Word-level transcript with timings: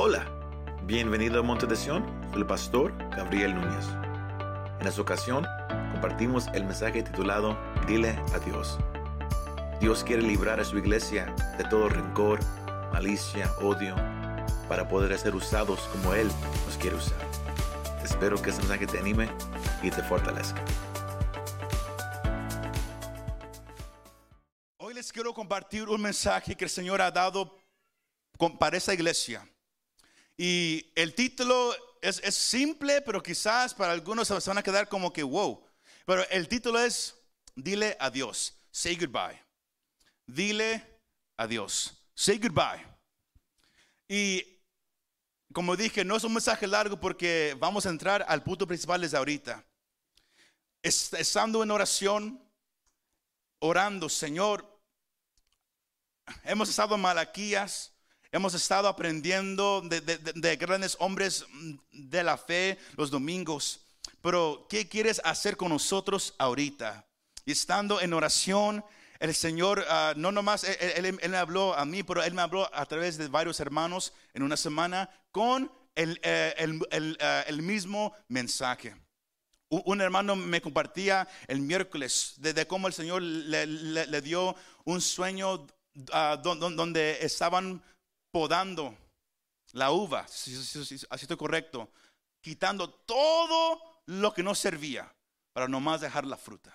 Hola, 0.00 0.24
bienvenido 0.84 1.40
a 1.40 1.42
Monte 1.42 1.66
de 1.66 1.74
Sion, 1.74 2.04
soy 2.30 2.42
el 2.42 2.46
pastor 2.46 2.96
Gabriel 3.16 3.52
Núñez. 3.52 3.84
En 4.78 4.86
esta 4.86 5.02
ocasión 5.02 5.44
compartimos 5.90 6.46
el 6.54 6.62
mensaje 6.62 7.02
titulado 7.02 7.58
Dile 7.88 8.10
a 8.32 8.38
Dios. 8.38 8.78
Dios 9.80 10.04
quiere 10.04 10.22
librar 10.22 10.60
a 10.60 10.64
su 10.64 10.78
iglesia 10.78 11.34
de 11.58 11.64
todo 11.64 11.88
rencor, 11.88 12.38
malicia, 12.92 13.52
odio, 13.60 13.96
para 14.68 14.88
poder 14.88 15.18
ser 15.18 15.34
usados 15.34 15.80
como 15.90 16.14
Él 16.14 16.30
nos 16.64 16.76
quiere 16.76 16.94
usar. 16.94 17.18
Espero 18.04 18.40
que 18.40 18.50
este 18.50 18.62
mensaje 18.62 18.86
te 18.86 19.00
anime 19.00 19.28
y 19.82 19.90
te 19.90 20.04
fortalezca. 20.04 20.64
Hoy 24.76 24.94
les 24.94 25.10
quiero 25.10 25.34
compartir 25.34 25.88
un 25.88 26.00
mensaje 26.00 26.54
que 26.54 26.66
el 26.66 26.70
Señor 26.70 27.02
ha 27.02 27.10
dado 27.10 27.58
para 28.60 28.76
esa 28.76 28.94
iglesia. 28.94 29.44
Y 30.40 30.92
el 30.94 31.14
título 31.14 31.74
es, 32.00 32.20
es 32.22 32.36
simple, 32.36 33.02
pero 33.02 33.22
quizás 33.22 33.74
para 33.74 33.92
algunos 33.92 34.28
se 34.28 34.34
van 34.48 34.58
a 34.58 34.62
quedar 34.62 34.88
como 34.88 35.12
que 35.12 35.22
wow. 35.24 35.66
Pero 36.06 36.26
el 36.30 36.48
título 36.48 36.78
es 36.78 37.14
Dile 37.56 37.96
adiós. 37.98 38.54
Say 38.70 38.94
goodbye. 38.96 39.42
Dile 40.26 41.00
adiós. 41.36 41.92
Say 42.14 42.38
goodbye. 42.38 42.86
Y 44.08 44.60
como 45.52 45.76
dije, 45.76 46.04
no 46.04 46.16
es 46.16 46.22
un 46.24 46.32
mensaje 46.34 46.68
largo 46.68 47.00
porque 47.00 47.56
vamos 47.58 47.84
a 47.84 47.88
entrar 47.90 48.24
al 48.28 48.44
punto 48.44 48.64
principal 48.66 49.00
desde 49.00 49.16
ahorita. 49.16 49.64
Es- 50.82 51.12
Estando 51.14 51.64
en 51.64 51.70
oración, 51.72 52.40
orando, 53.58 54.08
Señor, 54.08 54.80
hemos 56.44 56.68
estado 56.68 56.94
en 56.94 57.00
Malaquías, 57.00 57.92
hemos 58.32 58.54
estado 58.54 58.88
aprendiendo 58.88 59.80
de, 59.82 60.00
de- 60.00 60.18
de- 60.18 60.32
de 60.34 60.56
grandes 60.56 60.96
hombres 61.00 61.46
mm, 61.50 61.74
de 61.92 62.24
la 62.24 62.36
fe 62.36 62.78
los 62.96 63.10
domingos, 63.10 63.80
pero 64.20 64.66
¿qué 64.68 64.88
quieres 64.88 65.20
hacer 65.24 65.56
con 65.56 65.70
nosotros 65.70 66.34
ahorita? 66.38 67.06
Y 67.44 67.52
estando 67.52 68.00
en 68.00 68.12
oración, 68.12 68.84
el 69.20 69.34
Señor, 69.34 69.84
ah, 69.88 70.12
no 70.16 70.30
nomás, 70.32 70.64
él, 70.64 70.76
él- 71.06 71.18
él- 71.20 71.30
me 71.30 71.36
habló 71.36 71.74
a 71.74 71.84
mí, 71.84 72.02
pero 72.02 72.22
Él 72.22 72.34
me 72.34 72.42
habló 72.42 72.68
a 72.74 72.84
través 72.86 73.16
de 73.16 73.28
varios 73.28 73.58
hermanos 73.60 74.12
en 74.34 74.42
una 74.42 74.56
semana 74.56 75.08
con 75.32 75.70
el, 75.94 76.20
eh, 76.22 76.54
el- 76.58 76.80
el, 76.90 77.18
ah, 77.20 77.44
el 77.46 77.62
mismo 77.62 78.12
mensaje. 78.28 78.94
Un 79.70 80.00
hermano 80.00 80.34
me 80.36 80.62
compartía 80.62 81.28
el 81.46 81.60
miércoles 81.60 82.34
de, 82.38 82.66
cómo 82.66 82.86
el 82.86 82.94
Señor 82.94 83.20
le, 83.20 83.66
le- 83.66 84.20
dio 84.22 84.54
un 84.84 85.00
sueño 85.00 85.66
ah, 86.12 86.38
don- 86.42 86.58
don- 86.60 86.76
donde 86.76 87.18
estaban 87.20 87.82
podando 88.30 88.96
la 89.72 89.90
uva, 89.90 90.26
si, 90.28 90.56
si- 90.56 91.06
así 91.10 91.24
estoy 91.24 91.36
correcto, 91.36 91.90
quitando 92.40 92.88
todo 92.90 94.02
lo 94.06 94.32
que 94.32 94.42
no 94.42 94.54
servía 94.54 95.12
para 95.52 95.68
nomás 95.68 96.00
dejar 96.00 96.26
la 96.26 96.36
fruta. 96.36 96.74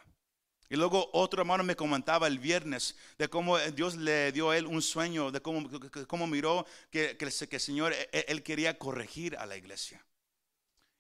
Y 0.70 0.76
luego 0.76 1.10
otro 1.14 1.42
hermano 1.42 1.64
me 1.64 1.76
comentaba 1.76 2.28
el 2.28 2.40
viernes 2.40 2.96
de 3.18 3.28
cómo 3.28 3.60
Dios 3.60 3.96
le 3.96 4.32
dio 4.32 4.50
a 4.50 4.58
él 4.58 4.66
un 4.66 4.82
sueño, 4.82 5.32
de 5.32 5.42
cómo, 5.42 5.70
cómo 6.08 6.26
miró 6.28 6.66
que, 6.90 7.16
que 7.18 7.28
que 7.48 7.56
el 7.56 7.62
Señor, 7.62 7.94
él- 7.94 8.26
él 8.28 8.44
quería 8.44 8.78
corregir 8.78 9.38
a 9.38 9.46
la 9.46 9.56
iglesia. 9.56 10.04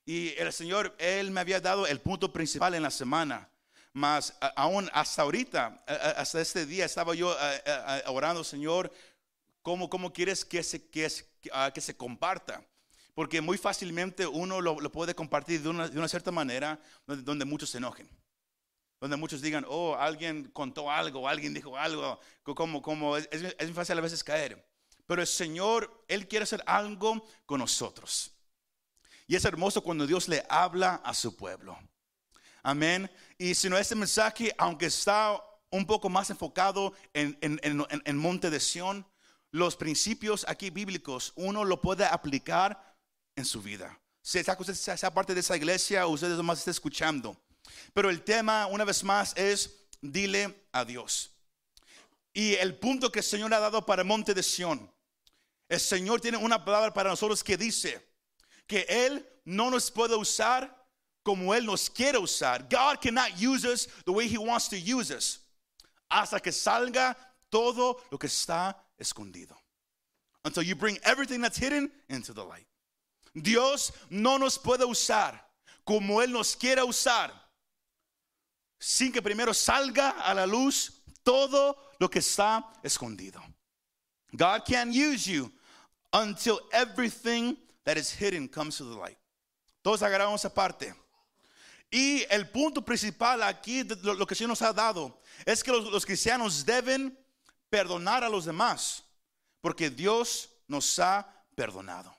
Y 0.05 0.33
el 0.37 0.51
Señor, 0.51 0.93
Él 0.99 1.31
me 1.31 1.39
había 1.39 1.61
dado 1.61 1.87
el 1.87 2.01
punto 2.01 2.31
principal 2.33 2.75
en 2.75 2.83
la 2.83 2.91
semana. 2.91 3.49
Mas 3.93 4.35
aún 4.55 4.89
hasta 4.91 5.21
ahorita, 5.21 5.83
hasta 5.87 6.41
este 6.41 6.65
día, 6.65 6.83
estaba 6.85 7.13
yo 7.15 7.33
orando, 8.07 8.43
Señor, 8.43 8.91
¿cómo, 9.63 9.89
cómo 9.89 10.13
quieres 10.13 10.45
que 10.45 10.61
se, 10.61 10.87
que, 10.89 11.09
se- 11.09 11.25
que, 11.73 11.81
se 11.81 11.97
comparta? 11.97 12.63
Porque 13.15 13.41
muy 13.41 13.57
fácilmente 13.57 14.27
uno 14.27 14.61
lo, 14.61 14.77
puede 14.91 15.15
compartir 15.15 15.61
de 15.61 15.69
una, 15.69 15.87
de 15.87 15.97
una 15.97 16.07
cierta 16.07 16.31
manera 16.31 16.79
donde, 17.07 17.45
muchos 17.45 17.71
se 17.71 17.79
enojen. 17.79 18.07
Donde 18.99 19.17
muchos 19.17 19.41
digan, 19.41 19.65
oh, 19.67 19.95
alguien 19.95 20.49
contó 20.53 20.89
algo, 20.89 21.27
alguien 21.27 21.53
dijo 21.53 21.75
algo, 21.77 22.19
co- 22.43 22.55
como, 22.55 22.81
como 22.81 23.17
es, 23.17 23.27
es, 23.31 23.71
fácil 23.73 23.97
a 23.97 24.01
veces 24.01 24.23
caer. 24.23 24.65
Pero 25.05 25.21
el 25.21 25.27
Señor, 25.27 26.05
Él 26.07 26.27
quiere 26.27 26.43
hacer 26.43 26.63
algo 26.65 27.25
con 27.45 27.59
nosotros. 27.59 28.31
Y 29.27 29.35
es 29.35 29.45
hermoso 29.45 29.81
cuando 29.83 30.07
Dios 30.07 30.27
le 30.27 30.45
habla 30.49 30.95
a 31.03 31.13
su 31.13 31.35
pueblo. 31.35 31.77
Amén. 32.61 33.11
Y 33.37 33.55
si 33.55 33.69
no, 33.69 33.77
este 33.77 33.95
mensaje, 33.95 34.53
aunque 34.57 34.85
está 34.85 35.41
un 35.69 35.85
poco 35.85 36.09
más 36.09 36.29
enfocado 36.29 36.93
en, 37.13 37.37
en- 37.41 37.59
en- 37.63 37.85
en- 37.89 38.01
en 38.05 38.17
Monte 38.17 38.49
de 38.49 38.59
Sión, 38.59 39.05
los 39.53 39.75
principios 39.75 40.45
aquí 40.49 40.71
bíblicos, 40.71 41.31
uno 41.35 41.63
lo 41.63 41.79
puede 41.79 42.03
aplicar 42.05 42.97
en 43.35 43.45
su 43.45 43.61
vida. 43.61 43.97
Si 44.19 44.43
que 44.43 44.55
usted 44.57 44.73
sea 44.73 45.13
parte 45.13 45.33
de 45.33 45.41
esa 45.41 45.55
iglesia, 45.55 46.07
ustedes 46.07 46.35
nomás 46.35 46.59
está 46.59 46.71
escuchando. 46.71 47.37
Pero 47.93 48.09
el 48.09 48.23
tema, 48.23 48.65
una 48.65 48.83
vez 48.83 49.03
más, 49.03 49.31
es 49.37 49.85
dile 50.01 50.65
a 50.71 50.83
Dios. 50.83 51.31
Y 52.33 52.55
el 52.55 52.75
punto 52.75 53.11
que 53.11 53.19
el 53.19 53.25
Señor 53.25 53.53
ha 53.53 53.59
dado 53.59 53.85
para 53.85 54.03
Monte 54.03 54.33
de 54.33 54.41
Sión, 54.41 54.91
el 55.69 55.79
Señor 55.79 56.19
tiene 56.19 56.37
una 56.37 56.65
palabra 56.65 56.91
para 56.91 57.11
nosotros 57.11 57.43
que 57.43 57.55
dice, 57.55 58.03
que 58.65 58.87
Él 58.89 59.27
no 59.45 59.69
nos 59.69 59.91
puede 59.91 60.15
usar 60.15 60.83
como 61.21 61.53
Él 61.53 61.65
nos 61.65 61.91
quiere 61.91 62.17
usar. 62.17 62.63
God 62.63 62.99
cannot 62.99 63.31
use 63.39 63.67
us 63.67 63.87
the 64.03 64.11
way 64.11 64.27
He 64.27 64.37
wants 64.37 64.67
to 64.69 64.77
use 64.77 65.13
us 65.13 65.41
hasta 66.09 66.39
que 66.39 66.51
salga 66.51 67.15
todo 67.49 68.01
lo 68.09 68.17
que 68.17 68.27
está 68.27 68.75
escondido. 68.99 69.55
Until 70.45 70.63
you 70.63 70.75
bring 70.75 70.97
everything 71.03 71.41
that's 71.41 71.57
hidden 71.57 71.91
into 72.09 72.33
the 72.33 72.43
light. 72.43 72.67
Dios 73.33 73.91
no 74.09 74.37
nos 74.37 74.57
puede 74.57 74.85
usar 74.85 75.39
como 75.85 76.21
Él 76.21 76.31
nos 76.31 76.55
quiere 76.55 76.83
usar 76.83 77.31
sin 78.79 79.11
que 79.11 79.21
primero 79.21 79.53
salga 79.53 80.09
a 80.09 80.33
la 80.33 80.45
luz 80.45 81.03
todo 81.23 81.77
lo 81.99 82.09
que 82.09 82.19
está 82.19 82.63
escondido. 82.83 83.41
God 84.35 84.65
can't 84.65 84.93
use 84.93 85.25
you 85.25 85.51
until 86.11 86.59
everything 86.71 87.55
that 87.85 87.97
is 87.97 88.11
hidden 88.11 88.47
comes 88.47 88.77
to 88.77 88.83
the 88.83 88.95
light. 88.95 89.17
Todos 89.83 90.01
agarramos 90.01 90.35
esa 90.35 90.49
parte. 90.49 90.93
Y 91.91 92.25
el 92.29 92.49
punto 92.49 92.81
principal 92.81 93.41
aquí, 93.43 93.83
lo 93.83 94.25
que 94.25 94.33
el 94.33 94.37
Señor 94.37 94.49
nos 94.49 94.61
ha 94.61 94.73
dado, 94.73 95.21
es 95.45 95.63
que 95.63 95.71
los, 95.71 95.91
los 95.91 96.05
cristianos 96.05 96.65
deben 96.65 97.17
perdonar 97.73 98.23
a 98.23 98.29
los 98.29 98.45
demás, 98.45 99.03
porque 99.59 99.89
Dios 99.89 100.47
nos 100.67 100.99
ha 100.99 101.25
perdonado. 101.55 102.15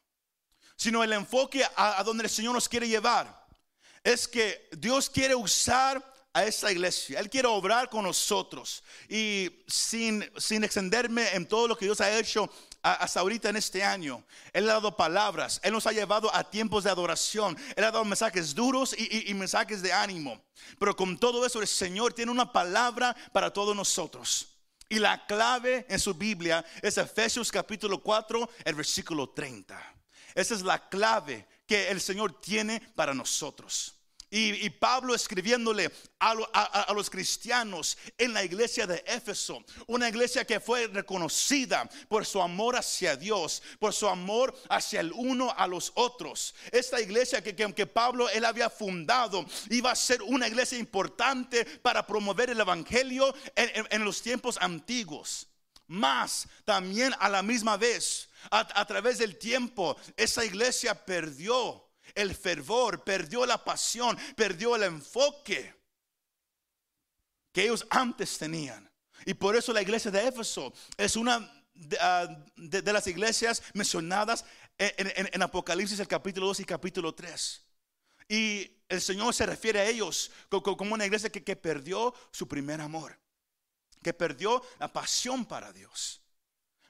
Sino 0.75 1.04
el 1.04 1.12
enfoque 1.12 1.65
a, 1.76 2.03
donde 2.03 2.25
el 2.25 2.31
Señor 2.31 2.54
nos 2.54 2.69
quiere 2.69 2.88
llevar 2.88 3.47
es 4.03 4.26
que 4.26 4.69
Dios 4.76 5.09
quiere 5.09 5.37
usar 5.37 6.03
a 6.32 6.43
esta 6.44 6.72
iglesia. 6.72 7.20
Él 7.20 7.31
quiere 7.31 7.47
obrar 7.47 7.88
con 7.88 8.03
nosotros. 8.03 8.82
Y 9.09 9.62
sin, 9.69 10.28
sin 10.37 10.64
extenderme 10.64 11.28
en 11.37 11.47
todo 11.47 11.69
lo 11.69 11.76
que 11.78 11.84
Dios 11.84 12.00
ha 12.00 12.19
hecho 12.19 12.50
hasta 12.82 13.20
ahorita 13.20 13.48
en 13.48 13.56
este 13.56 13.84
año, 13.84 14.25
Él 14.53 14.69
ha 14.69 14.72
dado 14.75 14.97
palabras. 14.97 15.60
Él 15.62 15.72
nos 15.72 15.87
ha 15.87 15.93
llevado 15.93 16.34
a 16.34 16.43
tiempos 16.50 16.82
de 16.82 16.91
adoración. 16.91 17.56
Él 17.76 17.84
ha 17.84 17.93
dado 17.93 18.04
mensajes 18.04 18.53
duros 18.56 18.93
y- 18.98 19.31
y 19.31 19.34
mensajes 19.34 19.81
de 19.82 19.93
ánimo. 19.93 20.43
Pero 20.81 20.97
con 20.97 21.16
todo 21.16 21.47
eso, 21.47 21.60
el 21.60 21.69
Señor 21.69 22.12
tiene 22.12 22.32
una 22.32 22.53
palabra 22.53 23.14
para 23.32 23.53
todos 23.53 23.76
nosotros. 23.76 24.48
Y 24.94 25.00
la 25.00 25.27
clave 25.27 25.87
en 25.88 25.99
su 25.99 26.15
Biblia 26.15 26.65
es 26.81 26.99
Efesios 26.99 27.50
capítulo 27.50 28.00
4, 28.00 28.49
el 28.65 28.77
versículo 28.77 29.28
30. 29.31 29.77
Esa 30.37 30.55
es 30.55 30.62
la 30.62 30.88
clave 30.88 31.49
que 31.66 31.88
el 31.88 32.00
Señor 32.00 32.41
tiene 32.41 32.78
para 32.94 33.12
nosotros. 33.12 33.94
Y, 34.37 34.69
Pablo 34.71 35.15
escribiéndole 35.15 35.93
a, 36.19 36.34
lo- 36.34 36.50
a- 36.53 36.81
a- 36.81 36.83
a 36.83 36.93
los 36.93 37.09
cristianos 37.09 37.97
en 38.19 38.33
la 38.33 38.43
iglesia 38.43 38.84
de 38.84 39.05
Éfeso, 39.06 39.65
una 39.87 40.09
iglesia 40.09 40.45
que 40.45 40.59
fue 40.59 40.89
reconocida 40.89 41.89
por 42.09 42.27
su 42.27 42.43
amor 42.43 42.75
hacia 42.75 43.15
Dios, 43.15 43.62
por 43.78 43.93
su 43.94 44.08
amor 44.08 44.53
hacia 44.69 44.99
el 45.00 45.12
uno 45.12 45.55
a 45.56 45.69
los 45.69 45.93
otros. 45.94 46.53
Esta 46.73 47.00
iglesia 47.00 47.44
que, 47.44 47.55
que, 47.55 47.87
Pablo 47.87 48.29
él 48.29 48.44
había 48.44 48.69
fundado 48.69 49.47
iba 49.70 49.93
a 49.93 49.97
ser 49.97 50.20
una 50.23 50.49
iglesia 50.49 50.79
importante 50.79 51.64
para 51.64 52.05
promover 52.05 52.50
el 52.50 52.58
evangelio 52.58 53.32
en, 53.55 54.05
los 54.05 54.20
tiempos 54.20 54.58
antiguos. 54.61 55.47
Más 55.87 56.49
también 56.64 57.14
a 57.20 57.29
la 57.29 57.43
misma 57.43 57.76
vez, 57.76 58.29
a 58.50 58.85
través 58.85 59.19
del 59.19 59.38
tiempo, 59.38 59.97
esa 60.17 60.44
iglesia 60.44 61.05
perdió 61.05 61.83
el 62.14 62.34
fervor, 62.34 63.02
perdió 63.05 63.44
la 63.46 63.62
pasión, 63.62 64.16
perdió 64.37 64.76
el 64.76 64.84
enfoque 64.84 65.75
que 67.52 67.62
ellos 67.64 67.87
antes 67.90 68.38
tenían. 68.38 68.90
Y 69.26 69.34
por 69.34 69.56
eso 69.56 69.72
la 69.72 69.82
iglesia 69.82 70.11
de 70.11 70.26
Éfeso 70.26 70.72
es 70.96 71.16
una 71.16 71.50
de, 71.75 71.96
ah, 72.00 72.44
las 72.56 73.06
iglesias 73.06 73.62
mencionadas 73.75 74.44
en, 74.76 75.43
Apocalipsis 75.43 75.99
el 76.00 76.08
capítulo 76.08 76.46
2 76.49 76.61
y 76.61 76.64
capítulo 76.64 77.14
3. 77.14 77.62
Y 78.28 78.70
el 78.88 79.00
Señor 79.00 79.32
se 79.34 79.46
refiere 79.46 79.81
a 79.81 79.87
ellos 79.87 80.31
co- 80.49 80.62
co- 80.62 80.76
como 80.76 80.94
una 80.94 81.06
iglesia 81.06 81.31
que, 81.31 81.44
que 81.44 81.56
perdió 81.56 82.14
su 82.32 82.49
primer 82.49 82.81
amor, 82.81 83.19
que 84.02 84.12
perdió 84.12 84.62
la 84.78 84.93
pasión 84.93 85.44
para 85.44 85.72
Dios. 85.72 86.20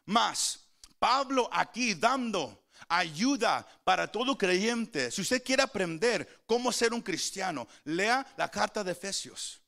Más, 0.07 0.61
Pablo 0.99 1.49
aquí 1.53 1.95
dando 1.95 2.64
ayuda 2.89 3.67
para 3.85 4.07
todo 4.11 4.37
creyente. 4.39 5.11
Si 5.11 5.21
usted 5.23 5.43
quiere 5.43 5.63
aprender 5.63 6.43
cómo 6.47 6.73
ser 6.73 6.93
un 6.93 7.03
cristiano, 7.03 7.67
lea 7.85 8.27
la 8.37 8.51
carta 8.51 8.83
de 8.85 8.93
Efesios. 8.93 9.61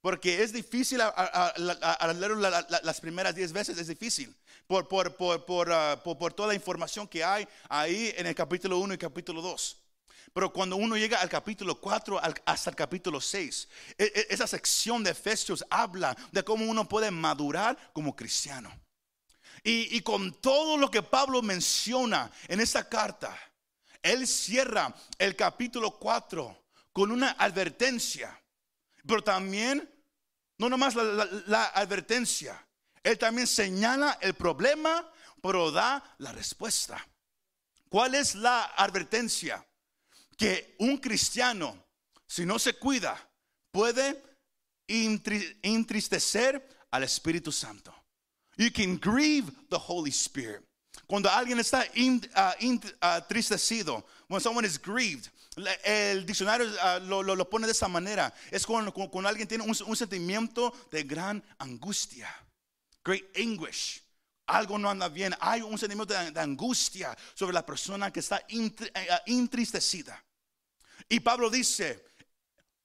Porque 0.00 0.42
es 0.42 0.52
difícil 0.52 1.00
a, 1.00 1.06
a- 1.08 1.46
a- 1.48 1.92
a 1.94 2.12
leer 2.12 2.32
la- 2.36 2.50
la- 2.68 2.80
las 2.82 3.00
primeras 3.00 3.34
10 3.34 3.52
veces, 3.52 3.76
es 3.78 3.88
difícil. 3.88 4.34
Por, 4.66 4.86
por, 4.88 5.16
por, 5.16 5.72
ah, 5.72 6.00
por- 6.02 6.16
por 6.18 6.32
toda 6.32 6.48
la 6.48 6.54
información 6.54 7.08
que 7.08 7.24
hay 7.24 7.46
ahí 7.68 8.12
en 8.16 8.26
el 8.26 8.34
capítulo 8.34 8.78
1 8.78 8.94
y 8.94 8.98
capítulo 8.98 9.42
2. 9.42 9.76
Pero 10.32 10.52
cuando 10.52 10.76
uno 10.76 10.96
llega 10.96 11.20
al 11.20 11.28
capítulo 11.28 11.80
4 11.80 12.22
al- 12.22 12.34
hasta 12.44 12.70
el 12.70 12.76
capítulo 12.76 13.20
6, 13.20 13.68
e- 13.96 14.04
e- 14.14 14.26
esa 14.30 14.46
sección 14.46 15.02
de 15.02 15.10
Efesios 15.10 15.64
habla 15.70 16.16
de 16.30 16.42
cómo 16.44 16.66
uno 16.66 16.86
puede 16.88 17.10
madurar 17.10 17.76
como 17.92 18.14
cristiano. 18.14 18.70
Y, 19.68 20.00
con 20.02 20.32
todo 20.34 20.76
lo 20.76 20.88
que 20.88 21.02
Pablo 21.02 21.42
menciona 21.42 22.30
en 22.46 22.60
esta 22.60 22.88
carta, 22.88 23.36
él 24.00 24.24
cierra 24.28 24.94
el 25.18 25.34
capítulo 25.34 25.98
4 25.98 26.66
con 26.92 27.10
una 27.10 27.32
advertencia, 27.32 28.40
pero 29.04 29.24
también, 29.24 29.90
no 30.58 30.68
nomás 30.68 30.94
la, 30.94 31.02
la- 31.48 31.64
advertencia, 31.70 32.64
él 33.02 33.18
también 33.18 33.48
señala 33.48 34.18
el 34.20 34.34
problema, 34.34 35.10
pero 35.42 35.72
da 35.72 36.14
la 36.18 36.30
respuesta. 36.30 37.04
¿Cuál 37.88 38.14
es 38.14 38.36
la 38.36 38.66
advertencia? 38.66 39.66
Que 40.38 40.76
un 40.78 40.98
cristiano, 40.98 41.76
si 42.24 42.46
no 42.46 42.60
se 42.60 42.74
cuida, 42.74 43.18
puede 43.72 44.22
entristecer 44.86 46.68
al 46.92 47.02
Espíritu 47.02 47.50
Santo. 47.50 47.95
You 48.56 48.70
can 48.70 48.96
grieve 48.96 49.50
the 49.68 49.78
Holy 49.78 50.10
Spirit. 50.10 50.62
Cuando 51.06 51.28
alguien 51.28 51.58
está 51.58 51.84
in- 51.94 52.20
ah, 52.34 52.54
in- 52.60 52.80
entristecido, 53.02 54.02
when 54.28 54.40
someone 54.40 54.64
is 54.64 54.78
grieved, 54.78 55.28
el 55.84 56.24
diccionario 56.26 56.66
ah, 56.80 56.98
lo, 56.98 57.22
lo- 57.22 57.44
pone 57.48 57.66
de 57.66 57.72
esa 57.72 57.86
manera. 57.88 58.32
Es 58.50 58.64
cuando, 58.66 58.92
cuando- 58.92 59.28
alguien 59.28 59.46
tiene 59.46 59.64
un, 59.64 59.74
sentimiento 59.96 60.72
de 60.90 61.02
gran 61.04 61.42
angustia, 61.58 62.28
great 63.04 63.24
anguish. 63.36 64.02
Algo 64.48 64.78
no 64.78 64.88
anda 64.88 65.08
bien. 65.08 65.34
Hay 65.40 65.60
un 65.60 65.76
sentimiento 65.76 66.14
de, 66.14 66.30
de 66.30 66.40
angustia 66.40 67.16
sobre 67.34 67.52
la 67.52 67.64
persona 67.66 68.10
que 68.12 68.20
está 68.20 68.42
eh, 68.48 68.70
entristecida. 69.26 70.22
Y 71.08 71.20
Pablo 71.20 71.50
dice, 71.50 72.04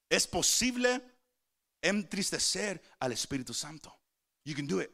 es 0.10 0.28
posible 0.28 1.02
entristecer 1.82 2.82
al 3.00 3.12
Espíritu 3.12 3.54
Santo. 3.54 3.96
You 4.44 4.56
can 4.56 4.68
do 4.68 4.82
it. 4.82 4.90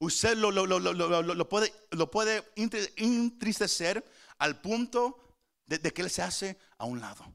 Usted 0.00 0.34
lo, 0.36 0.50
lo- 0.50 0.66
lo- 0.66 0.80
lo- 0.80 1.48
puede, 1.48 1.72
lo 1.90 2.10
puede 2.10 2.42
entristecer 2.56 4.02
al 4.38 4.60
punto 4.60 5.36
de, 5.66 5.78
que 5.92 6.00
él 6.02 6.10
se 6.10 6.22
hace 6.22 6.58
a 6.78 6.86
un 6.86 7.00
lado. 7.00 7.34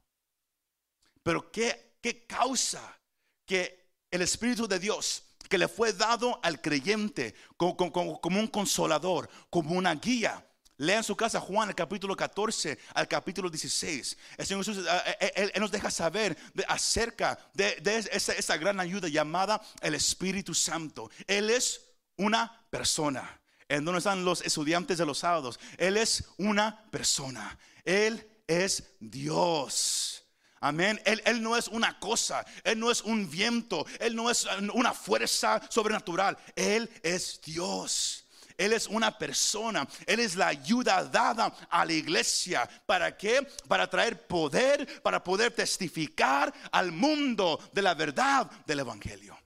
Pero 1.21 1.51
¿qué, 1.51 1.97
qué 2.01 2.25
causa 2.25 2.99
que 3.45 3.93
el 4.09 4.23
Espíritu 4.23 4.67
de 4.67 4.79
Dios 4.79 5.23
que 5.47 5.59
le 5.59 5.67
fue 5.67 5.93
dado 5.93 6.39
al 6.41 6.59
creyente 6.59 7.35
como, 7.55 7.77
como- 7.77 8.19
como- 8.19 8.39
un 8.39 8.47
consolador, 8.47 9.29
como 9.51 9.75
una 9.75 9.93
guía? 9.93 10.43
Lea 10.77 10.97
en 10.97 11.03
su 11.03 11.15
casa 11.15 11.39
Juan 11.39 11.69
el 11.69 11.75
capítulo 11.75 12.15
14 12.17 12.77
al 12.95 13.07
capítulo 13.07 13.49
16. 13.49 14.17
El 14.37 14.45
Señor 14.45 14.65
Jesús, 14.65 14.85
eh, 14.85 15.17
eh, 15.21 15.51
él, 15.53 15.61
nos 15.61 15.71
deja 15.71 15.89
saber 15.91 16.35
de- 16.55 16.65
acerca 16.67 17.37
de, 17.53 17.75
de 17.75 17.97
esa, 18.11 18.33
esa 18.33 18.57
gran 18.57 18.79
ayuda 18.79 19.07
llamada 19.07 19.61
el 19.81 19.93
Espíritu 19.93 20.53
Santo. 20.55 21.09
Él 21.27 21.49
es 21.51 21.79
una 22.17 22.65
persona. 22.69 23.41
¿En 23.67 23.83
dónde 23.83 23.99
están 23.99 24.23
los 24.23 24.41
estudiantes 24.41 24.97
de 24.97 25.05
los 25.05 25.19
sábados? 25.19 25.59
Él 25.77 25.97
es 25.97 26.23
una 26.37 26.85
persona. 26.91 27.57
Él 27.83 28.27
es 28.47 28.83
Dios. 28.99 30.23
Amén. 30.59 31.01
Él, 31.05 31.21
él 31.25 31.41
no 31.41 31.57
es 31.57 31.67
una 31.67 31.99
cosa. 31.99 32.45
Él 32.63 32.79
no 32.79 32.91
es 32.91 33.01
un 33.01 33.29
viento. 33.29 33.85
Él 33.99 34.15
no 34.15 34.29
es 34.29 34.47
una 34.73 34.93
fuerza 34.93 35.61
sobrenatural. 35.69 36.37
Él 36.55 36.89
es 37.01 37.41
Dios. 37.43 38.25
Él 38.57 38.73
es 38.73 38.87
una 38.87 39.17
persona. 39.17 39.87
Él 40.05 40.19
es 40.19 40.35
la 40.35 40.47
ayuda 40.47 41.03
dada 41.05 41.53
a 41.69 41.85
la 41.85 41.93
iglesia. 41.93 42.69
¿Para 42.85 43.17
qué? 43.17 43.45
Para 43.67 43.89
traer 43.89 44.27
poder, 44.27 45.01
para 45.01 45.23
poder 45.23 45.51
testificar 45.51 46.53
al 46.71 46.91
mundo 46.91 47.59
de 47.73 47.81
la 47.81 47.93
verdad 47.93 48.49
del 48.65 48.79
Evangelio. 48.79 49.37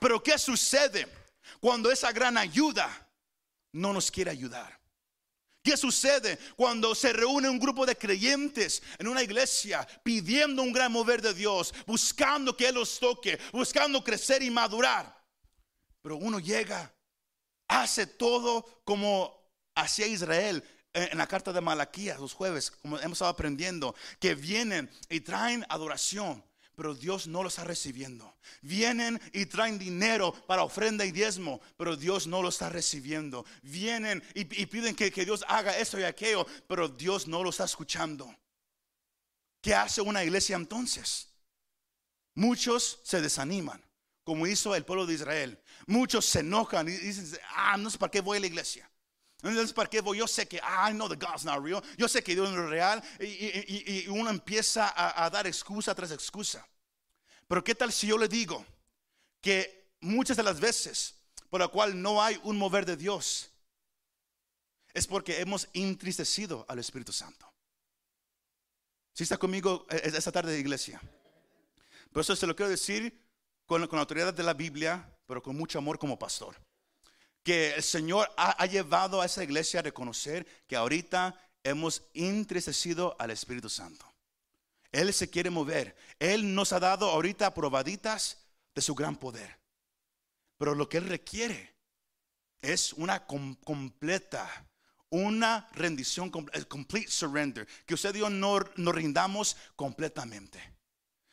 Pero 0.00 0.22
¿qué 0.22 0.38
sucede 0.38 1.08
cuando 1.60 1.90
esa 1.90 2.12
gran 2.12 2.36
ayuda 2.36 3.08
no 3.72 3.92
nos 3.92 4.10
quiere 4.10 4.30
ayudar? 4.30 4.78
¿Qué 5.62 5.76
sucede 5.76 6.38
cuando 6.56 6.94
se 6.94 7.12
reúne 7.12 7.48
un 7.48 7.58
grupo 7.58 7.84
de 7.84 7.96
creyentes 7.96 8.82
en 8.98 9.08
una 9.08 9.22
iglesia 9.22 9.86
pidiendo 10.02 10.62
un 10.62 10.72
gran 10.72 10.90
mover 10.90 11.20
de 11.20 11.34
Dios, 11.34 11.74
buscando 11.86 12.56
que 12.56 12.68
Él 12.68 12.76
los 12.76 12.98
toque, 12.98 13.38
buscando 13.52 14.02
crecer 14.02 14.42
y 14.42 14.50
madurar? 14.50 15.14
Pero 16.00 16.16
uno 16.16 16.38
llega, 16.38 16.94
hace 17.66 18.06
todo 18.06 18.82
como 18.84 19.36
hacía 19.74 20.06
Israel 20.06 20.64
en 20.94 21.18
la 21.18 21.26
carta 21.26 21.52
de 21.52 21.60
Malaquías 21.60 22.18
los 22.18 22.32
jueves, 22.32 22.70
como 22.70 22.98
hemos 22.98 23.18
estado 23.18 23.30
aprendiendo, 23.30 23.94
que 24.18 24.34
vienen 24.34 24.90
y 25.08 25.20
traen 25.20 25.66
adoración, 25.68 26.42
pero 26.78 26.94
Dios 26.94 27.26
no 27.26 27.42
lo 27.42 27.48
está 27.48 27.64
recibiendo. 27.64 28.36
Vienen 28.62 29.20
y 29.32 29.46
traen 29.46 29.80
dinero 29.80 30.32
para 30.46 30.62
ofrenda 30.62 31.04
y 31.04 31.10
diezmo, 31.10 31.60
pero 31.76 31.96
Dios 31.96 32.28
no 32.28 32.40
lo 32.40 32.50
está 32.50 32.68
recibiendo. 32.68 33.44
Vienen 33.62 34.22
y, 34.32 34.44
piden 34.44 34.94
que, 34.94 35.10
que 35.10 35.24
Dios 35.24 35.44
haga 35.48 35.76
esto 35.76 35.98
y 35.98 36.04
aquello, 36.04 36.46
pero 36.68 36.88
Dios 36.88 37.26
no 37.26 37.42
lo 37.42 37.50
está 37.50 37.64
escuchando. 37.64 38.32
¿Qué 39.60 39.74
hace 39.74 40.00
una 40.02 40.22
iglesia 40.22 40.54
entonces? 40.54 41.30
Muchos 42.36 43.00
se 43.02 43.20
desaniman, 43.20 43.84
como 44.22 44.46
hizo 44.46 44.72
el 44.76 44.84
pueblo 44.84 45.04
de 45.04 45.14
Israel. 45.14 45.60
Muchos 45.88 46.26
se 46.26 46.40
enojan 46.40 46.86
y 46.86 46.92
dicen, 46.92 47.40
ah, 47.56 47.76
no 47.76 47.90
sé 47.90 47.98
para 47.98 48.12
qué 48.12 48.20
voy 48.20 48.38
a 48.38 48.42
la 48.42 48.46
iglesia. 48.46 48.88
No 49.42 49.66
sé 49.66 49.72
para 49.72 49.88
qué 49.88 50.00
voy. 50.00 50.18
Yo 50.18 50.26
sé 50.26 50.48
que, 50.48 50.60
ah, 50.62 50.90
know 50.90 51.08
the 51.08 51.14
God's 51.16 51.44
not 51.44 51.62
real. 51.64 51.82
Yo 51.96 52.08
sé 52.08 52.22
que 52.22 52.34
Dios 52.34 52.50
no 52.50 52.64
es 52.64 52.70
real. 52.70 53.02
Y, 53.20 53.24
y- 53.24 53.84
y- 54.04 54.08
uno 54.08 54.30
empieza 54.30 54.88
a, 54.88 55.24
a 55.24 55.30
dar 55.30 55.46
excusa 55.46 55.94
tras 55.94 56.10
excusa. 56.10 56.66
Pero 57.46 57.62
¿qué 57.62 57.74
tal 57.74 57.92
si 57.92 58.08
yo 58.08 58.18
le 58.18 58.26
digo 58.28 58.64
que 59.40 59.92
muchas 60.00 60.36
de 60.36 60.42
las 60.42 60.58
veces 60.58 61.14
por 61.50 61.60
la 61.60 61.68
cual 61.68 62.00
no 62.02 62.22
hay 62.22 62.38
un 62.42 62.58
mover 62.58 62.84
de 62.84 62.96
Dios 62.96 63.50
es 64.92 65.06
porque 65.06 65.40
hemos 65.40 65.68
entristecido 65.72 66.66
al 66.68 66.80
Espíritu 66.80 67.12
Santo? 67.12 67.46
Si 69.12 69.22
está 69.22 69.36
conmigo 69.36 69.86
eh, 69.90 70.00
esta 70.14 70.32
tarde 70.32 70.52
de 70.52 70.58
iglesia. 70.60 71.00
Por 72.12 72.22
eso 72.22 72.34
se 72.34 72.46
lo 72.46 72.56
quiero 72.56 72.70
decir 72.70 73.20
con, 73.66 73.86
con 73.86 73.96
la 73.98 74.02
autoridad 74.02 74.34
de 74.34 74.42
la 74.42 74.54
Biblia, 74.54 75.08
pero 75.26 75.42
con 75.42 75.56
mucho 75.56 75.78
amor 75.78 75.98
como 75.98 76.18
pastor. 76.18 76.56
Que 77.48 77.76
el 77.76 77.82
Señor 77.82 78.30
ha, 78.36 78.66
llevado 78.66 79.22
a 79.22 79.24
esa 79.24 79.42
iglesia 79.42 79.80
a 79.80 79.82
reconocer 79.82 80.46
que 80.66 80.76
ahorita 80.76 81.34
hemos 81.64 82.02
entristecido 82.12 83.16
al 83.18 83.30
Espíritu 83.30 83.70
Santo. 83.70 84.04
Él 84.92 85.14
se 85.14 85.30
quiere 85.30 85.48
mover. 85.48 85.96
Él 86.18 86.54
nos 86.54 86.74
ha 86.74 86.78
dado 86.78 87.08
ahorita 87.08 87.54
probaditas 87.54 88.36
de 88.74 88.82
su 88.82 88.94
gran 88.94 89.16
poder. 89.16 89.58
Pero 90.58 90.74
lo 90.74 90.90
que 90.90 90.98
Él 90.98 91.08
requiere 91.08 91.74
es 92.60 92.92
una 92.92 93.24
com- 93.24 93.56
completa, 93.64 94.66
una 95.08 95.70
rendición, 95.72 96.30
complete 96.30 97.10
surrender. 97.10 97.66
Que 97.86 97.94
usted 97.94 98.14
y 98.14 98.20
no, 98.28 98.58
nos 98.76 98.94
rindamos 98.94 99.56
completamente. 99.74 100.60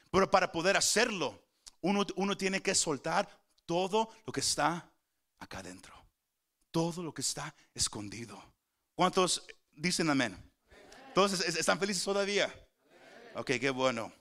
Pero 0.09 0.31
para 0.31 0.49
poder 0.49 0.77
hacerlo, 0.77 1.43
uno, 1.81 2.05
uno 2.15 2.37
tiene 2.37 2.61
que 2.61 2.73
soltar 2.73 3.27
todo 3.65 4.11
lo 4.25 4.31
que 4.31 4.39
está 4.39 4.89
acá 5.39 5.59
adentro. 5.59 6.04
Todo 6.75 7.01
lo 7.03 7.13
que 7.13 7.21
está 7.21 7.55
escondido. 7.73 8.37
¿Cuántos 8.95 9.47
dicen 9.71 10.09
amén? 10.09 10.35
Entonces, 11.07 11.39
¿es- 11.47 11.55
¿están 11.55 11.79
felices 11.79 12.03
todavía? 12.03 12.53
Ok, 13.35 13.51
qué 13.61 13.69
bueno. 13.69 14.11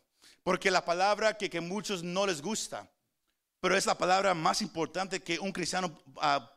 Porque 0.44 0.70
la 0.70 0.84
palabra 0.84 1.36
que, 1.36 1.50
que 1.50 1.60
muchos 1.60 2.04
no 2.04 2.24
les 2.24 2.40
gusta, 2.40 2.88
pero 3.58 3.76
es 3.76 3.86
la 3.86 3.98
palabra 3.98 4.34
más 4.34 4.62
importante 4.62 5.20
que 5.20 5.40
un 5.40 5.50
cristiano 5.50 6.00
ah, 6.20 6.48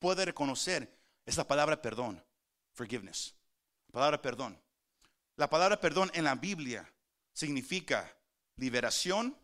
puede 0.00 0.24
reconocer, 0.24 0.92
es 1.24 1.36
la 1.36 1.46
palabra 1.46 1.80
perdón, 1.80 2.20
forgiveness. 2.72 3.36
La 3.86 3.92
palabra 3.92 4.20
perdón. 4.20 4.60
La 5.36 5.48
palabra 5.48 5.80
perdón 5.80 6.10
en 6.14 6.24
la 6.24 6.34
Biblia 6.34 6.92
significa 7.32 8.12
liberación 8.56 9.38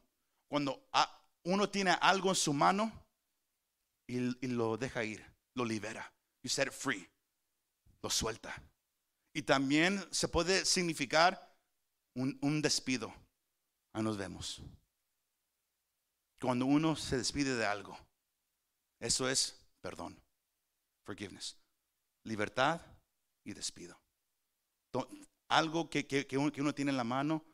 cuando 0.49 0.85
ah, 0.93 1.23
uno 1.45 1.71
tiene 1.71 1.93
algo 2.01 2.31
en 2.31 2.35
su 2.35 2.53
mano 2.53 2.91
y 4.09 4.19
lo 4.49 4.77
deja 4.77 5.05
ir, 5.05 5.32
lo 5.55 5.65
libera. 5.65 6.13
You 6.43 6.49
set 6.49 6.67
it 6.69 6.73
free, 6.73 7.09
lo 8.03 8.11
suelta. 8.11 8.55
Y 9.35 9.43
también 9.43 10.05
se 10.13 10.29
puede 10.29 10.65
significar 10.65 11.57
un, 12.15 12.39
un 12.43 12.61
despido. 12.61 13.15
Ahí 13.95 14.03
nos 14.03 14.17
vemos. 14.17 14.61
Cuando 16.41 16.67
uno 16.67 16.97
se 16.97 17.17
despide 17.17 17.55
de 17.55 17.65
algo, 17.65 17.97
eso 19.01 19.29
es 19.29 19.59
perdón, 19.81 20.21
forgiveness, 21.07 21.57
libertad 22.25 22.81
y 23.45 23.53
despido. 23.53 23.99
algo 25.49 25.89
que, 25.91 26.07
que- 26.07 26.27
que 26.27 26.39
uno 26.39 26.75
tiene 26.75 26.91
en 26.91 26.97
la 26.97 27.05
mano 27.05 27.45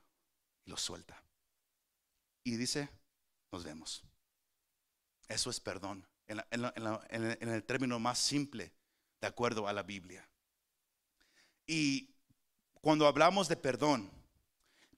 y 0.64 0.70
lo 0.70 0.76
suelta. 0.76 1.20
Y 2.44 2.56
dice, 2.56 2.88
nos 3.52 3.64
vemos. 3.64 4.02
Eso 5.28 5.50
es 5.50 5.60
perdón, 5.60 6.06
en, 6.28 6.37
la- 6.37 6.47
en 6.50 6.61
la- 6.62 7.06
en 7.11 7.37
en 7.40 7.49
el- 7.49 7.64
término 7.64 7.99
más 7.99 8.18
simple, 8.18 8.73
de 9.20 9.26
acuerdo 9.26 9.66
a 9.66 9.73
la 9.73 9.82
Biblia. 9.82 10.28
Y 11.66 12.14
cuando 12.80 13.06
hablamos 13.06 13.49
de 13.49 13.56
perdón, 13.56 14.11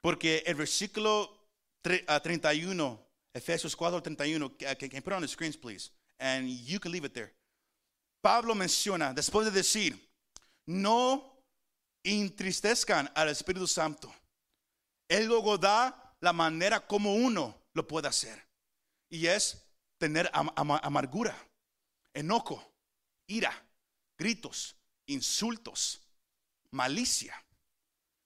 porque 0.00 0.42
el 0.46 0.54
versículo 0.56 1.48
tre- 1.82 2.04
ah, 2.08 2.20
31, 2.20 3.00
Efesios 3.32 3.74
4, 3.76 4.02
31, 4.02 4.56
que, 4.56 4.76
que, 4.76 4.88
que 4.88 5.02
put 5.02 5.12
on 5.14 5.22
the 5.22 5.28
screens, 5.28 5.56
please, 5.56 5.90
and 6.18 6.48
you 6.66 6.78
can 6.80 6.92
leave 6.92 7.06
it 7.06 7.12
there. 7.12 7.34
Pablo 8.20 8.54
menciona, 8.54 9.14
después 9.14 9.46
de 9.46 9.50
decir, 9.52 9.98
no 10.66 11.42
entristezcan 12.02 13.10
al 13.14 13.28
Espíritu 13.30 13.66
Santo. 13.66 14.12
Él 15.08 15.26
luego 15.26 15.56
da 15.58 16.14
la 16.20 16.32
manera 16.32 16.86
como 16.86 17.14
uno 17.14 17.62
lo 17.72 17.86
puede 17.86 18.08
hacer. 18.08 18.40
Y 19.08 19.26
es 19.26 19.66
tener 20.00 20.30
am- 20.32 20.50
ama- 20.56 20.80
amargura, 20.82 21.36
enojo, 22.14 22.72
ira, 23.28 23.52
gritos, 24.18 24.74
insultos, 25.06 26.00
malicia. 26.70 27.34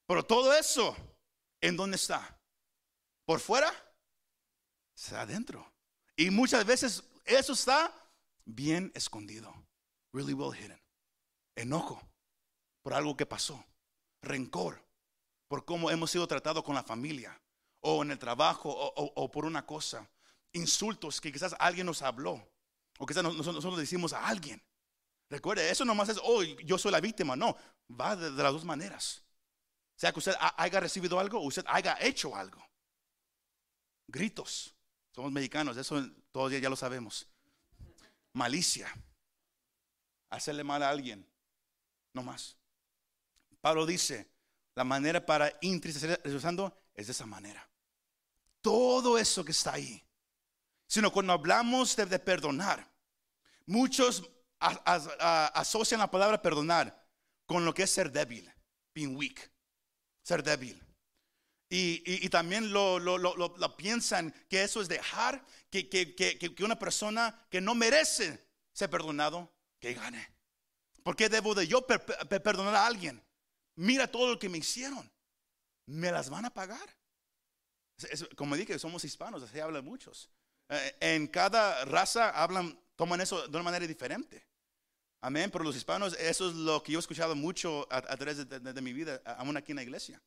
Pero 0.07 0.25
todo 0.25 0.55
eso, 0.55 0.97
¿en 1.61 1.77
dónde 1.77 1.97
está? 1.97 2.39
¿Por 3.27 3.41
fuera? 3.41 3.71
Está 4.97 5.23
adentro. 5.23 5.71
Y 6.17 6.31
muchas 6.31 6.65
veces 6.65 7.03
eso 7.25 7.53
está 7.53 7.93
bien 8.45 8.93
escondido. 8.95 9.53
Really 10.13 10.33
well 10.33 10.57
hidden. 10.57 10.81
Enojo 11.57 12.01
por 12.83 12.95
algo 12.95 13.17
que 13.17 13.27
pasó. 13.27 13.65
Rencor 14.23 14.81
por 15.49 15.65
cómo 15.65 15.91
hemos 15.91 16.11
sido 16.13 16.29
tratados 16.29 16.63
con 16.63 16.77
la 16.77 16.85
familia. 16.85 17.41
O 17.81 18.03
en 18.03 18.13
el 18.13 18.19
trabajo 18.19 18.71
o 18.71 19.31
por 19.31 19.45
una 19.45 19.67
cosa. 19.67 20.09
Insultos 20.55 21.21
que 21.21 21.31
quizás 21.33 21.55
alguien 21.59 21.87
nos 21.87 22.01
habló. 22.03 22.49
O 22.99 23.07
quizás 23.07 23.23
nos- 23.23 23.35
nosotros, 23.35 23.57
nosotros 23.57 23.79
decimos 23.81 24.13
a 24.13 24.27
alguien. 24.27 24.63
Recuerde, 25.29 25.69
eso 25.71 25.85
nomás 25.85 26.09
es, 26.09 26.19
oh, 26.23 26.43
yo 26.43 26.79
soy 26.79 26.93
la 26.93 27.01
víctima. 27.01 27.35
No, 27.37 27.57
va 27.91 28.15
de, 28.17 28.31
las 28.31 28.53
dos 28.53 28.65
maneras. 28.65 29.23
Sea 29.97 30.13
que 30.13 30.19
usted 30.21 30.35
ha- 30.39 30.55
haya 30.63 30.81
recibido 30.81 31.19
algo 31.19 31.39
o 31.39 31.47
usted 31.47 31.65
haya 31.67 31.97
hecho 32.01 32.35
algo. 32.35 32.65
Gritos. 34.07 34.75
Somos 35.13 35.33
mexicanos, 35.33 35.77
eso 35.77 36.05
todos 36.33 36.53
ya, 36.53 36.69
lo 36.69 36.77
sabemos. 36.77 37.27
Malicia. 38.33 38.93
Hacerle 40.31 40.65
mal 40.65 40.83
a 40.83 40.91
alguien. 40.91 41.27
No 42.13 42.23
más. 42.23 42.57
Pablo 43.61 43.87
dice, 43.87 44.29
la 44.75 44.85
manera 44.85 45.25
para 45.25 45.53
entristecer 45.63 46.21
es 46.23 47.07
de 47.07 47.13
esa 47.13 47.27
manera. 47.27 47.69
Todo 48.61 49.19
eso 49.19 49.45
que 49.45 49.53
está 49.53 49.75
ahí. 49.75 50.04
Sino 50.87 51.13
cuando 51.13 51.33
hablamos 51.33 51.97
de, 51.97 52.19
perdonar, 52.19 52.91
muchos 53.67 54.31
asocian 54.59 56.01
la 56.01 56.11
palabra 56.11 56.41
perdonar 56.41 57.07
con 57.47 57.65
lo 57.65 57.75
que 57.75 57.83
es 57.85 57.91
ser 57.91 58.11
débil, 58.11 58.51
being 58.95 59.17
weak, 59.17 59.51
ser 60.23 60.43
débil. 60.43 60.81
Y, 61.69 62.29
también 62.29 62.73
lo, 62.73 62.99
piensan 63.77 64.33
que 64.49 64.63
eso 64.63 64.81
es 64.81 64.89
dejar 64.89 65.45
que, 65.71 65.89
una 66.61 66.79
persona 66.79 67.47
que 67.51 67.61
no 67.61 67.75
merece 67.75 68.49
ser 68.73 68.91
perdonado, 68.91 69.53
que 69.81 69.95
gane. 69.95 70.35
¿Por 71.03 71.17
qué 71.17 71.29
debo 71.29 71.55
de 71.55 71.67
yo 71.67 71.87
per- 71.87 72.05
per- 72.05 72.43
perdonar 72.43 72.75
a 72.77 72.87
alguien? 72.87 73.23
Mira 73.77 74.07
todo 74.07 74.31
lo 74.31 74.39
que 74.39 74.49
me 74.49 74.59
hicieron. 74.59 75.11
¿Me 75.87 76.11
las 76.13 76.31
van 76.31 76.45
a 76.47 76.51
pagar? 76.55 76.97
Es- 77.99 78.27
como 78.37 78.57
dije, 78.57 78.79
somos 78.79 79.05
hispanos, 79.05 79.43
así 79.43 79.59
hablan 79.61 79.85
muchos. 79.85 80.31
Eh, 80.69 80.97
en 81.01 81.27
cada 81.27 81.85
raza 81.85 82.31
hablan, 82.31 82.79
toman 82.97 83.21
eso 83.21 83.43
de 83.47 83.57
una 83.57 83.63
manera 83.65 83.87
diferente. 83.87 84.47
Amén. 85.21 85.51
Pero 85.51 85.65
los 85.65 85.77
hispanos, 85.77 86.15
eso 86.19 86.49
es 86.51 86.55
lo 86.55 86.83
que 86.83 86.93
yo 86.93 86.99
he 86.99 87.01
escuchado 87.01 87.35
mucho 87.35 87.87
a, 87.91 87.99
a 87.99 88.17
través 88.17 88.39
de, 88.39 88.45
de- 88.61 88.73
de 88.73 88.83
mi 88.83 88.93
vida, 88.93 89.21
aún 89.39 89.57
aquí 89.57 89.73
en 89.73 89.77
la 89.77 89.83
iglesia. 89.83 90.21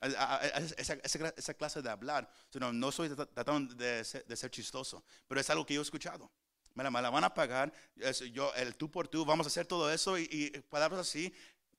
A- 0.00 0.40
esa, 0.78 0.94
esa- 0.94 1.34
esa 1.36 1.54
clase 1.54 1.82
de 1.82 1.90
hablar. 1.90 2.30
No, 2.54 2.72
no 2.72 2.92
soy 2.92 3.08
trat- 3.08 3.30
tratando 3.34 3.74
de 3.74 4.04
ser, 4.04 4.24
de 4.26 4.36
ser 4.36 4.50
chistoso, 4.50 5.04
pero 5.26 5.40
es 5.40 5.50
algo 5.50 5.66
que 5.66 5.74
yo 5.74 5.80
he 5.80 5.82
escuchado. 5.82 6.30
Me 6.74 6.84
la, 6.84 6.90
me 6.90 7.02
la 7.02 7.10
van 7.10 7.24
a 7.24 7.34
pagar, 7.34 7.72
es- 7.96 8.20
yo, 8.32 8.52
el 8.54 8.76
tú 8.76 8.90
por 8.90 9.08
tú, 9.08 9.24
vamos 9.24 9.46
a 9.46 9.48
hacer 9.48 9.66
todo 9.66 9.92
eso 9.92 10.16
y, 10.18 10.28
y 10.30 10.50
palabras 10.62 11.00
así. 11.00 11.34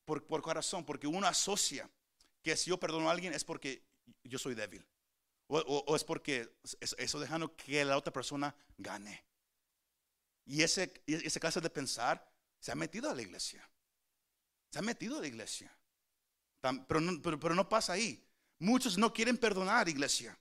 ¿Por, 0.06 0.26
¿Por 0.26 0.44
qué 0.44 0.54
razón? 0.54 0.86
Porque 0.86 1.08
uno 1.08 1.28
asocia 1.28 1.90
que 2.44 2.58
si 2.58 2.70
yo 2.72 2.78
perdono 2.80 3.10
a 3.10 3.12
alguien 3.14 3.34
es 3.34 3.44
porque 3.46 3.84
yo 4.24 4.40
soy 4.40 4.56
débil. 4.56 4.86
O, 5.52 5.96
es 5.96 6.04
porque 6.04 6.48
es- 6.80 6.96
eso 6.98 7.20
dejando 7.20 7.56
que 7.56 7.84
la 7.84 7.98
otra 7.98 8.14
persona 8.14 8.56
gane. 8.78 9.26
Y 10.46 10.62
ese, 10.62 10.94
ese 11.08 11.40
clase 11.40 11.60
de 11.60 11.70
pensar 11.70 12.32
se 12.60 12.72
ha 12.72 12.76
metido 12.76 13.10
a 13.10 13.16
la 13.16 13.22
iglesia. 13.22 13.68
Se 14.72 14.80
ha 14.80 14.82
metido 14.84 15.18
a 15.18 15.22
la 15.22 15.28
iglesia. 15.28 15.76
Pero 16.62 17.02
no, 17.02 17.22
pero, 17.22 17.56
no 17.56 17.68
pasa 17.68 17.94
ahí. 17.94 18.24
Muchos 18.60 18.98
no 18.98 19.12
quieren 19.12 19.38
perdonar, 19.38 19.90
iglesia. 19.90 20.38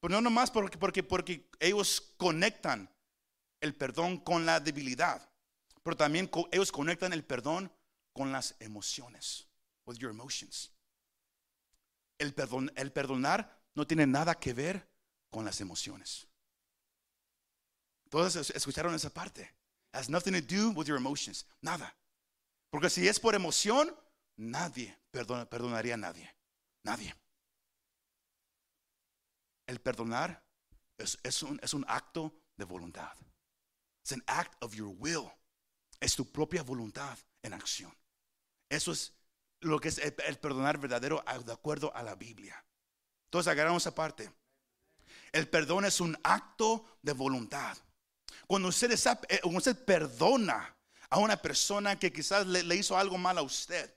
Pero 0.00 0.14
no 0.14 0.20
nomás 0.20 0.50
porque, 0.50 0.76
porque, 0.76 1.02
porque 1.02 1.48
ellos 1.60 2.12
conectan 2.18 2.90
el 3.60 3.74
perdón 3.74 4.18
con 4.18 4.44
la 4.44 4.60
debilidad. 4.60 5.26
Pero 5.82 5.96
también 5.96 6.30
ellos 6.52 6.70
conectan 6.72 7.14
el 7.14 7.24
perdón 7.24 7.72
con 8.12 8.30
las 8.32 8.56
emociones. 8.60 9.46
With 9.86 9.96
your 9.96 10.10
emotions. 10.10 10.70
El, 12.18 12.34
perdon, 12.34 12.70
el 12.76 12.92
perdonar 12.92 13.63
no 13.74 13.86
tiene 13.86 14.06
nada 14.06 14.34
que 14.34 14.52
ver 14.52 14.88
con 15.30 15.44
las 15.44 15.60
emociones. 15.60 16.26
Todos 18.08 18.36
es- 18.36 18.50
escucharon 18.50 18.94
esa 18.94 19.10
parte. 19.10 19.52
Has 19.92 20.08
nothing 20.08 20.32
to 20.32 20.40
do 20.40 20.70
with 20.70 20.86
your 20.86 20.96
emotions. 20.96 21.46
Nada. 21.60 21.94
Porque 22.70 22.90
si 22.90 23.06
es 23.08 23.18
por 23.20 23.34
emoción, 23.34 23.94
nadie 24.36 24.96
perdona- 25.12 25.48
perdonaría 25.48 25.94
a 25.94 25.98
nadie. 25.98 26.34
Nadie. 26.84 27.14
El 29.66 29.80
perdonar 29.80 30.44
es, 30.98 31.42
un, 31.42 31.58
es 31.62 31.74
un 31.74 31.84
acto 31.88 32.32
de 32.56 32.64
voluntad. 32.64 33.16
Es 34.04 34.12
an 34.12 34.22
act 34.26 34.62
of 34.62 34.74
your 34.74 34.94
will. 34.98 35.30
Es 36.00 36.14
tu 36.14 36.30
propia 36.30 36.62
voluntad 36.62 37.18
en 37.42 37.54
acción. 37.54 37.92
Eso 38.68 38.92
es 38.92 39.14
lo 39.60 39.78
que 39.80 39.88
es 39.88 39.98
el, 39.98 40.12
perdonar 40.14 40.78
verdadero 40.78 41.24
de 41.44 41.52
acuerdo 41.52 41.94
a 41.96 42.02
la 42.02 42.14
Biblia. 42.14 42.62
Entonces 43.34 43.50
agarramos 43.50 43.82
esa 43.82 43.92
parte. 43.92 44.30
El 45.32 45.48
perdón 45.48 45.84
es 45.84 46.00
un 46.00 46.16
acto 46.22 46.98
de 47.02 47.12
voluntad. 47.12 47.76
Cuando 48.46 48.68
usted, 48.68 48.92
eh, 49.28 49.74
perdona 49.84 50.76
a 51.10 51.18
una 51.18 51.36
persona 51.36 51.98
que 51.98 52.12
quizás 52.12 52.46
le, 52.46 52.76
hizo 52.76 52.96
algo 52.96 53.18
mal 53.18 53.36
a 53.36 53.42
usted, 53.42 53.92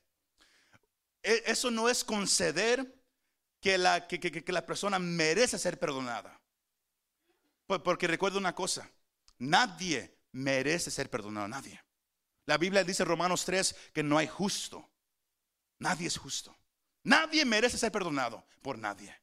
e- 1.21 1.43
eso 1.45 1.69
no 1.69 1.87
es 1.87 2.03
conceder 2.03 2.99
que 3.61 3.77
la, 3.77 4.07
que, 4.07 4.43
la 4.47 4.65
persona 4.65 4.97
merece 4.97 5.59
ser 5.59 5.77
perdonada. 5.77 6.41
Porque 7.67 8.07
recuerda 8.07 8.39
una 8.39 8.55
cosa, 8.55 8.89
nadie 9.37 10.17
merece 10.31 10.89
ser 10.89 11.11
perdonado, 11.11 11.47
nadie. 11.47 11.79
La 12.47 12.57
Biblia 12.57 12.83
dice 12.83 13.03
en 13.03 13.09
Romanos 13.09 13.45
3 13.45 13.75
que 13.93 14.01
no 14.01 14.17
hay 14.17 14.25
justo. 14.25 14.89
Nadie 15.77 16.07
es 16.07 16.17
justo. 16.17 16.57
Nadie 17.03 17.45
merece 17.45 17.77
ser 17.77 17.91
perdonado 17.91 18.43
por 18.63 18.79
nadie. 18.79 19.15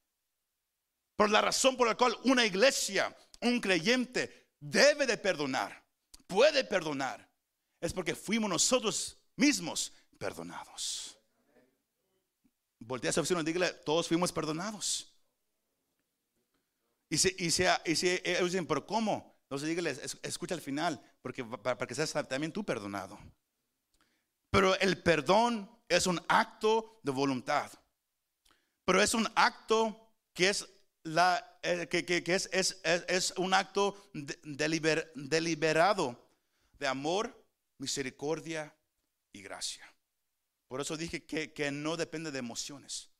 Por 1.16 1.30
la 1.30 1.40
razón 1.40 1.76
por 1.76 1.87
la 1.87 1.97
cual 1.97 2.16
una 2.25 2.44
iglesia, 2.44 3.16
un 3.40 3.61
creyente 3.61 4.49
debe 4.59 5.06
de 5.06 5.16
perdonar, 5.16 5.85
puede 6.26 6.64
perdonar, 6.64 7.30
es 7.80 7.92
porque 7.92 8.14
fuimos 8.14 8.50
nosotros 8.50 9.18
mismos 9.37 9.92
perdonados. 10.18 11.18
Voltea 12.80 13.11
a 13.11 13.12
su 13.12 13.21
vecino 13.21 13.40
y 13.40 13.44
dígale, 13.44 13.73
todos 13.85 14.09
fuimos 14.09 14.33
perdonados. 14.33 15.11
Y 17.09 17.18
si, 17.18 17.35
y 17.38 17.50
si, 17.50 17.64
y 17.85 17.97
si 17.97 18.21
ellos 18.25 18.50
dicen, 18.50 18.66
pero 18.66 18.85
¿cómo? 18.87 19.38
Entonces 19.44 19.68
dígale, 19.68 19.90
es- 19.90 20.18
escucha 20.23 20.54
al 20.54 20.61
final, 20.61 21.00
porque 21.23 21.44
para 21.44 21.87
que 21.87 21.94
seas 21.94 22.12
también 22.28 22.52
tú 22.52 22.64
perdonado. 22.64 23.18
Pero 24.50 24.75
el 24.80 25.02
perdón 25.02 25.71
es 25.88 26.06
un 26.06 26.21
acto 26.28 27.00
de 27.02 27.12
voluntad. 27.12 27.71
Pero 28.85 29.02
es 29.02 29.14
un 29.14 29.28
acto 29.35 30.12
que 30.33 30.49
es 30.49 30.68
la 31.04 31.58
eh, 31.62 31.87
que, 31.88 32.23
es, 32.34 32.49
es- 32.52 32.80
es- 32.82 33.32
un 33.37 33.54
acto 33.54 34.11
de- 34.12 34.40
deliber- 34.42 35.11
deliberado 35.14 36.18
de 36.78 36.87
amor, 36.87 37.44
misericordia 37.78 38.75
y 39.32 39.42
gracia. 39.42 39.84
Por 40.68 40.80
eso 40.80 40.96
dije 40.96 41.25
que, 41.25 41.52
que 41.52 41.70
no 41.70 41.96
depende 41.96 42.30
de 42.30 42.38
emociones. 42.38 43.11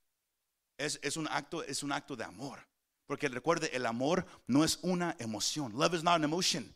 Es, 0.77 1.17
un 1.17 1.29
acto, 1.29 1.63
es 1.63 1.83
un 1.83 1.93
acto 1.93 2.17
de 2.17 2.25
amor. 2.25 2.67
Porque 3.07 3.29
recuerde, 3.29 3.71
el 3.77 3.87
amor 3.87 4.27
no 4.47 4.65
es 4.65 4.79
una 4.83 5.15
emoción. 5.19 5.73
Love 5.75 5.95
is 5.95 6.03
not 6.03 6.15
an 6.15 6.25
emotion. 6.25 6.75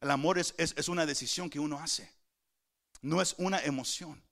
El 0.00 0.10
amor 0.10 0.38
es, 0.38 0.54
es, 0.56 0.74
es 0.76 0.88
una 0.88 1.04
decisión 1.06 1.50
que 1.50 1.60
uno 1.60 1.78
hace. 1.78 2.10
No 3.02 3.20
es 3.22 3.34
una 3.38 3.58
emoción. 3.60 4.22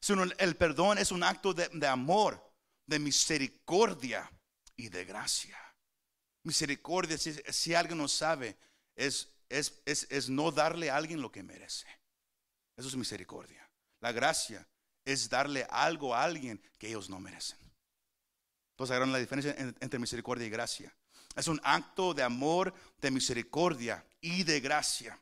sino 0.00 0.22
el 0.22 0.56
perdón 0.56 0.98
es 0.98 1.10
un 1.10 1.22
acto 1.24 1.52
de, 1.52 1.68
de 1.68 1.86
amor, 1.86 2.40
de 2.86 2.98
misericordia 3.00 4.30
y 4.76 4.88
de 4.88 5.04
gracia. 5.04 5.56
Misericordia, 6.42 7.18
si, 7.18 7.32
si 7.48 7.74
alguien 7.74 7.98
no 7.98 8.08
sabe, 8.08 8.56
es, 8.94 9.28
es, 9.48 9.80
es, 9.84 10.06
es 10.10 10.28
no 10.28 10.50
darle 10.50 10.90
a 10.90 10.96
alguien 10.96 11.20
lo 11.20 11.32
que 11.32 11.42
merece. 11.42 11.86
Eso 12.76 12.88
es 12.88 12.96
misericordia. 12.96 13.68
La 14.00 14.12
gracia 14.12 14.66
es 15.04 15.28
darle 15.28 15.66
algo 15.70 16.14
a 16.14 16.22
alguien 16.22 16.60
que 16.78 16.88
ellos 16.88 17.08
no 17.08 17.18
merecen. 17.20 17.58
Entonces 18.72 18.94
agarran 18.94 19.12
la 19.12 19.18
diferencia 19.18 19.54
entre 19.56 19.98
misericordia 19.98 20.46
y 20.46 20.50
gracia. 20.50 20.94
Es 21.34 21.48
un 21.48 21.60
acto 21.64 22.12
de 22.12 22.22
amor, 22.22 22.74
de 23.00 23.10
misericordia 23.10 24.04
y 24.20 24.42
de 24.42 24.60
gracia. 24.60 25.18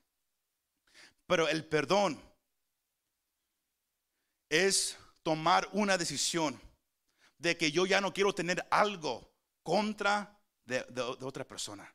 Pero 1.26 1.48
el 1.48 1.64
perdón 1.64 2.20
es 4.48 4.96
tomar 5.22 5.68
una 5.72 5.96
decisión 5.96 6.60
de 7.38 7.56
que 7.56 7.72
yo 7.72 7.86
ya 7.86 8.00
no 8.00 8.12
quiero 8.12 8.34
tener 8.34 8.66
algo 8.70 9.33
contra 9.64 10.38
de, 10.64 10.84
otra 11.22 11.44
persona. 11.44 11.92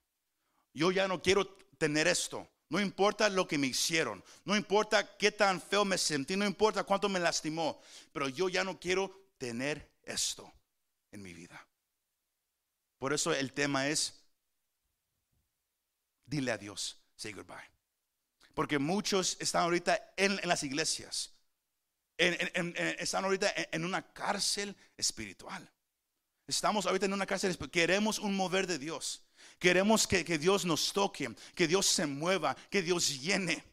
Yo 0.74 0.92
ya 0.92 1.08
no 1.08 1.22
quiero 1.22 1.48
tener 1.78 2.08
esto. 2.08 2.46
No 2.68 2.82
importa 2.82 3.30
lo 3.30 3.48
que 3.48 3.58
me 3.58 3.66
hicieron, 3.66 4.24
no 4.46 4.56
importa 4.56 5.18
qué 5.18 5.32
tan 5.32 5.60
feo 5.60 5.86
me 5.86 5.98
sentí, 5.98 6.36
no 6.36 6.46
importa 6.46 6.84
cuánto 6.84 7.10
me 7.10 7.20
lastimó, 7.20 7.82
pero 8.12 8.30
yo 8.30 8.48
ya 8.48 8.64
no 8.64 8.80
quiero 8.80 9.32
tener 9.40 9.90
esto 10.04 10.54
en 11.12 11.24
mi 11.24 11.34
vida. 11.34 11.66
Por 13.00 13.12
eso 13.12 13.34
el 13.34 13.54
tema 13.54 13.88
es, 13.88 14.22
dile 16.28 16.52
a 16.52 16.60
Dios, 16.60 17.02
say 17.16 17.32
goodbye. 17.32 17.72
Porque 18.54 18.78
muchos 18.78 19.36
están 19.40 19.64
ahorita 19.64 20.14
en, 20.16 20.36
las 20.48 20.62
iglesias, 20.64 21.34
están 22.18 23.26
ahorita 23.26 23.52
en 23.72 23.84
una 23.84 24.14
cárcel 24.14 24.76
espiritual. 24.96 25.68
Estamos 26.50 26.88
ahorita 26.88 27.06
en 27.06 27.14
una 27.14 27.28
cárcel, 27.28 27.56
queremos 27.70 28.18
un 28.18 28.36
mover 28.36 28.66
de 28.66 28.80
Dios. 28.80 29.22
Queremos 29.60 30.08
que, 30.08 30.24
Dios 30.40 30.66
nos 30.66 30.92
toque, 30.92 31.36
que 31.54 31.68
Dios 31.68 31.86
se 31.86 32.08
mueva, 32.08 32.56
que 32.72 32.82
Dios 32.82 33.22
llene. 33.22 33.64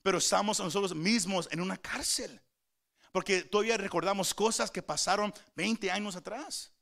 Pero 0.00 0.16
estamos 0.16 0.58
nosotros 0.58 0.94
mismos 0.94 1.50
en 1.50 1.60
una 1.60 1.76
cárcel. 1.76 2.40
Porque 3.12 3.42
todavía 3.42 3.76
recordamos 3.76 4.32
cosas 4.32 4.70
que 4.70 4.80
pasaron 4.80 5.34
20 5.54 5.90
años 5.90 6.16
atrás. 6.16 6.72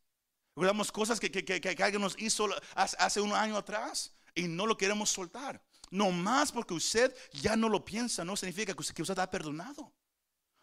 Recordamos 0.54 0.92
cosas 0.92 1.18
que, 1.18 1.28
que, 1.28 1.82
alguien 1.82 2.02
nos 2.02 2.14
hizo 2.20 2.48
hace 2.76 3.20
un 3.20 3.32
año 3.32 3.56
atrás 3.56 4.14
y 4.32 4.46
no 4.46 4.64
lo 4.64 4.76
queremos 4.76 5.10
soltar. 5.10 5.60
No 5.90 6.12
más 6.12 6.52
porque 6.52 6.74
usted 6.74 7.12
ya 7.32 7.56
no 7.56 7.68
lo 7.68 7.84
piensa, 7.84 8.24
no 8.24 8.36
significa 8.36 8.74
que 8.74 8.80
usted, 8.80 8.94
que 8.94 9.02
usted 9.02 9.18
ha 9.18 9.28
perdonado. 9.28 9.92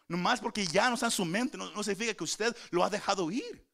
No 0.08 0.16
más 0.16 0.40
porque 0.40 0.66
ya 0.66 0.88
no 0.88 0.94
está 0.94 1.06
en 1.06 1.12
su 1.12 1.26
mente, 1.26 1.58
no 1.58 1.82
significa 1.82 2.14
que 2.14 2.24
usted 2.24 2.56
lo 2.70 2.82
ha 2.82 2.88
dejado 2.88 3.30
ir. 3.30 3.73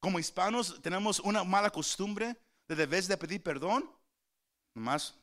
Como 0.00 0.18
hispanos 0.18 0.80
tenemos 0.80 1.18
una 1.20 1.44
mala 1.44 1.70
costumbre 1.70 2.36
de 2.68 2.76
debes 2.76 3.08
de 3.08 3.16
pedir 3.16 3.42
perdón, 3.42 3.90
nomás 4.74 5.14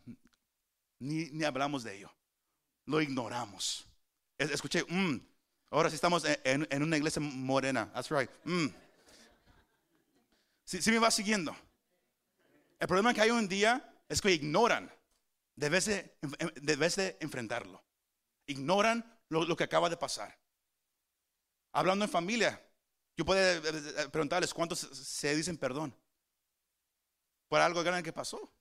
ni, 1.00 1.26
ni 1.32 1.44
hablamos 1.44 1.84
de 1.84 1.98
ello. 1.98 2.12
Lo 2.86 3.02
ignoramos. 3.02 3.86
Escuché, 4.38 4.84
mm, 4.84 5.20
ahora 5.72 5.90
sí 5.90 5.96
estamos 5.96 6.24
en, 6.26 6.84
una 6.84 6.98
iglesia 6.98 7.22
morena. 7.22 7.92
That's 7.94 8.10
right. 8.10 8.30
Mm. 8.44 8.68
Si, 10.66 10.92
me 10.92 11.00
va 11.00 11.12
siguiendo. 11.12 11.56
El 12.80 12.88
problema 12.88 13.14
que 13.14 13.22
hay 13.22 13.30
hoy 13.30 13.40
en 13.40 13.48
día 13.48 13.94
es 14.10 14.22
que 14.22 14.32
ignoran. 14.32 14.92
Debes 15.56 15.86
de, 15.86 16.18
debes 16.62 16.98
de 16.98 17.18
enfrentarlo. 17.22 17.82
Ignoran 18.46 19.06
lo 19.30 19.56
que 19.56 19.64
acaba 19.64 19.90
de 19.90 19.98
pasar. 19.98 20.38
Hablando 21.72 22.06
en 22.06 22.12
familia, 22.12 22.65
yo 23.18 23.26
puedo 23.26 23.40
eh, 23.40 23.62
eh, 23.98 24.10
preguntarles 24.10 24.54
cuántos 24.54 24.80
se 24.80 25.36
dicen 25.36 25.58
perdón 25.58 25.96
por 27.48 27.62
algo 27.62 27.84
grande 27.84 28.04
que 28.04 28.14
pasó. 28.14 28.52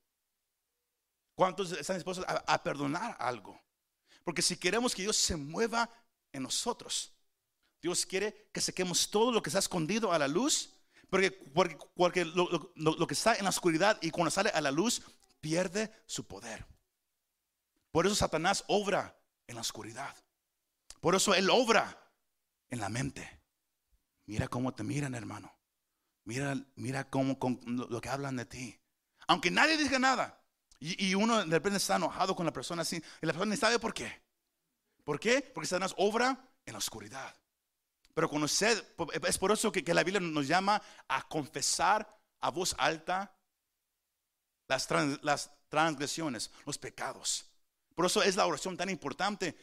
¿Cuántos 1.34 1.72
están 1.72 1.96
dispuestos 1.96 2.24
a, 2.28 2.62
perdonar 2.62 3.16
algo? 3.18 3.60
Porque 4.22 4.40
si 4.40 4.56
queremos 4.56 4.94
que 4.94 5.02
Dios 5.02 5.16
se 5.16 5.34
mueva 5.34 5.90
en 6.32 6.44
nosotros, 6.44 7.12
Dios 7.82 8.06
quiere 8.06 8.48
que 8.52 8.60
saquemos 8.60 9.10
todo 9.10 9.32
lo 9.32 9.42
que 9.42 9.50
está 9.50 9.58
escondido 9.58 10.12
a 10.12 10.18
la 10.18 10.28
luz, 10.28 10.70
porque, 11.10 12.24
lo, 12.24 13.06
que 13.06 13.14
está 13.14 13.34
en 13.34 13.44
la 13.44 13.50
oscuridad 13.50 13.98
y 14.00 14.10
cuando 14.10 14.30
sale 14.30 14.50
a 14.50 14.60
la 14.60 14.70
luz 14.70 15.02
pierde 15.40 15.92
su 16.06 16.24
poder. 16.24 16.64
Por 17.90 18.06
eso 18.06 18.14
Satanás 18.14 18.64
obra 18.68 19.16
en 19.46 19.56
la 19.56 19.60
oscuridad. 19.60 20.14
Por 21.00 21.16
eso 21.16 21.34
él 21.34 21.50
obra 21.50 22.10
en 22.70 22.80
la 22.80 22.88
mente. 22.88 23.33
Mira 24.26 24.48
cómo 24.48 24.74
te 24.74 24.82
miran, 24.82 25.14
hermano. 25.14 25.52
Mira, 26.24 26.56
mira 26.76 27.08
cómo 27.10 27.38
con 27.38 27.60
lo 27.66 28.00
que 28.00 28.08
hablan 28.08 28.36
de 28.36 28.46
ti. 28.46 28.80
Aunque 29.26 29.50
nadie 29.50 29.76
diga 29.76 29.98
nada. 29.98 30.40
Y, 30.80 31.14
uno 31.14 31.38
de 31.38 31.50
repente 31.50 31.78
está 31.78 31.96
enojado 31.96 32.36
con 32.36 32.44
la 32.44 32.52
persona 32.52 32.82
así. 32.82 32.96
Y 32.96 33.26
la 33.26 33.32
persona 33.32 33.50
ni 33.50 33.56
sabe 33.56 33.78
por 33.78 33.94
qué. 33.94 34.22
¿Por 35.02 35.18
qué? 35.18 35.40
Porque 35.40 35.68
Satanás 35.68 35.94
obra 35.96 36.50
en 36.66 36.72
la 36.72 36.78
oscuridad. 36.78 37.34
Pero 38.12 38.28
cuando 38.28 38.46
usted, 38.46 38.84
es 39.26 39.38
por 39.38 39.50
eso 39.52 39.72
que, 39.72 39.94
la 39.94 40.04
Biblia 40.04 40.20
nos 40.20 40.46
llama 40.46 40.80
a 41.08 41.26
confesar 41.28 42.20
a 42.40 42.50
voz 42.50 42.74
alta 42.78 43.34
las, 44.68 44.88
las 45.22 45.50
transgresiones, 45.68 46.50
los 46.66 46.78
pecados. 46.78 47.46
Por 47.94 48.06
eso 48.06 48.22
es 48.22 48.36
la 48.36 48.46
oración 48.46 48.76
tan 48.76 48.90
importante. 48.90 49.56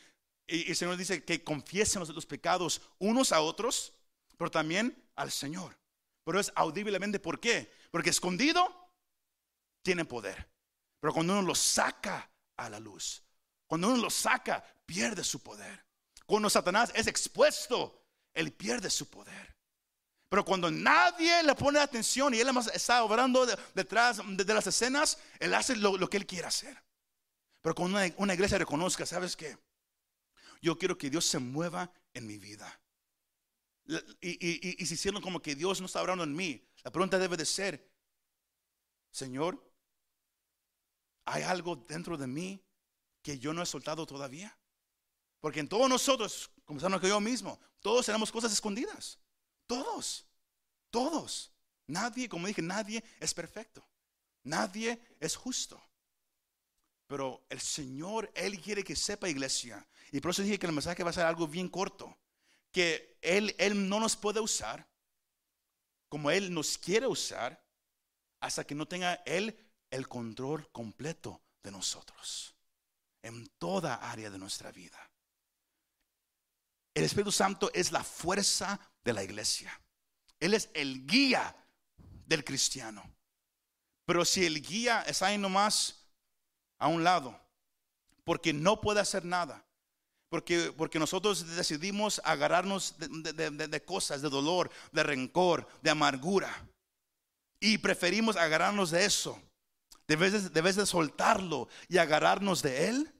Y, 0.47 0.69
el 0.69 0.75
Señor 0.75 0.97
dice 0.97 1.23
que 1.23 1.43
confiesen 1.43 2.01
los 2.01 2.25
pecados 2.25 2.81
unos 2.99 3.31
a 3.31 3.41
otros 3.41 3.93
pero 4.41 4.49
también 4.49 5.07
al 5.17 5.31
Señor. 5.31 5.77
Pero 6.23 6.39
es 6.39 6.51
audiblemente, 6.55 7.19
¿por 7.19 7.39
qué? 7.39 7.71
Porque 7.91 8.09
escondido 8.09 8.91
tiene 9.83 10.03
poder. 10.03 10.49
Pero 10.99 11.13
cuando 11.13 11.33
uno 11.33 11.43
lo 11.43 11.53
saca 11.53 12.27
a 12.57 12.67
la 12.67 12.79
luz, 12.79 13.21
cuando 13.67 13.89
uno 13.89 13.97
lo 13.97 14.09
saca, 14.09 14.65
pierde 14.83 15.23
su 15.23 15.43
poder. 15.43 15.85
Cuando 16.25 16.49
Satanás 16.49 16.91
es 16.95 17.05
expuesto, 17.05 18.03
él 18.33 18.51
pierde 18.51 18.89
su 18.89 19.11
poder. 19.11 19.55
Pero 20.27 20.43
cuando 20.43 20.71
nadie 20.71 21.43
le 21.43 21.53
pone 21.53 21.77
atención 21.77 22.33
y 22.33 22.39
él 22.39 22.49
está 22.73 23.03
obrando 23.03 23.45
detrás 23.75 24.21
de, 24.25 24.53
las 24.55 24.65
escenas, 24.65 25.19
él 25.39 25.53
hace 25.53 25.75
lo, 25.75 26.09
que 26.09 26.17
él 26.17 26.25
quiere 26.25 26.47
hacer. 26.47 26.83
Pero 27.61 27.75
cuando 27.75 27.99
una, 27.99 28.11
una 28.17 28.33
iglesia 28.33 28.57
reconozca, 28.57 29.05
¿sabes 29.05 29.35
qué? 29.35 29.55
Yo 30.63 30.79
quiero 30.79 30.97
que 30.97 31.11
Dios 31.11 31.25
se 31.25 31.37
mueva 31.37 31.93
en 32.15 32.25
mi 32.25 32.39
vida. 32.39 32.81
Y, 34.21 34.85
si 34.85 34.95
sienten 34.95 35.21
como 35.21 35.41
que 35.41 35.55
Dios 35.55 35.79
no 35.79 35.87
está 35.87 35.99
hablando 35.99 36.23
en 36.23 36.33
mí, 36.33 36.65
la 36.83 36.91
pregunta 36.91 37.17
debe 37.19 37.35
de 37.35 37.45
ser, 37.45 37.89
Señor, 39.11 39.61
¿hay 41.25 41.43
algo 41.43 41.75
dentro 41.75 42.17
de 42.17 42.27
mí 42.27 42.63
que 43.21 43.37
yo 43.37 43.53
no 43.53 43.61
he 43.61 43.65
soltado 43.65 44.05
todavía? 44.05 44.57
Porque 45.39 45.59
en 45.59 45.67
todos 45.67 45.89
nosotros, 45.89 46.51
comenzando 46.63 46.99
que 46.99 47.09
yo 47.09 47.19
mismo, 47.19 47.59
todos 47.81 48.05
tenemos 48.05 48.31
cosas 48.31 48.53
escondidas. 48.53 49.19
Todos, 49.67 50.25
todos. 50.89 51.51
Nadie, 51.87 52.29
como 52.29 52.47
dije, 52.47 52.61
nadie 52.61 53.03
es 53.19 53.33
perfecto. 53.33 53.85
Nadie 54.43 55.01
es 55.19 55.35
justo. 55.35 55.81
Pero 57.07 57.45
el 57.49 57.59
Señor, 57.59 58.31
Él 58.35 58.61
quiere 58.61 58.83
que 58.83 58.95
sepa, 58.95 59.27
iglesia. 59.27 59.85
Y 60.11 60.21
por 60.21 60.31
eso 60.31 60.43
dije 60.43 60.59
que 60.59 60.67
el 60.67 60.71
mensaje 60.71 61.03
va 61.03 61.09
a 61.09 61.13
ser 61.13 61.25
algo 61.25 61.47
bien 61.47 61.67
corto 61.67 62.17
que 62.71 63.17
él, 63.21 63.55
él 63.57 63.87
no 63.89 63.99
nos 63.99 64.15
puede 64.15 64.39
usar 64.39 64.91
como 66.11 66.29
Él 66.29 66.53
nos 66.53 66.77
quiere 66.77 67.07
usar 67.07 67.65
hasta 68.41 68.65
que 68.65 68.75
no 68.75 68.85
tenga 68.85 69.13
Él 69.25 69.57
el 69.89 70.09
control 70.09 70.69
completo 70.73 71.41
de 71.63 71.71
nosotros 71.71 72.53
en 73.23 73.47
toda 73.57 73.95
área 73.95 74.29
de 74.29 74.37
nuestra 74.37 74.73
vida. 74.73 74.99
El 76.93 77.05
Espíritu 77.05 77.31
Santo 77.31 77.71
es 77.73 77.93
la 77.93 78.03
fuerza 78.03 78.77
de 79.05 79.13
la 79.13 79.23
iglesia. 79.23 79.71
Él 80.37 80.53
es 80.53 80.69
el 80.73 81.07
guía 81.07 81.55
del 82.25 82.43
cristiano. 82.43 83.09
Pero 84.05 84.25
si 84.25 84.45
el 84.45 84.61
guía 84.61 85.03
está 85.03 85.27
ahí 85.27 85.37
nomás 85.37 86.09
a 86.77 86.89
un 86.89 87.05
lado, 87.05 87.39
porque 88.25 88.51
no 88.51 88.81
puede 88.81 88.99
hacer 88.99 89.23
nada, 89.23 89.65
porque, 90.31 90.71
porque 90.77 90.97
nosotros 90.97 91.57
decidimos 91.57 92.21
agarrarnos 92.23 92.95
de, 92.97 93.83
cosas, 93.83 94.21
de 94.21 94.29
dolor, 94.29 94.71
de 94.93 95.03
rencor, 95.03 95.67
de 95.81 95.89
amargura. 95.89 96.69
Y 97.59 97.77
preferimos 97.79 98.37
agarrarnos 98.37 98.91
de 98.91 99.03
eso. 99.03 99.37
Debes 100.07 100.53
de, 100.53 100.61
de 100.61 100.85
soltarlo 100.85 101.67
y 101.89 101.97
agarrarnos 101.97 102.61
de 102.61 102.87
él. 102.87 103.13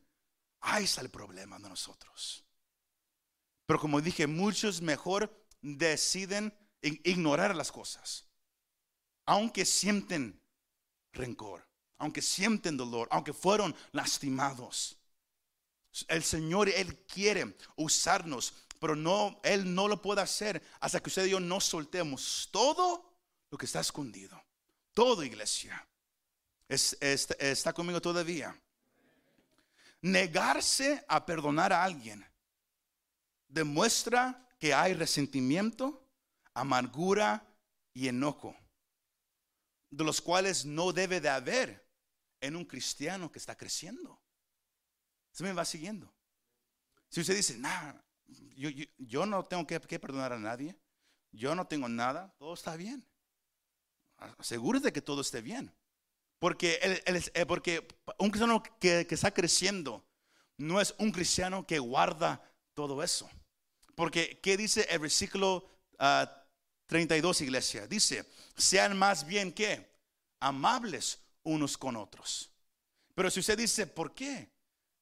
Ahí 0.62 0.86
está 0.86 1.02
el 1.02 1.10
problema 1.10 1.60
de 1.60 1.67
nosotros. 1.67 2.45
Pero 3.65 3.78
como 3.78 4.00
dije, 4.00 4.26
muchos 4.26 4.82
mejor 4.82 5.45
deciden 5.62 6.58
ignorar 6.82 7.58
las 7.58 7.74
cosas. 7.74 8.26
Aunque 9.26 9.65
sienten 9.65 10.41
rencor, 11.12 11.67
aunque 11.97 12.21
sienten 12.21 12.78
dolor, 12.78 13.10
aunque 13.12 13.34
fueron 13.34 13.76
lastimados. 13.91 15.01
El 16.08 16.24
Señor, 16.24 16.70
Él 16.70 17.06
quiere 17.06 17.58
usarnos 17.76 18.54
Pero 18.80 18.96
no, 18.96 19.40
Él 19.44 19.74
no 19.76 19.88
lo 19.88 20.02
puede 20.02 20.22
hacer 20.22 20.62
hasta 20.80 21.02
que 21.02 21.10
usted 21.10 21.26
y 21.26 21.32
yo 21.32 21.40
no 21.40 21.60
soltemos 21.60 22.50
todo 22.52 23.14
lo 23.52 23.58
que 23.58 23.66
está 23.66 23.80
escondido. 23.80 24.42
Todo, 24.94 25.24
iglesia. 25.24 25.86
está 26.68 27.74
conmigo 27.74 28.02
todavía. 28.02 28.60
Negarse 30.02 31.06
a 31.08 31.26
perdonar 31.26 31.72
a 31.72 31.84
alguien 31.84 32.26
demuestra 33.48 34.50
que 34.58 34.74
hay 34.74 34.94
resentimiento, 34.94 36.08
amargura 36.54 37.46
y 37.94 38.08
enojo, 38.08 38.56
de 39.90 40.04
los 40.04 40.22
cuales 40.22 40.66
no 40.66 40.94
debe 40.94 41.20
de 41.20 41.30
haber 41.30 41.88
en 42.40 42.56
un 42.56 42.66
cristiano 42.66 43.32
que 43.32 43.40
está 43.40 43.56
creciendo. 43.56 44.21
Se 45.32 45.44
me 45.44 45.54
va 45.54 45.65
siguiendo. 45.65 46.12
Si 47.10 47.22
usted 47.22 47.36
dice, 47.36 47.58
nah, 47.58 47.94
yo, 48.98 49.26
no 49.26 49.44
tengo 49.44 49.65
que, 49.67 49.80
perdonar 49.80 50.34
a 50.34 50.39
nadie, 50.39 50.76
yo 51.32 51.56
no 51.56 51.65
tengo 51.65 51.89
nada, 51.89 52.34
todo 52.38 52.54
está 52.54 52.76
bien. 52.76 53.06
Asegúrese 54.38 54.94
que 54.94 55.02
todo 55.02 55.22
esté 55.22 55.41
bien. 55.41 55.74
Porque, 56.39 56.80
eh, 56.82 57.46
un 58.17 58.30
cristiano 58.30 58.63
que, 58.80 59.08
está 59.10 59.32
creciendo 59.32 60.06
no 60.58 60.80
es 60.80 60.94
un 61.00 61.12
cristiano 61.12 61.65
que 61.65 61.80
guarda 61.80 62.41
todo 62.74 63.04
eso. 63.04 63.30
Porque, 63.96 64.39
¿qué 64.41 64.58
dice 64.58 64.88
el 64.89 65.00
versículo 65.00 65.70
32, 66.88 67.41
ah, 67.41 67.44
iglesia? 67.44 67.88
Dice, 67.88 68.26
sean 68.56 68.98
más 68.98 69.26
bien 69.26 69.52
que 69.52 69.91
amables 70.39 71.20
unos 71.44 71.78
con 71.78 71.96
otros. 71.96 72.52
Pero 73.15 73.30
si 73.30 73.39
usted 73.39 73.58
dice, 73.58 73.88
¿por 73.88 74.13
qué? 74.13 74.51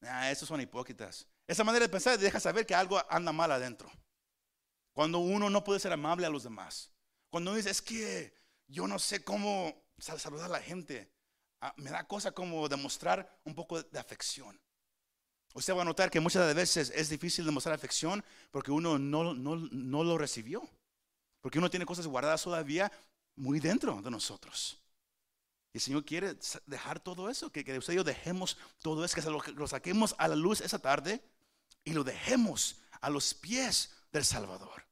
Ah, 0.02 0.30
esos 0.30 0.48
son 0.48 0.60
hipócritas. 0.60 1.26
Esa 1.46 1.64
manera 1.64 1.84
de 1.84 1.90
pensar 1.90 2.18
deja 2.18 2.40
saber 2.40 2.66
que 2.66 2.74
algo 2.74 3.00
anda 3.10 3.32
mal 3.32 3.50
adentro. 3.52 3.90
Cuando 4.92 5.18
uno 5.18 5.50
no 5.50 5.64
puede 5.64 5.80
ser 5.80 5.92
amable 5.92 6.26
a 6.26 6.30
los 6.30 6.44
demás. 6.44 6.90
Cuando 7.28 7.50
uno 7.50 7.58
dice, 7.58 7.70
es 7.70 7.82
que 7.82 8.34
yo 8.66 8.86
no 8.86 8.98
sé 8.98 9.22
cómo 9.22 9.84
saludar 9.98 10.46
a 10.46 10.54
la 10.54 10.60
gente. 10.60 11.12
Ah, 11.60 11.74
me 11.76 11.90
da 11.90 12.06
cosa 12.06 12.32
como 12.32 12.68
demostrar 12.68 13.40
un 13.44 13.54
poco 13.54 13.82
de 13.82 13.98
afección. 13.98 14.60
Usted 15.54 15.74
va 15.74 15.82
a 15.82 15.84
notar 15.84 16.10
que 16.10 16.20
muchas 16.20 16.54
veces 16.54 16.92
es 16.94 17.08
difícil 17.08 17.44
demostrar 17.44 17.74
afección 17.74 18.24
porque 18.50 18.70
uno 18.70 18.98
no, 18.98 19.34
no 19.34 20.04
lo 20.04 20.16
recibió. 20.16 20.68
Porque 21.40 21.58
uno 21.58 21.70
tiene 21.70 21.86
cosas 21.86 22.06
guardadas 22.06 22.42
todavía 22.42 22.90
muy 23.36 23.60
dentro 23.60 24.00
de 24.02 24.10
nosotros. 24.10 24.79
Y 25.72 25.78
el 25.78 25.80
Señor 25.80 26.04
quiere 26.04 26.36
dejar 26.66 27.00
todo 27.00 27.30
eso, 27.30 27.50
que, 27.50 27.64
que 27.64 27.78
usted 27.78 27.92
y 27.92 27.96
yo 27.96 28.04
dejemos 28.04 28.56
todo 28.82 29.04
eso, 29.04 29.14
que 29.14 29.22
lo, 29.22 29.40
lo 29.54 29.68
saquemos 29.68 30.14
a 30.18 30.28
la 30.28 30.36
luz 30.36 30.60
esa 30.60 30.78
tarde 30.78 31.22
y 31.84 31.92
lo 31.92 32.02
dejemos 32.02 32.80
a 33.00 33.08
los 33.10 33.34
pies 33.34 33.90
del 34.12 34.24
Salvador. 34.24 34.84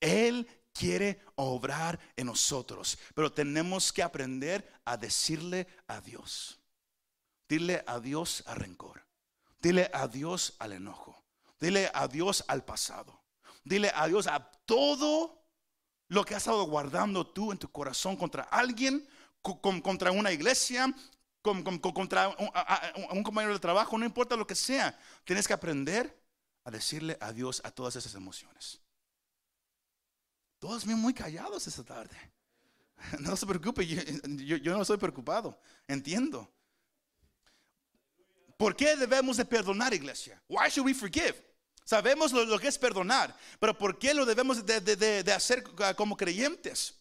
Él 0.00 0.46
quiere 0.72 1.20
obrar 1.34 1.98
en 2.16 2.26
nosotros, 2.26 2.98
pero 3.14 3.32
tenemos 3.32 3.92
que 3.92 4.02
aprender 4.02 4.70
a 4.84 4.96
decirle 4.96 5.66
a 5.86 6.00
Dios. 6.00 6.58
Dile 7.48 7.82
adiós 7.86 8.44
al 8.46 8.56
rencor. 8.56 9.04
Dile 9.60 9.90
adiós 9.92 10.54
al 10.58 10.72
enojo. 10.72 11.24
Dile 11.58 11.90
adiós 11.94 12.44
al 12.46 12.64
pasado. 12.64 13.22
Dile 13.64 13.90
adiós 13.94 14.26
a 14.26 14.50
todo 14.66 15.42
lo 16.08 16.24
que 16.24 16.34
has 16.34 16.42
estado 16.42 16.62
guardando 16.64 17.26
tú 17.26 17.52
en 17.52 17.58
tu 17.58 17.70
corazón 17.70 18.16
contra 18.16 18.44
alguien 18.44 19.06
contra 19.42 20.10
una 20.10 20.32
iglesia, 20.32 20.92
contra 21.42 22.28
un, 23.10 23.22
compañero 23.22 23.54
de 23.54 23.60
trabajo, 23.60 23.96
no 23.98 24.04
importa 24.04 24.36
lo 24.36 24.46
que 24.46 24.54
sea. 24.54 24.98
Tienes 25.24 25.46
que 25.46 25.52
aprender 25.52 26.16
a 26.64 26.70
decirle 26.70 27.16
adiós 27.20 27.60
a 27.64 27.70
todas 27.70 27.96
esas 27.96 28.14
emociones. 28.14 28.80
Todos 30.58 30.84
muy 30.86 31.14
callados 31.14 31.66
esta 31.66 31.84
tarde. 31.84 32.16
No 33.20 33.36
se 33.36 33.46
preocupe, 33.46 33.86
yo, 33.86 34.72
no 34.76 34.82
estoy 34.82 34.96
preocupado, 34.96 35.56
entiendo. 35.86 36.52
¿Por 38.56 38.74
qué 38.74 38.96
debemos 38.96 39.36
de 39.36 39.44
perdonar, 39.44 39.94
iglesia? 39.94 40.42
Why 40.48 40.68
should 40.68 40.84
we 40.84 40.94
forgive? 40.94 41.36
Sabemos 41.84 42.32
lo, 42.32 42.58
que 42.58 42.66
es 42.66 42.76
perdonar, 42.76 43.34
pero 43.60 43.78
¿por 43.78 44.00
qué 44.00 44.12
lo 44.12 44.26
debemos 44.26 44.66
de, 44.66 44.80
de 45.22 45.32
hacer 45.32 45.62
como 45.94 46.16
creyentes? 46.16 46.92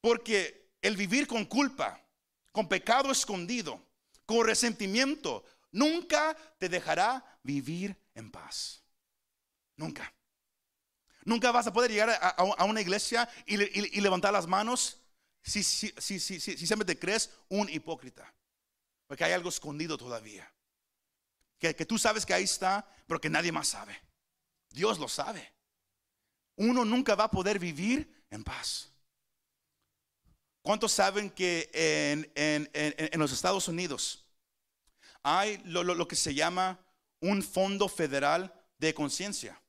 Porque 0.00 0.59
el 0.82 0.96
vivir 0.96 1.26
con 1.26 1.44
culpa, 1.44 2.00
con 2.52 2.68
pecado 2.68 3.10
escondido, 3.10 3.84
con 4.26 4.46
resentimiento, 4.46 5.44
nunca 5.72 6.36
te 6.58 6.68
dejará 6.68 7.38
vivir 7.42 7.96
en 8.14 8.30
paz. 8.30 8.82
Nunca. 9.76 10.12
Nunca 11.24 11.52
vas 11.52 11.66
a 11.66 11.72
poder 11.72 11.90
llegar 11.90 12.18
a, 12.20 12.64
una 12.64 12.80
iglesia 12.80 13.28
y, 13.46 13.56
levantar 14.00 14.32
las 14.32 14.46
manos 14.46 14.98
si, 15.42 15.62
si, 15.62 15.92
si, 15.98 16.18
si, 16.18 16.40
siempre 16.40 16.86
te 16.86 16.98
crees 16.98 17.30
un 17.48 17.68
hipócrita. 17.68 18.32
Porque 19.06 19.24
hay 19.24 19.32
algo 19.32 19.48
escondido 19.48 19.98
todavía. 19.98 20.50
Que, 21.58 21.74
que 21.74 21.84
tú 21.84 21.98
sabes 21.98 22.24
que 22.24 22.32
ahí 22.32 22.44
está, 22.44 22.88
pero 23.06 23.20
que 23.20 23.28
nadie 23.28 23.52
más 23.52 23.68
sabe. 23.68 24.00
Dios 24.70 24.98
lo 24.98 25.08
sabe. 25.08 25.52
Uno 26.56 26.84
nunca 26.84 27.14
va 27.14 27.24
a 27.24 27.30
poder 27.30 27.58
vivir 27.58 28.24
en 28.30 28.44
paz. 28.44 28.89
¿Cuántos 30.62 30.92
saben 30.92 31.30
que 31.30 31.70
en, 32.34 33.18
los 33.18 33.32
Estados 33.32 33.66
Unidos 33.68 34.26
hay 35.22 35.58
lo, 35.64 36.06
que 36.06 36.16
se 36.16 36.34
llama 36.34 36.78
un 37.20 37.42
fondo 37.42 37.88
federal 37.88 38.52
de 38.78 38.92
conciencia? 38.92 39.60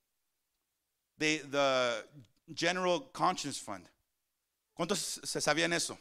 The, 1.18 1.46
the 1.50 2.54
General 2.54 3.10
Conscience 3.12 3.62
Fund. 3.62 3.88
¿Cuántos 4.74 5.22
se 5.24 5.40
sabían 5.40 5.74
eso? 5.74 5.98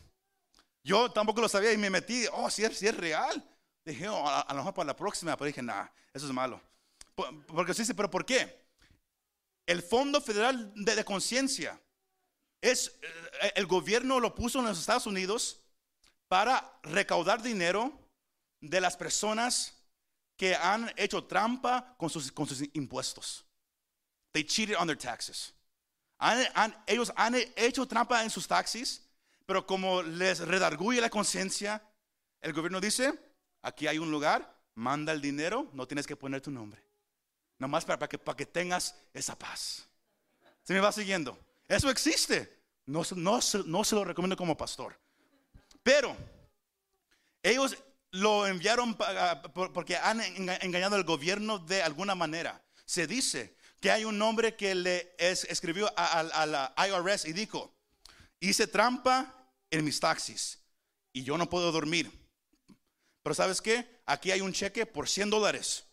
Yo 0.82 1.10
tampoco 1.12 1.40
lo 1.40 1.48
sabía 1.48 1.72
y 1.72 1.78
me 1.78 1.90
metí, 1.90 2.26
oh, 2.32 2.50
si 2.50 2.64
es, 2.64 2.82
es 2.82 2.96
real. 2.96 3.44
Dije, 3.84 4.08
oh, 4.08 4.26
a, 4.26 4.46
lo 4.50 4.56
mejor 4.56 4.74
para 4.74 4.86
la 4.88 4.96
próxima, 4.96 5.36
pero 5.36 5.46
dije, 5.46 5.62
nah, 5.62 5.86
eso 6.12 6.26
es 6.26 6.32
malo. 6.32 6.60
Porque 7.46 7.74
se 7.74 7.82
dice, 7.82 7.94
pero 7.94 8.10
¿por 8.10 8.24
qué? 8.24 8.60
El 9.66 9.82
Fondo 9.82 10.20
Federal 10.20 10.72
de 10.74 11.04
Conciencia 11.04 11.80
es, 12.60 12.92
eh, 13.42 13.52
el 13.56 13.66
gobierno 13.66 14.20
lo 14.20 14.34
puso 14.34 14.60
en 14.60 14.66
los 14.66 14.78
Estados 14.78 15.06
Unidos 15.06 15.60
para 16.28 16.78
recaudar 16.82 17.42
dinero 17.42 17.92
de 18.60 18.80
las 18.80 18.96
personas 18.96 19.74
que 20.36 20.54
han 20.54 20.92
hecho 20.96 21.24
trampa 21.24 21.94
con 21.98 22.08
sus, 22.08 22.30
con 22.32 22.46
sus 22.46 22.62
impuestos. 22.74 23.44
They 24.32 24.44
cheated 24.44 24.76
on 24.76 24.86
their 24.86 24.98
taxes. 24.98 25.52
ellos 26.86 27.12
han 27.16 27.34
hecho 27.56 27.86
trampa 27.86 28.22
en 28.22 28.30
sus 28.30 28.46
taxis, 28.46 29.02
pero 29.44 29.66
como 29.66 30.02
les 30.02 30.38
redarguye 30.38 31.00
la 31.00 31.10
conciencia, 31.10 31.82
el 32.40 32.52
gobierno 32.52 32.80
dice, 32.80 33.12
aquí 33.62 33.86
hay 33.86 33.98
un 33.98 34.10
lugar, 34.10 34.56
manda 34.74 35.12
el 35.12 35.20
dinero, 35.20 35.68
no 35.72 35.86
tienes 35.86 36.06
que 36.06 36.16
poner 36.16 36.40
tu 36.40 36.50
nombre. 36.50 36.82
Nomás 37.58 37.84
para, 37.84 37.98
para, 37.98 38.08
que, 38.08 38.18
para 38.18 38.36
que 38.36 38.46
tengas 38.46 38.94
esa 39.12 39.36
paz. 39.36 39.86
¿Se 40.62 40.72
me 40.72 40.80
va 40.80 40.92
siguiendo? 40.92 41.36
Eso 41.70 41.88
existe. 41.88 42.62
No, 42.86 43.02
no, 43.14 43.40
se 43.40 43.94
lo 43.94 44.04
recomiendo 44.04 44.36
como 44.36 44.56
pastor. 44.56 44.98
Pero 45.84 46.16
ellos 47.40 47.76
lo 48.10 48.44
enviaron 48.44 48.96
porque 49.72 49.96
han 49.96 50.20
engañado 50.20 50.96
al 50.96 51.04
gobierno 51.04 51.60
de 51.60 51.80
alguna 51.80 52.16
manera. 52.16 52.60
Se 52.84 53.06
dice 53.06 53.54
que 53.80 53.92
hay 53.92 54.04
un 54.04 54.20
hombre 54.20 54.56
que 54.56 54.74
le 54.74 55.14
escribió 55.16 55.92
a, 55.96 56.24
la 56.24 56.74
IRS 56.76 57.26
y 57.26 57.32
dijo, 57.32 57.72
hice 58.40 58.66
trampa 58.66 59.48
en 59.70 59.84
mis 59.84 60.00
taxis 60.00 60.58
y 61.12 61.22
yo 61.22 61.38
no 61.38 61.48
puedo 61.48 61.70
dormir. 61.70 62.10
Pero 63.22 63.32
sabes 63.32 63.62
qué? 63.62 64.02
Aquí 64.06 64.32
hay 64.32 64.40
un 64.40 64.52
cheque 64.52 64.86
por 64.86 65.08
100 65.08 65.30
dólares. 65.30 65.84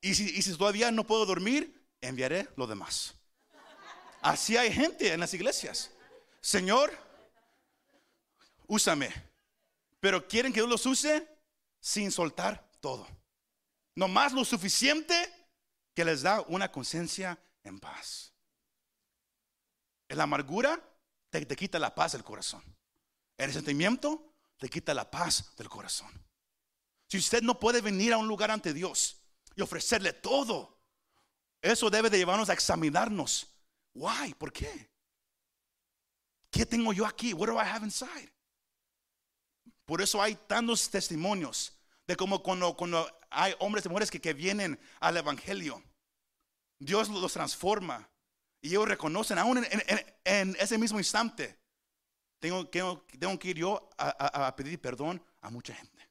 Y 0.00 0.14
si, 0.14 0.30
y 0.30 0.40
si 0.40 0.56
todavía 0.56 0.90
no 0.90 1.06
puedo 1.06 1.26
dormir, 1.26 1.86
enviaré 2.00 2.48
lo 2.56 2.66
demás. 2.66 3.14
Así 4.22 4.56
hay 4.56 4.72
gente 4.72 5.12
en 5.12 5.20
las 5.20 5.34
iglesias. 5.34 5.90
Señor, 6.40 6.96
úsame. 8.68 9.12
Pero 9.98 10.26
quieren 10.26 10.52
que 10.52 10.60
Dios 10.60 10.68
los 10.68 10.86
use 10.86 11.28
sin 11.80 12.10
soltar 12.12 12.70
todo. 12.80 13.06
No 13.96 14.08
más 14.08 14.32
lo 14.32 14.44
suficiente 14.44 15.14
que 15.94 16.04
les 16.04 16.22
da 16.22 16.40
una 16.42 16.70
conciencia 16.70 17.38
en 17.64 17.80
paz. 17.80 18.32
La 20.08 20.24
amargura 20.24 20.80
te, 21.30 21.44
te 21.44 21.56
quita 21.56 21.78
la 21.78 21.94
paz 21.94 22.12
del 22.12 22.22
corazón. 22.22 22.62
El 23.36 23.46
resentimiento 23.46 24.34
te 24.56 24.68
quita 24.68 24.94
la 24.94 25.10
paz 25.10 25.54
del 25.56 25.68
corazón. 25.68 26.10
Si 27.08 27.18
usted 27.18 27.42
no 27.42 27.58
puede 27.58 27.80
venir 27.80 28.12
a 28.12 28.18
un 28.18 28.28
lugar 28.28 28.50
ante 28.50 28.72
Dios 28.72 29.20
y 29.56 29.62
ofrecerle 29.62 30.12
todo, 30.12 30.80
eso 31.60 31.90
debe 31.90 32.08
de 32.08 32.18
llevarnos 32.18 32.48
a 32.50 32.52
examinarnos. 32.52 33.51
Why? 33.94 34.34
¿Por 34.34 34.52
qué? 34.52 34.90
¿Qué 36.50 36.66
tengo 36.66 36.92
yo 36.92 37.06
aquí? 37.06 37.32
What 37.32 37.48
do 37.48 37.54
I 37.54 37.66
have 37.66 37.84
inside? 37.84 38.32
Por 39.84 40.00
eso 40.00 40.20
hay 40.22 40.34
tantos 40.34 40.90
testimonios 40.90 41.72
de 42.06 42.16
cómo 42.16 42.42
cuando, 42.42 42.76
hay 43.30 43.54
hombres 43.58 43.84
y 43.86 43.88
mujeres 43.88 44.10
que, 44.10 44.20
que 44.20 44.34
vienen 44.34 44.78
al 45.00 45.16
Evangelio, 45.16 45.82
Dios 46.78 47.08
los 47.08 47.32
transforma. 47.32 48.08
Y 48.60 48.68
ellos 48.68 48.86
reconocen, 48.88 49.38
aún 49.38 49.64
en, 50.24 50.56
ese 50.58 50.78
mismo 50.78 50.98
instante, 50.98 51.58
tengo, 52.38 52.68
tengo- 52.68 53.04
tengo 53.18 53.38
que 53.38 53.48
ir 53.48 53.58
yo 53.58 53.90
a- 53.98 54.46
a 54.46 54.56
pedir 54.56 54.80
perdón 54.80 55.24
a 55.40 55.50
mucha 55.50 55.74
gente. 55.74 56.08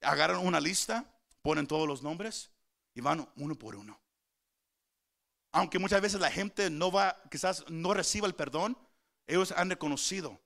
Agarran 0.00 0.38
una 0.38 0.60
lista, 0.60 1.12
ponen 1.42 1.66
todos 1.66 1.86
los 1.86 2.02
nombres 2.02 2.50
y 2.94 3.00
van 3.00 3.28
uno 3.36 3.54
por 3.54 3.76
uno. 3.76 4.00
Aunque 5.56 5.78
muchas 5.78 6.02
veces 6.02 6.20
la 6.20 6.30
gente 6.30 6.68
no 6.68 6.92
va, 6.92 7.18
quizás 7.30 7.64
no 7.70 7.94
reciba 7.94 8.26
el 8.26 8.34
perdón, 8.34 8.76
ellos 9.26 9.52
han 9.52 9.70
reconocido. 9.70 10.38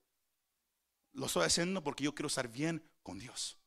Lo 1.14 1.26
estoy 1.26 1.44
haciendo 1.46 1.82
porque 1.82 2.04
yo 2.04 2.14
quiero 2.14 2.28
estar 2.28 2.46
bien 2.46 2.88
con 3.02 3.18
Dios. 3.18 3.58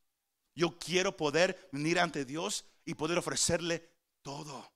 Yo 0.55 0.79
quiero 0.79 1.17
poder 1.17 1.67
venir 1.73 1.99
ante 1.99 2.23
Dios 2.23 2.63
y 2.85 2.93
poder 2.93 3.17
ofrecerle 3.17 3.91
todo. 4.21 4.71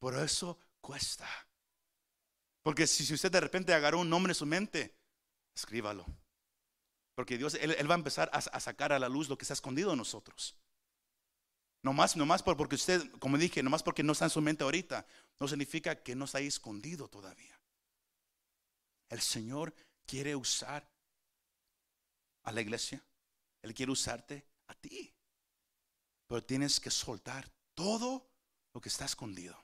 Por 0.00 0.18
eso 0.18 0.58
cuesta. 0.80 1.28
Porque 2.64 2.88
si, 2.88 3.14
usted 3.14 3.30
de 3.30 3.40
repente 3.40 3.72
agarró 3.72 4.00
un 4.00 4.10
nombre 4.10 4.32
en 4.32 4.34
su 4.34 4.44
mente, 4.44 4.98
escríbalo. 5.54 6.04
Porque 7.14 7.38
Dios, 7.38 7.54
Él, 7.54 7.76
Él 7.78 7.88
va 7.88 7.94
a 7.94 7.98
empezar 7.98 8.28
a, 8.32 8.38
a 8.38 8.58
sacar 8.58 8.92
a 8.92 8.98
la 8.98 9.08
luz 9.08 9.28
lo 9.28 9.38
que 9.38 9.44
está 9.44 9.54
escondido 9.54 9.92
en 9.92 9.98
nosotros. 9.98 10.58
No 11.86 11.92
más, 11.92 12.16
no 12.16 12.26
más 12.26 12.42
por- 12.42 12.56
porque 12.56 12.74
usted, 12.74 13.08
como 13.20 13.38
dije, 13.38 13.62
no 13.62 13.70
más 13.70 13.84
porque 13.84 14.02
no 14.02 14.10
está 14.10 14.24
en 14.24 14.30
su 14.32 14.40
mente 14.40 14.64
ahorita, 14.64 15.06
no 15.38 15.46
significa 15.46 16.02
que 16.02 16.16
no 16.16 16.24
está 16.24 16.38
ahí 16.38 16.48
escondido 16.48 17.06
todavía. 17.06 17.56
El 19.08 19.20
Señor 19.20 19.72
quiere 20.04 20.34
usar 20.34 20.90
a 22.42 22.50
la 22.50 22.60
iglesia. 22.60 23.00
Él 23.62 23.72
quiere 23.72 23.92
usarte 23.92 24.44
a 24.66 24.74
ti. 24.74 25.14
Pero 26.26 26.42
tienes 26.42 26.80
que 26.80 26.90
soltar 26.90 27.48
todo 27.74 28.28
lo 28.74 28.80
que 28.80 28.88
está 28.88 29.04
escondido. 29.04 29.56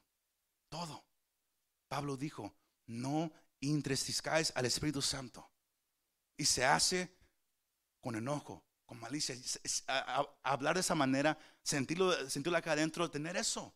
Todo. 0.69 1.05
Pablo 1.89 2.17
dijo, 2.17 2.55
no 2.87 3.33
entristezcáis 3.61 4.53
al 4.55 4.67
Espíritu 4.67 5.03
Santo. 5.03 5.51
Y 6.37 6.45
se 6.45 6.65
hace 6.65 7.17
con 8.01 8.15
enojo, 8.15 8.65
malicia. 8.95 9.37
Hablar 10.43 10.75
de 10.75 10.81
esa 10.81 10.95
manera, 10.95 11.39
sentirlo, 11.63 12.13
sentirlo 12.31 12.59
acá 12.59 12.73
adentro, 12.73 13.11
tener 13.11 13.37
eso. 13.37 13.73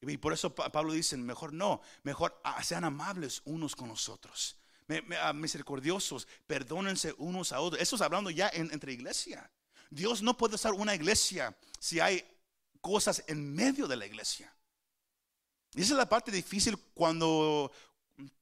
Y 0.00 0.16
por 0.16 0.32
eso 0.32 0.54
Pa- 0.54 0.70
Pablo 0.72 0.92
dice, 0.92 1.16
mejor 1.16 1.52
no, 1.52 1.80
mejor 2.02 2.40
ah, 2.42 2.62
sean 2.64 2.84
amables 2.84 3.40
unos 3.44 3.76
con 3.76 3.88
los 3.88 4.08
otros. 4.08 4.56
Me- 4.88 5.02
me- 5.02 5.16
ah, 5.16 5.32
misericordiosos, 5.32 6.26
perdónense 6.46 7.14
unos 7.18 7.52
a 7.52 7.60
otros. 7.60 7.80
Eso 7.80 7.96
es 7.96 8.02
hablando 8.02 8.28
ya 8.30 8.48
en- 8.52 8.72
entre 8.72 8.92
iglesia. 8.92 9.48
Dios 9.90 10.22
no 10.22 10.36
puede 10.36 10.56
usar 10.56 10.72
una 10.72 10.94
iglesia 10.94 11.56
si 11.78 12.00
hay 12.00 12.24
cosas 12.80 13.22
en 13.28 13.54
medio 13.54 13.86
de 13.86 13.96
la 13.96 14.06
iglesia. 14.06 14.52
Y 15.74 15.82
esa 15.82 15.92
es 15.92 15.98
la 15.98 16.08
parte 16.08 16.30
difícil 16.32 16.76
cuando, 16.94 17.70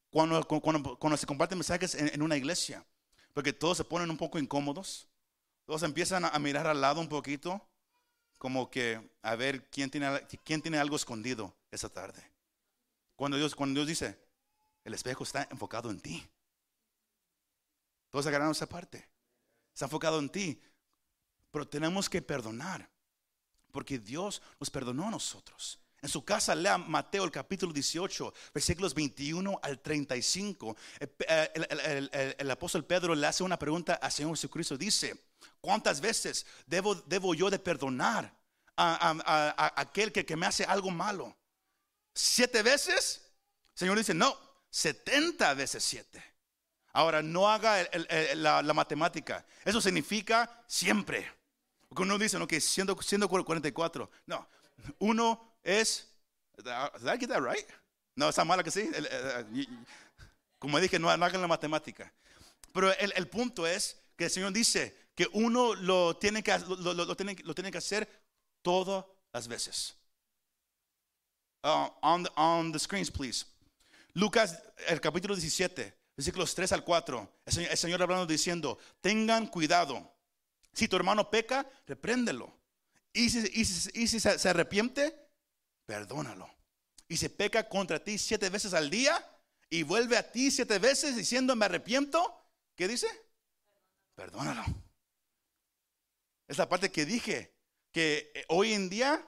cuando, 0.09 0.43
cuando, 0.47 0.97
cuando 0.97 1.15
se 1.17 1.25
comparten 1.27 1.57
mensajes 1.59 1.93
en, 1.95 2.07
en 2.13 2.21
una 2.21 2.37
iglesia. 2.37 2.83
Porque 3.33 3.53
todos 3.53 3.77
se 3.77 3.83
ponen 3.83 4.09
un 4.09 4.17
poco 4.17 4.39
incómodos. 4.39 5.07
Todos 5.65 5.83
empiezan 5.83 6.25
a, 6.25 6.37
mirar 6.39 6.67
al 6.67 6.81
lado 6.81 6.99
un 7.01 7.07
poquito. 7.09 7.65
Como 8.37 8.69
que 8.71 9.11
a 9.21 9.35
ver 9.35 9.69
quién 9.69 9.91
tiene, 9.91 10.21
quién 10.43 10.61
tiene 10.61 10.79
algo 10.79 10.95
escondido 10.95 11.55
esa 11.69 11.89
tarde. 11.89 12.23
Cuando 13.15 13.37
Dios, 13.37 13.55
cuando 13.55 13.75
Dios 13.79 13.87
dice, 13.87 14.17
el 14.83 14.93
espejo 14.95 15.23
está 15.23 15.47
enfocado 15.51 15.91
en 15.91 16.01
ti. 16.01 16.27
Todos 18.09 18.25
agarraron 18.27 18.51
esa 18.53 18.67
parte. 18.67 19.07
Está 19.73 19.85
enfocado 19.85 20.19
en 20.19 20.29
ti. 20.29 20.59
Pero 21.51 21.67
tenemos 21.67 22.09
que 22.09 22.21
perdonar. 22.21 22.89
Porque 23.71 23.99
Dios 23.99 24.41
nos 24.59 24.69
perdonó 24.69 25.07
a 25.07 25.11
nosotros. 25.11 25.79
En 26.01 26.09
su 26.09 26.25
casa 26.25 26.55
lea 26.55 26.79
Mateo 26.79 27.23
el 27.23 27.31
capítulo 27.31 27.71
18, 27.71 28.33
versículos 28.55 28.93
21 28.95 29.59
al 29.61 29.79
35. 29.79 30.75
El, 30.99 31.13
el- 31.53 31.67
el- 31.69 31.79
el- 31.79 32.09
el- 32.11 32.35
el 32.39 32.51
apóstol 32.51 32.83
Pedro 32.85 33.13
le 33.13 33.27
hace 33.27 33.43
una 33.43 33.59
pregunta 33.59 33.93
al 33.93 34.11
Señor 34.11 34.31
Jesucristo. 34.31 34.75
Dice, 34.77 35.15
¿cuántas 35.61 36.01
veces 36.01 36.45
debo, 36.65 36.95
debo 36.95 37.33
yo 37.33 37.49
de 37.49 37.59
perdonar 37.59 38.33
a, 38.75 39.09
a- 39.09 39.21
a- 39.25 39.65
a 39.65 39.81
aquel 39.81 40.11
que, 40.11 40.25
que 40.25 40.35
me 40.35 40.45
hace 40.45 40.63
algo 40.65 40.89
malo? 40.91 41.35
¿Siete 42.13 42.61
veces? 42.63 43.21
Señor 43.73 43.97
dice, 43.97 44.13
no, 44.13 44.37
70 44.69 45.53
veces 45.53 45.83
siete. 45.83 46.23
Ahora, 46.93 47.21
no 47.21 47.49
haga 47.49 47.87
la, 48.35 48.73
matemática. 48.73 49.45
Eso 49.63 49.79
significa 49.79 50.63
siempre. 50.67 51.31
Porque 51.87 52.03
uno 52.03 52.17
dice, 52.17 52.37
ok, 52.37 52.53
100 52.59 52.95
144. 53.01 54.11
No, 54.25 54.47
uno 54.99 55.55
es. 55.63 56.07
Did 56.57 57.07
I 57.07 57.17
get 57.17 57.29
that 57.29 57.41
right? 57.41 57.65
No, 58.15 58.29
está 58.29 58.43
mala 58.43 58.61
que 58.63 58.71
sí. 58.71 58.89
Como 60.59 60.79
dije, 60.79 60.99
no, 60.99 61.15
no 61.15 61.25
hagan 61.25 61.41
la 61.41 61.47
matemática. 61.47 62.11
Pero 62.73 62.93
el, 62.93 63.13
el 63.15 63.27
punto 63.27 63.65
es 63.65 63.97
que 64.17 64.25
el 64.25 64.29
Señor 64.31 64.51
dice 64.53 64.95
que 65.15 65.27
uno 65.33 65.73
lo 65.75 66.15
tiene 66.17 66.41
que, 66.43 66.57
lo, 66.59 66.93
lo- 66.93 67.05
lo 67.05 67.15
tiene, 67.15 67.71
que 67.71 67.77
hacer 67.77 68.07
todas 68.61 69.05
las 69.33 69.47
veces. 69.47 69.95
Uh, 71.63 71.89
on, 72.01 72.23
the, 72.23 72.29
on 72.35 72.71
the 72.71 72.79
screens, 72.79 73.11
please. 73.11 73.45
Lucas, 74.13 74.57
el 74.87 74.99
capítulo 74.99 75.35
17, 75.35 75.93
versículos 76.17 76.55
3 76.55 76.71
al 76.71 76.83
4. 76.83 77.33
El 77.45 77.53
Señor, 77.53 77.71
el 77.71 77.77
Señor 77.77 78.01
hablando 78.01 78.25
diciendo: 78.25 78.77
Tengan 78.99 79.47
cuidado. 79.47 80.11
Si 80.73 80.87
tu 80.87 80.95
hermano 80.95 81.29
peca, 81.29 81.69
repréndelo. 81.85 82.51
Y 83.13 83.29
si, 83.29 83.39
y 83.53 83.65
si- 83.65 83.89
y 84.01 84.07
si 84.07 84.19
se, 84.19 84.39
se 84.39 84.49
arrepiente, 84.49 85.13
perdónalo. 85.85 86.49
Y 87.07 87.17
si 87.17 87.27
peca 87.29 87.67
contra 87.67 88.03
ti 88.03 88.17
siete 88.17 88.49
veces 88.49 88.73
al 88.73 88.89
día 88.89 89.23
y 89.69 89.83
vuelve 89.83 90.17
a 90.17 90.31
ti 90.31 90.49
siete 90.49 90.79
veces 90.79 91.15
diciendo 91.15 91.55
me 91.55 91.65
arrepiento, 91.65 92.41
¿qué 92.75 92.87
dice? 92.87 93.07
Perdónalo. 94.15 94.63
Es 96.51 96.57
la 96.57 96.67
parte 96.67 96.91
que 96.91 97.05
dije, 97.05 97.55
que 97.93 98.29
eh, 98.35 98.45
hoy 98.49 98.73
en 98.73 98.89
día 98.89 99.25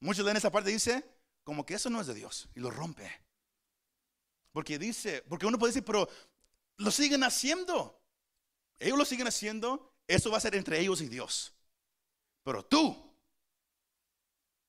muchos 0.00 0.26
leen 0.26 0.36
esa 0.36 0.52
parte 0.52 0.68
y 0.68 0.74
dice, 0.74 1.02
como 1.42 1.64
que 1.64 1.72
eso 1.72 1.88
no 1.88 2.02
es 2.02 2.06
de 2.06 2.12
Dios 2.12 2.50
y 2.54 2.60
lo 2.60 2.70
rompe. 2.70 3.10
Porque 4.52 4.78
dice, 4.78 5.22
porque 5.26 5.46
uno 5.46 5.58
puede 5.58 5.70
decir, 5.72 5.86
pero 5.86 6.06
lo 6.76 6.90
siguen 6.90 7.24
haciendo. 7.24 7.98
Ellos 8.78 8.98
lo 8.98 9.06
siguen 9.06 9.26
haciendo, 9.26 9.94
eso 10.06 10.30
va 10.30 10.36
a 10.36 10.40
ser 10.42 10.54
entre 10.54 10.78
ellos 10.78 11.00
y 11.00 11.08
Dios. 11.08 11.54
Pero 12.44 12.62
tú, 12.62 13.10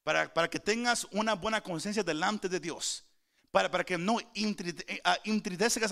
para, 0.06 0.34
para 0.34 0.50
que 0.50 0.62
tengas 0.62 1.04
una 1.12 1.36
buena 1.36 1.62
conciencia 1.62 2.04
delante 2.04 2.48
de 2.48 2.62
Dios, 2.62 3.04
para, 3.52 3.70
para 3.70 3.84
que 3.84 3.98
no 3.98 4.18
intride- 4.34 4.86
eh, 4.88 5.02
ah, 5.04 5.18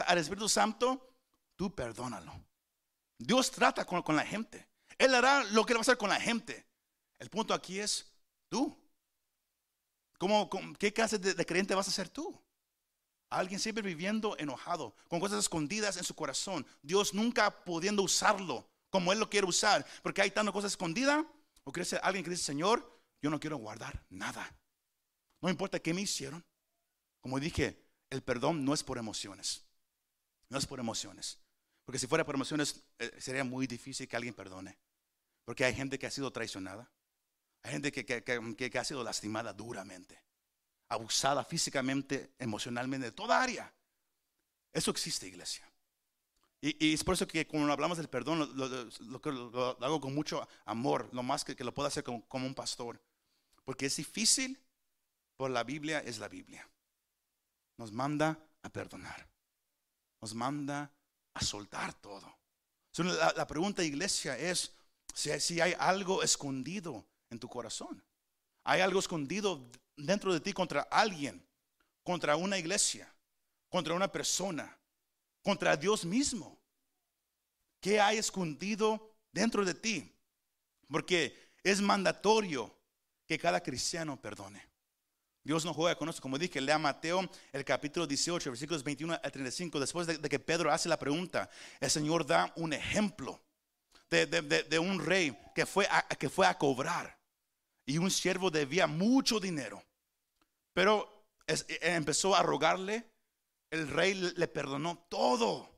al 0.08 0.17
Espíritu 0.17 0.47
Santo, 0.47 1.13
tú 1.58 1.75
perdónalo. 1.75 2.34
Dios 3.17 3.51
trata 3.51 3.84
con 3.84 4.15
la 4.15 4.25
gente. 4.25 4.65
Él 4.97 5.13
hará 5.13 5.43
lo 5.45 5.65
que 5.65 5.73
él 5.73 5.77
va 5.77 5.81
a 5.81 5.81
hacer 5.81 5.97
con 5.97 6.10
la 6.10 6.19
gente. 6.19 6.65
El 7.19 7.29
punto 7.29 7.53
aquí 7.53 7.79
es 7.79 8.12
tú. 8.49 8.77
¿Cómo, 10.17 10.49
qué 10.79 10.93
clase 10.93 11.19
de, 11.19 11.34
de 11.34 11.45
creyente 11.45 11.75
vas 11.75 11.88
a 11.88 11.91
ser 11.91 12.10
tú? 12.10 12.41
Alguien 13.29 13.60
siempre 13.60 13.84
viviendo 13.84 14.38
enojado, 14.38 14.95
con 15.10 15.19
cosas 15.19 15.39
escondidas 15.39 15.97
en 15.97 16.03
su 16.03 16.15
corazón. 16.15 16.65
Dios 16.81 17.13
nunca 17.13 17.63
pudiendo 17.63 18.03
usarlo 18.03 18.69
como 18.95 19.12
Él 19.12 19.19
lo 19.19 19.29
quiere 19.29 19.45
usar, 19.45 19.86
porque 20.01 20.21
hay 20.21 20.31
tantas 20.31 20.53
cosas 20.53 20.71
escondidas. 20.71 21.25
O 21.65 21.71
quiere 21.71 21.84
ser 21.84 21.99
alguien 22.01 22.23
que 22.23 22.29
dice, 22.29 22.43
Señor, 22.43 23.01
yo 23.21 23.29
no 23.29 23.39
quiero 23.39 23.58
guardar 23.58 24.05
nada. 24.10 24.55
No 25.41 25.49
importa 25.49 25.79
qué 25.79 25.93
me 25.93 26.01
hicieron. 26.01 26.45
Como 27.19 27.39
dije, 27.39 27.84
el 28.10 28.21
perdón 28.21 28.63
no 28.63 28.73
es 28.73 28.84
por 28.84 28.97
emociones. 28.97 29.65
No 30.47 30.58
es 30.58 30.65
por 30.65 30.79
emociones. 30.79 31.39
Porque 31.84 31.99
si 31.99 32.08
fuera 32.08 32.25
por 32.25 32.36
emociones, 32.36 32.84
eh, 32.99 33.12
sería 33.19 33.43
muy 33.43 33.67
difícil 33.67 34.08
que 34.08 34.15
alguien 34.15 34.34
perdone. 34.34 34.77
Porque 35.45 35.63
hay 35.63 35.73
gente 35.73 35.97
que 35.99 36.08
ha 36.08 36.12
sido 36.12 36.31
traicionada. 36.31 36.91
Hay 37.63 37.71
gente 37.71 37.91
que, 37.91 38.05
que- 38.05 38.23
que- 38.23 38.77
ha 38.79 38.84
sido 38.84 39.03
lastimada 39.03 39.53
duramente. 39.53 40.21
Abusada 40.89 41.43
físicamente, 41.43 42.34
emocionalmente, 42.38 43.05
de 43.08 43.12
toda 43.12 43.41
área. 43.41 43.73
Eso 44.73 44.91
existe, 44.91 45.27
iglesia. 45.27 45.67
Y, 46.62 46.93
es 46.93 47.03
por 47.03 47.13
eso 47.13 47.27
que 47.27 47.47
cuando 47.47 47.71
hablamos 47.71 47.97
del 47.97 48.10
perdón, 48.10 48.39
lo, 48.55 48.67
lo- 48.67 48.89
lo- 49.31 49.77
hago 49.84 50.01
con 50.01 50.13
mucho 50.13 50.47
amor, 50.65 51.10
lo 51.13 51.23
más 51.23 51.43
que, 51.43 51.55
que 51.55 51.63
lo 51.63 51.73
puedo 51.73 51.88
hacer 51.88 52.03
como, 52.03 52.25
un 52.31 52.55
pastor. 52.55 53.01
Porque 53.63 53.86
es 53.88 53.95
difícil, 53.95 54.60
por 55.38 55.51
la 55.51 55.63
Biblia 55.63 55.99
es 55.99 56.17
la 56.19 56.27
Biblia. 56.27 56.67
Nos 57.77 57.91
manda 57.91 58.39
a 58.63 58.69
perdonar. 58.69 59.27
Nos 60.21 60.34
manda 60.34 60.91
a 61.34 61.41
soltar 61.41 61.93
todo. 61.93 62.36
La 63.36 63.45
pregunta, 63.45 63.84
iglesia, 63.84 64.38
es 64.38 64.73
si, 65.15 65.62
hay 65.62 65.73
algo 65.80 66.21
escondido 66.21 67.06
en 67.30 67.39
tu 67.39 67.47
corazón. 67.47 68.04
Hay 68.63 68.82
algo 68.82 68.99
escondido 68.99 69.71
dentro 69.95 70.34
de 70.34 70.41
ti 70.41 70.51
contra 70.51 70.82
alguien, 70.82 71.43
contra 72.04 72.36
una 72.36 72.58
iglesia, 72.58 73.12
contra 73.69 73.93
una 73.93 74.12
persona, 74.12 74.78
contra 75.41 75.78
Dios 75.78 76.04
mismo. 76.04 76.60
¿Qué 77.80 78.01
hay 78.01 78.17
escondido 78.17 79.15
dentro 79.32 79.63
de 79.63 79.73
ti? 79.73 80.12
Porque 80.89 81.54
es 81.63 81.80
mandatorio 81.80 82.75
que 83.25 83.39
cada 83.39 83.62
cristiano 83.62 84.19
perdone. 84.19 84.67
Dios 85.43 85.63
no 85.63 85.73
juega 85.73 85.95
con 85.95 86.10
eso. 86.10 86.21
Como 86.21 86.38
dije, 86.38 86.60
lea 86.60 86.78
Mateo 86.78 87.30
el 87.54 87.63
capítulo 87.63 88.06
18, 88.06 88.49
versículos 88.49 88.84
21 88.84 89.13
a 89.13 89.19
35. 89.19 89.80
Después 89.80 90.08
de, 90.08 90.19
que 90.19 90.39
Pedro 90.39 90.71
hace 90.71 90.89
la 90.89 90.99
pregunta, 90.99 91.49
el 91.80 91.89
Señor 91.89 92.25
da 92.25 92.51
un 92.56 92.73
ejemplo 92.73 93.44
de, 94.09 94.79
un 94.79 94.99
rey 94.99 95.37
que 95.53 95.65
fue, 95.65 95.87
a, 95.89 96.07
que 96.07 96.29
fue 96.29 96.47
a 96.47 96.57
cobrar. 96.57 97.17
Y 97.85 97.97
un 97.97 98.09
siervo 98.09 98.49
debía 98.49 98.87
mucho 98.87 99.39
dinero. 99.39 99.83
Pero 100.73 101.27
empezó 101.81 102.35
a 102.35 102.43
rogarle. 102.43 103.11
El 103.69 103.87
rey 103.87 104.13
le 104.13 104.47
perdonó 104.47 105.05
todo. 105.09 105.69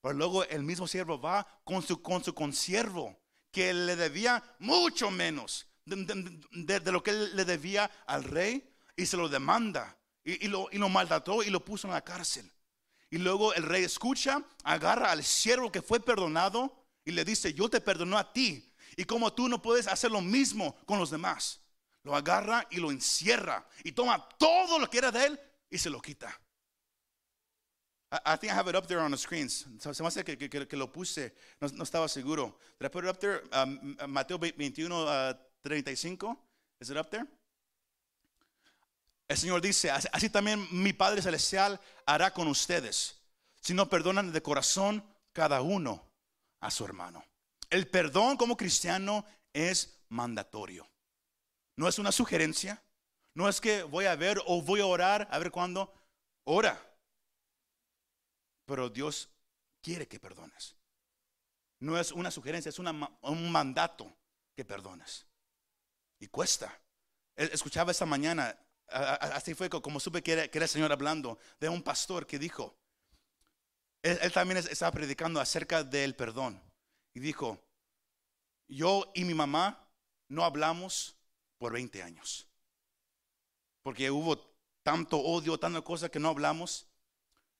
Pero 0.00 0.14
luego 0.14 0.44
el 0.44 0.62
mismo 0.62 0.86
siervo 0.86 1.20
va 1.20 1.46
con 1.64 1.82
su, 1.82 2.00
con 2.00 2.24
su 2.24 2.34
consiervo 2.34 3.18
que 3.50 3.74
le 3.74 3.96
debía 3.96 4.42
mucho 4.60 5.10
menos 5.10 5.66
de, 5.84 6.92
lo 6.92 7.02
que 7.02 7.12
le 7.12 7.44
debía 7.44 7.90
al 8.06 8.24
rey 8.24 8.72
y 8.96 9.06
se 9.06 9.16
lo 9.16 9.28
demanda 9.28 9.98
y, 10.22 10.48
lo, 10.48 10.68
y 10.70 10.78
lo 10.78 10.88
maltrató 10.88 11.42
y 11.42 11.50
lo 11.50 11.64
puso 11.64 11.88
en 11.88 11.94
la 11.94 12.04
cárcel. 12.04 12.50
Y 13.10 13.18
luego 13.18 13.52
el 13.54 13.64
rey 13.64 13.82
escucha, 13.82 14.44
agarra 14.62 15.10
al 15.10 15.24
siervo 15.24 15.72
que 15.72 15.82
fue 15.82 15.98
perdonado 16.00 16.79
y 17.04 17.12
le 17.12 17.24
dice, 17.24 17.52
yo 17.54 17.68
te 17.68 17.80
perdono 17.80 18.18
a 18.18 18.32
ti. 18.32 18.66
Y 18.96 19.04
como 19.04 19.32
tú 19.32 19.48
no 19.48 19.62
puedes 19.62 19.86
hacer 19.86 20.10
lo 20.10 20.20
mismo 20.20 20.76
con 20.86 20.98
los 20.98 21.10
demás, 21.10 21.60
lo 22.02 22.14
agarra 22.14 22.66
y 22.70 22.76
lo 22.76 22.90
encierra 22.90 23.66
y 23.84 23.92
toma 23.92 24.28
todo 24.38 24.78
lo 24.78 24.88
que 24.88 24.98
era 24.98 25.10
de 25.10 25.26
él 25.26 25.40
y 25.70 25.78
se 25.78 25.90
lo 25.90 26.00
quita. 26.00 26.38
I, 28.12 28.36
think 28.36 28.52
I 28.52 28.56
have 28.56 28.68
it 28.68 28.74
up 28.74 28.88
there 28.88 29.00
on 29.00 29.12
the 29.12 29.16
screens. 29.16 29.66
Se 29.78 30.02
me 30.02 30.08
hace 30.08 30.24
que, 30.24 30.36
que, 30.36 30.76
lo 30.76 30.90
puse, 30.90 31.32
no, 31.60 31.84
estaba 31.84 32.08
seguro. 32.08 32.58
Did 32.80 32.86
I 32.86 32.88
put 32.88 33.04
it 33.04 33.10
up 33.10 33.20
there? 33.20 33.42
Um, 33.52 33.96
Mateo 34.08 34.36
21, 34.36 34.90
uh, 34.90 35.34
35. 35.62 36.36
Is 36.80 36.90
it 36.90 36.96
up 36.96 37.08
there? 37.08 37.24
El 39.28 39.36
Señor 39.36 39.60
dice, 39.60 39.92
así 39.92 40.28
también 40.28 40.66
mi 40.72 40.92
Padre 40.92 41.22
Celestial 41.22 41.80
hará 42.04 42.32
con 42.32 42.48
ustedes, 42.48 43.16
si 43.60 43.74
no 43.74 43.88
perdonan 43.88 44.32
de 44.32 44.42
corazón 44.42 45.04
cada 45.32 45.62
uno 45.62 46.09
a 46.60 46.70
su 46.70 46.84
hermano. 46.84 47.24
El 47.68 47.88
perdón 47.88 48.36
como 48.36 48.56
cristiano 48.56 49.24
es 49.52 50.00
mandatorio. 50.08 50.88
No 51.76 51.88
es 51.88 51.98
una 51.98 52.12
sugerencia. 52.12 52.82
No 53.34 53.48
es 53.48 53.60
que 53.60 53.82
voy 53.82 54.06
a 54.06 54.16
ver 54.16 54.40
o 54.46 54.60
voy 54.62 54.80
a 54.80 54.86
orar, 54.86 55.28
a 55.30 55.38
ver 55.38 55.50
cuándo. 55.50 55.92
Ora. 56.44 56.78
Pero 58.66 58.90
Dios 58.90 59.30
quiere 59.80 60.06
que 60.06 60.20
perdones. 60.20 60.76
No 61.78 61.98
es 61.98 62.12
una 62.12 62.30
sugerencia, 62.30 62.68
es 62.68 62.78
un 62.78 63.52
mandato 63.52 64.14
que 64.54 64.64
perdones. 64.64 65.26
Y 66.18 66.26
cuesta. 66.26 66.78
Escuchaba 67.36 67.92
esta 67.92 68.04
mañana 68.04 68.58
así 68.90 69.54
fue 69.54 69.70
como 69.70 70.00
supe 70.00 70.22
que 70.22 70.32
era, 70.32 70.44
el 70.44 70.68
Señor 70.68 70.92
hablando 70.92 71.38
de 71.58 71.68
un 71.68 71.82
pastor 71.82 72.26
que 72.26 72.38
dijo, 72.38 72.76
él, 74.02 74.32
también 74.32 74.58
estaba 74.58 74.92
predicando 74.92 75.40
acerca 75.40 75.84
del 75.84 76.14
perdón. 76.14 76.60
Y 77.14 77.20
dijo, 77.20 77.62
yo 78.68 79.10
y 79.14 79.24
mi 79.24 79.34
mamá 79.34 79.86
no 80.28 80.44
hablamos 80.44 81.16
por 81.58 81.72
20 81.72 82.02
años. 82.02 82.46
Porque 83.82 84.10
hubo 84.10 84.38
tanto 84.82 85.18
odio, 85.18 85.58
tanta 85.58 85.82
cosa 85.82 86.08
que 86.08 86.18
no 86.18 86.28
hablamos. 86.28 86.86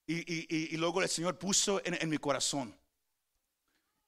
Y, 0.06 0.76
luego 0.76 1.02
el 1.02 1.08
Señor 1.08 1.38
puso 1.38 1.80
en, 1.84 2.08
mi 2.08 2.18
corazón. 2.18 2.76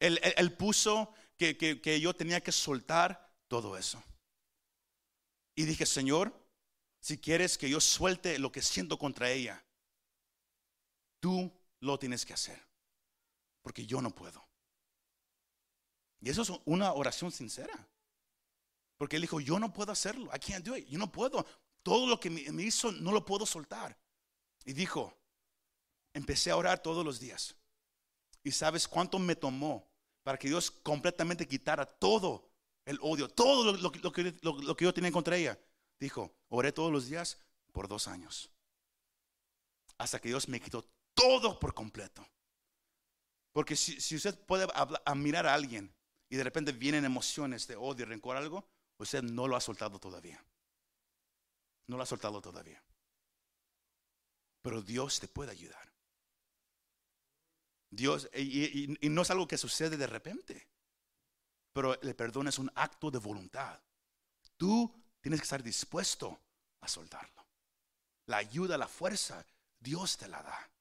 Él, 0.00 0.52
puso 0.54 1.14
que, 1.36 1.56
que 1.56 2.00
yo 2.00 2.14
tenía 2.14 2.40
que 2.40 2.50
soltar 2.50 3.32
todo 3.46 3.76
eso. 3.76 4.02
Y 5.54 5.64
dije, 5.64 5.86
Señor, 5.86 6.32
si 6.98 7.18
quieres 7.18 7.58
que 7.58 7.68
yo 7.68 7.80
suelte 7.80 8.38
lo 8.38 8.50
que 8.50 8.62
siento 8.62 8.98
contra 8.98 9.30
ella, 9.30 9.62
tú 11.20 11.52
lo 11.82 11.98
tienes 11.98 12.24
que 12.24 12.32
hacer. 12.32 12.60
Porque 13.60 13.84
yo 13.86 14.00
no 14.00 14.10
puedo. 14.10 14.42
Y 16.20 16.30
eso 16.30 16.42
es 16.42 16.52
una 16.64 16.92
oración 16.92 17.30
sincera. 17.30 17.88
Porque 18.96 19.16
él 19.16 19.22
dijo, 19.22 19.40
yo 19.40 19.58
no 19.58 19.72
puedo 19.72 19.92
hacerlo. 19.92 20.30
I 20.34 20.38
can't 20.38 20.64
do 20.64 20.76
it. 20.76 20.86
Yo 20.88 20.98
no 20.98 21.10
puedo. 21.10 21.44
Todo 21.82 22.06
lo 22.06 22.18
que 22.18 22.30
me 22.30 22.62
hizo 22.62 22.92
no 22.92 23.12
lo 23.12 23.24
puedo 23.24 23.44
soltar. 23.44 23.96
Y 24.64 24.72
dijo, 24.72 25.16
empecé 26.14 26.50
a 26.50 26.56
orar 26.56 26.80
todos 26.80 27.04
los 27.04 27.18
días. 27.18 27.56
Y 28.44 28.52
sabes 28.52 28.86
cuánto 28.86 29.18
me 29.18 29.34
tomó 29.36 29.88
para 30.22 30.38
que 30.38 30.48
Dios 30.48 30.70
completamente 30.70 31.48
quitara 31.48 31.84
todo 31.84 32.48
el 32.84 32.98
odio, 33.00 33.28
todo 33.28 33.72
lo, 33.72 33.90
que, 33.90 33.98
lo 34.42 34.76
que 34.76 34.84
yo 34.84 34.94
tenía 34.94 35.10
contra 35.10 35.36
ella. 35.36 35.58
Dijo, 35.98 36.32
oré 36.48 36.72
todos 36.72 36.92
los 36.92 37.08
días 37.08 37.38
por 37.72 37.88
dos 37.88 38.06
años. 38.06 38.50
Hasta 39.98 40.20
que 40.20 40.28
Dios 40.28 40.48
me 40.48 40.60
quitó 40.60 40.84
todo 41.14 41.58
por 41.58 41.74
completo. 41.74 42.26
Porque 43.52 43.76
si, 43.76 44.16
usted 44.16 44.38
puede 44.46 44.66
mirar 45.14 45.46
a 45.46 45.54
alguien 45.54 45.94
y 46.28 46.36
de 46.36 46.44
repente 46.44 46.72
vienen 46.72 47.04
emociones 47.04 47.66
de 47.66 47.76
odio, 47.76 48.06
rencor, 48.06 48.36
algo, 48.36 48.66
usted 48.98 49.22
no 49.22 49.46
lo 49.46 49.56
ha 49.56 49.60
soltado 49.60 49.98
todavía. 49.98 50.42
No 51.86 51.96
lo 51.96 52.02
ha 52.02 52.06
soltado 52.06 52.40
todavía. 52.40 52.82
Pero 54.62 54.80
Dios 54.80 55.20
te 55.20 55.28
puede 55.28 55.50
ayudar. 55.50 55.92
Dios, 57.90 58.30
y, 58.34 58.96
y, 59.04 59.08
no 59.10 59.20
es 59.20 59.30
algo 59.30 59.46
que 59.46 59.58
sucede 59.58 59.98
de 59.98 60.06
repente, 60.06 60.66
pero 61.74 62.00
el 62.00 62.16
perdón 62.16 62.48
es 62.48 62.58
un 62.58 62.72
acto 62.74 63.10
de 63.10 63.18
voluntad. 63.18 63.78
Tú 64.56 65.02
Tienes 65.22 65.40
que 65.40 65.44
estar 65.44 65.62
dispuesto 65.62 66.40
a 66.80 66.88
soltarlo. 66.88 67.46
La 68.26 68.38
ayuda, 68.38 68.76
la 68.76 68.88
fuerza, 68.88 69.46
Dios 69.78 70.18
te 70.18 70.26
la 70.26 70.42
da. 70.42 70.71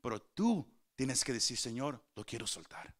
Pero 0.00 0.20
tú 0.20 0.66
tienes 0.96 1.24
que 1.24 1.32
decir, 1.32 1.56
Señor, 1.56 2.02
lo 2.14 2.24
quiero 2.24 2.46
soltar. 2.46 2.94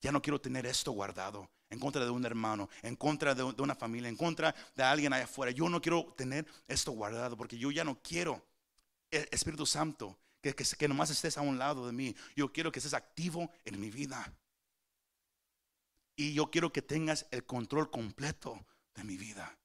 Ya 0.00 0.12
no 0.12 0.22
quiero 0.22 0.40
tener 0.40 0.66
esto 0.66 0.92
guardado 0.92 1.50
en 1.70 1.78
contra 1.78 2.04
de 2.04 2.10
un 2.10 2.24
hermano, 2.24 2.68
en 2.82 2.96
contra 2.96 3.34
de, 3.34 3.42
una 3.42 3.74
familia, 3.74 4.08
en 4.08 4.16
contra 4.16 4.54
de 4.74 4.82
alguien 4.82 5.12
allá 5.12 5.24
afuera. 5.24 5.52
Yo 5.52 5.68
no 5.68 5.80
quiero 5.80 6.14
tener 6.16 6.46
esto 6.66 6.92
guardado 6.92 7.36
porque 7.36 7.58
yo 7.58 7.70
ya 7.70 7.84
no 7.84 8.00
quiero, 8.00 8.46
eh, 9.10 9.28
Espíritu 9.30 9.66
Santo, 9.66 10.18
que, 10.40 10.54
que, 10.54 10.64
que 10.64 10.88
nomás 10.88 11.10
estés 11.10 11.36
a 11.36 11.42
un 11.42 11.58
lado 11.58 11.86
de 11.86 11.92
mí. 11.92 12.14
Yo 12.36 12.52
quiero 12.52 12.72
que 12.72 12.78
estés 12.78 12.94
activo 12.94 13.50
en 13.64 13.80
mi 13.80 13.90
vida. 13.90 14.32
Y 16.16 16.32
yo 16.34 16.50
quiero 16.50 16.72
que 16.72 16.82
tengas 16.82 17.26
el 17.30 17.44
control 17.44 17.90
completo 17.90 18.64
de 18.94 19.04
mi 19.04 19.16
vida. 19.16 19.58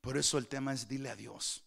Por 0.00 0.16
eso 0.16 0.38
el 0.38 0.48
tema 0.48 0.72
es 0.72 0.88
dile 0.88 1.10
a 1.10 1.16
Dios. 1.16 1.64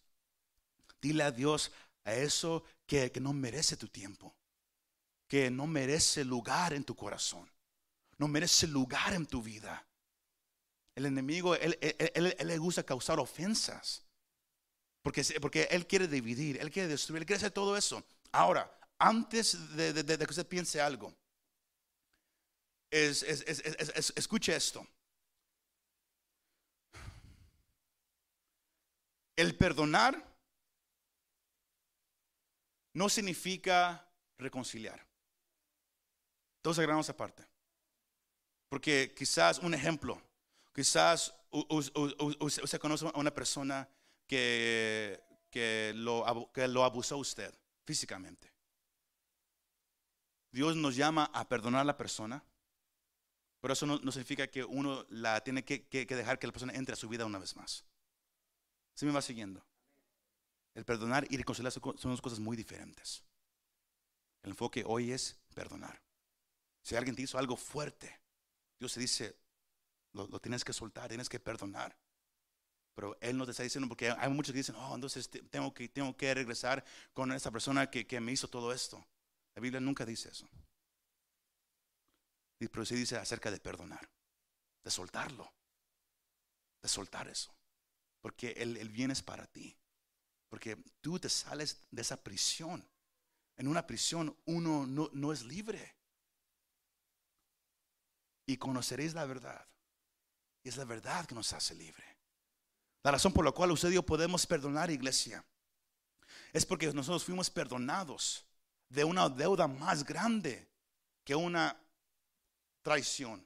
Dile 1.01 1.23
a 1.23 1.31
Dios 1.31 1.71
a 2.05 2.13
eso 2.13 2.63
que, 2.85 3.11
no 3.21 3.33
merece 3.33 3.77
tu 3.77 3.87
tiempo, 3.87 4.35
que 5.27 5.49
no 5.49 5.67
merece 5.67 6.23
lugar 6.23 6.73
en 6.73 6.83
tu 6.83 6.95
corazón, 6.95 7.49
no 8.17 8.27
merece 8.27 8.67
lugar 8.67 9.13
en 9.13 9.25
tu 9.25 9.41
vida. 9.41 9.85
El 10.95 11.05
enemigo, 11.07 11.55
él, 11.55 11.77
le 12.45 12.57
gusta 12.57 12.83
causar 12.83 13.19
ofensas, 13.19 14.05
porque, 15.01 15.23
porque 15.41 15.67
él 15.71 15.87
quiere 15.87 16.07
dividir, 16.07 16.59
él 16.61 16.71
quiere 16.71 16.87
destruir, 16.87 17.21
él 17.21 17.25
quiere 17.25 17.37
hacer 17.37 17.51
todo 17.51 17.75
eso. 17.75 18.03
Ahora, 18.31 18.71
antes 18.99 19.75
de, 19.75 20.17
que 20.17 20.25
usted 20.29 20.47
piense 20.47 20.79
algo, 20.79 21.13
escuche 22.91 24.55
esto. 24.55 24.87
El 29.35 29.57
perdonar 29.57 30.32
no 32.93 33.09
significa 33.09 34.07
reconciliar. 34.37 35.05
Todos 36.61 36.79
agarramos 36.79 37.09
aparte. 37.09 37.45
Porque 38.69 39.13
quizás 39.15 39.59
un 39.59 39.73
ejemplo, 39.73 40.21
quizás 40.73 41.33
usted 41.51 42.79
conoce 42.79 43.05
a 43.05 43.19
una 43.19 43.33
persona 43.33 43.87
que, 44.25 45.21
que, 45.49 45.93
lo, 45.95 46.51
que 46.53 46.67
lo 46.67 46.83
abusó 46.83 47.17
usted 47.17 47.53
físicamente. 47.85 48.51
Dios 50.51 50.75
nos 50.75 50.95
llama 50.95 51.29
a 51.33 51.47
perdonar 51.47 51.81
a 51.81 51.85
la 51.85 51.97
persona, 51.97 52.43
pero 53.59 53.73
eso 53.73 53.85
no, 53.85 54.11
significa 54.11 54.47
que 54.47 54.63
uno 54.63 55.05
la 55.09 55.41
tiene 55.43 55.63
que, 55.63 55.87
que, 55.87 56.05
dejar 56.05 56.37
que 56.37 56.47
la 56.47 56.53
persona 56.53 56.73
entre 56.73 56.93
a 56.93 56.95
su 56.95 57.09
vida 57.09 57.25
una 57.25 57.39
vez 57.39 57.55
más. 57.55 57.85
¿Se 58.93 59.05
me 59.05 59.11
va 59.11 59.21
siguiendo? 59.21 59.65
El 60.75 60.85
perdonar 60.85 61.27
y 61.29 61.37
reconciliar 61.37 61.71
son 61.71 61.95
dos 61.95 62.21
cosas 62.21 62.39
muy 62.39 62.57
diferentes. 62.57 63.23
El 64.41 64.51
enfoque 64.51 64.83
hoy 64.85 65.11
es 65.11 65.39
perdonar. 65.53 66.01
Si 66.81 66.95
alguien 66.95 67.15
te 67.15 67.21
hizo 67.21 67.37
algo 67.37 67.55
fuerte, 67.55 68.19
Dios 68.79 68.93
te 68.93 68.99
dice, 68.99 69.37
lo, 70.11 70.27
tienes 70.39 70.65
que 70.65 70.73
soltar, 70.73 71.07
tienes 71.07 71.29
que 71.29 71.39
perdonar. 71.39 71.97
Pero 72.95 73.17
Él 73.21 73.37
no 73.37 73.45
te 73.45 73.51
está 73.51 73.63
diciendo, 73.63 73.87
porque 73.87 74.11
hay 74.11 74.29
muchos 74.29 74.51
que 74.51 74.57
dicen, 74.57 74.75
oh, 74.75 74.93
entonces 74.93 75.29
tengo 75.49 75.73
que, 75.73 75.87
tengo 75.89 76.15
que 76.17 76.33
regresar 76.33 76.83
con 77.13 77.31
esa 77.31 77.51
persona 77.51 77.89
que, 77.89 78.19
me 78.19 78.31
hizo 78.31 78.49
todo 78.49 78.73
esto. 78.73 79.03
La 79.55 79.61
Biblia 79.61 79.79
nunca 79.79 80.05
dice 80.05 80.29
eso. 80.29 80.47
Pero 82.57 82.85
sí 82.85 82.95
dice 82.95 83.17
acerca 83.17 83.51
de 83.51 83.59
perdonar, 83.59 84.09
de 84.83 84.91
soltarlo, 84.91 85.53
de 86.81 86.89
soltar 86.89 87.27
eso. 87.27 87.55
Porque 88.21 88.51
el 88.51 88.89
bien 88.89 89.11
es 89.11 89.21
para 89.21 89.47
ti. 89.47 89.77
Porque 90.53 90.77
tú 91.01 91.17
te 91.17 91.29
sales 91.29 91.79
de 91.89 92.03
esa 92.03 92.15
prisión. 92.15 92.87
En 93.57 93.67
una 93.67 93.87
prisión 93.87 94.37
uno 94.45 94.85
no, 94.85 95.09
no 95.11 95.33
es 95.33 95.41
libre. 95.41 95.95
Y 98.45 98.57
conoceréis 98.57 99.15
la 99.15 99.25
verdad. 99.25 99.67
Y 100.61 100.69
es 100.69 100.77
la 100.77 100.85
verdad 100.85 101.25
que 101.25 101.33
nos 101.33 101.51
hace 101.53 101.73
libre. 101.73 102.03
La 103.01 103.09
razón 103.09 103.33
por 103.33 103.43
la 103.43 103.51
cual 103.51 103.71
usted 103.71 103.89
y 103.89 103.95
yo 103.95 104.05
podemos 104.05 104.45
perdonar, 104.45 104.91
iglesia, 104.91 105.43
es 106.51 106.67
porque 106.67 106.93
nosotros 106.93 107.23
fuimos 107.23 107.49
perdonados 107.49 108.45
de 108.89 109.03
una 109.03 109.29
deuda 109.29 109.67
más 109.67 110.03
grande 110.03 110.69
que 111.23 111.33
una 111.33 111.75
traición, 112.83 113.43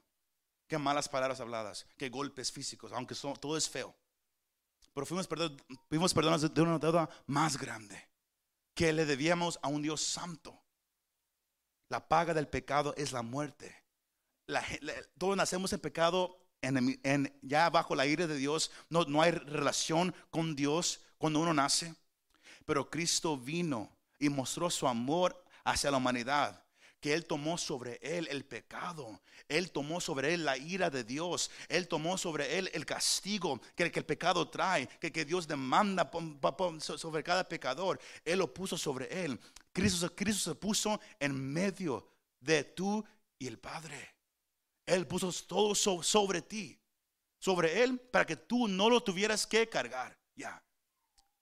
que 0.66 0.76
malas 0.76 1.08
palabras 1.08 1.40
habladas, 1.40 1.86
que 1.96 2.10
golpes 2.10 2.52
físicos, 2.52 2.92
aunque 2.92 3.14
todo 3.14 3.56
es 3.56 3.66
feo. 3.66 3.96
Pero 4.98 5.06
fuimos, 5.06 6.12
perdonados 6.12 6.52
de 6.52 6.60
una 6.60 6.76
deuda 6.76 7.08
más 7.28 7.56
grande 7.56 8.08
que 8.74 8.92
le 8.92 9.06
debíamos 9.06 9.56
a 9.62 9.68
un 9.68 9.80
Dios 9.80 10.02
santo. 10.02 10.60
La 11.88 12.08
paga 12.08 12.34
del 12.34 12.48
pecado 12.48 12.94
es 12.96 13.12
la 13.12 13.22
muerte. 13.22 13.84
todos 15.16 15.36
nacemos 15.36 15.72
en 15.72 15.78
pecado 15.78 16.36
en, 16.62 17.38
ya 17.42 17.70
bajo 17.70 17.94
la 17.94 18.06
ira 18.06 18.26
de 18.26 18.36
Dios, 18.36 18.72
no, 18.90 19.04
no 19.04 19.22
hay 19.22 19.30
relación 19.30 20.12
con 20.30 20.56
Dios 20.56 21.04
cuando 21.16 21.38
uno 21.38 21.54
nace. 21.54 21.94
Pero 22.66 22.90
Cristo 22.90 23.36
vino 23.36 23.96
y 24.18 24.28
mostró 24.28 24.68
su 24.68 24.88
amor 24.88 25.44
hacia 25.62 25.92
la 25.92 25.98
humanidad 25.98 26.60
que 27.00 27.14
Él 27.14 27.26
tomó 27.26 27.58
sobre 27.58 27.98
Él 28.02 28.28
el 28.30 28.44
pecado, 28.44 29.20
Él 29.48 29.70
tomó 29.70 30.00
sobre 30.00 30.34
Él 30.34 30.44
la 30.44 30.56
ira 30.56 30.90
de 30.90 31.04
Dios, 31.04 31.50
Él 31.68 31.88
tomó 31.88 32.18
sobre 32.18 32.58
Él 32.58 32.70
el 32.74 32.84
castigo 32.84 33.60
que, 33.74 33.90
que 33.90 33.98
el 34.00 34.06
pecado 34.06 34.48
trae, 34.48 34.88
que, 35.00 35.12
que 35.12 35.24
Dios 35.24 35.46
demanda 35.46 36.10
sobre 36.80 37.22
cada 37.22 37.48
pecador, 37.48 38.00
Él 38.24 38.38
lo 38.38 38.52
puso 38.52 38.76
sobre 38.76 39.24
Él. 39.24 39.38
Cristo, 39.72 40.14
Cristo 40.14 40.50
se 40.50 40.56
puso 40.56 41.00
en 41.20 41.34
medio 41.52 42.08
de 42.40 42.64
tú 42.64 43.04
y 43.38 43.46
el 43.46 43.58
Padre. 43.58 44.14
Él 44.86 45.06
puso 45.06 45.30
todo 45.46 45.74
sobre 45.74 46.42
ti, 46.42 46.78
sobre 47.38 47.82
Él, 47.82 48.00
para 48.00 48.24
que 48.24 48.36
tú 48.36 48.66
no 48.66 48.88
lo 48.88 49.02
tuvieras 49.02 49.46
que 49.46 49.68
cargar. 49.68 50.18
Ya. 50.34 50.62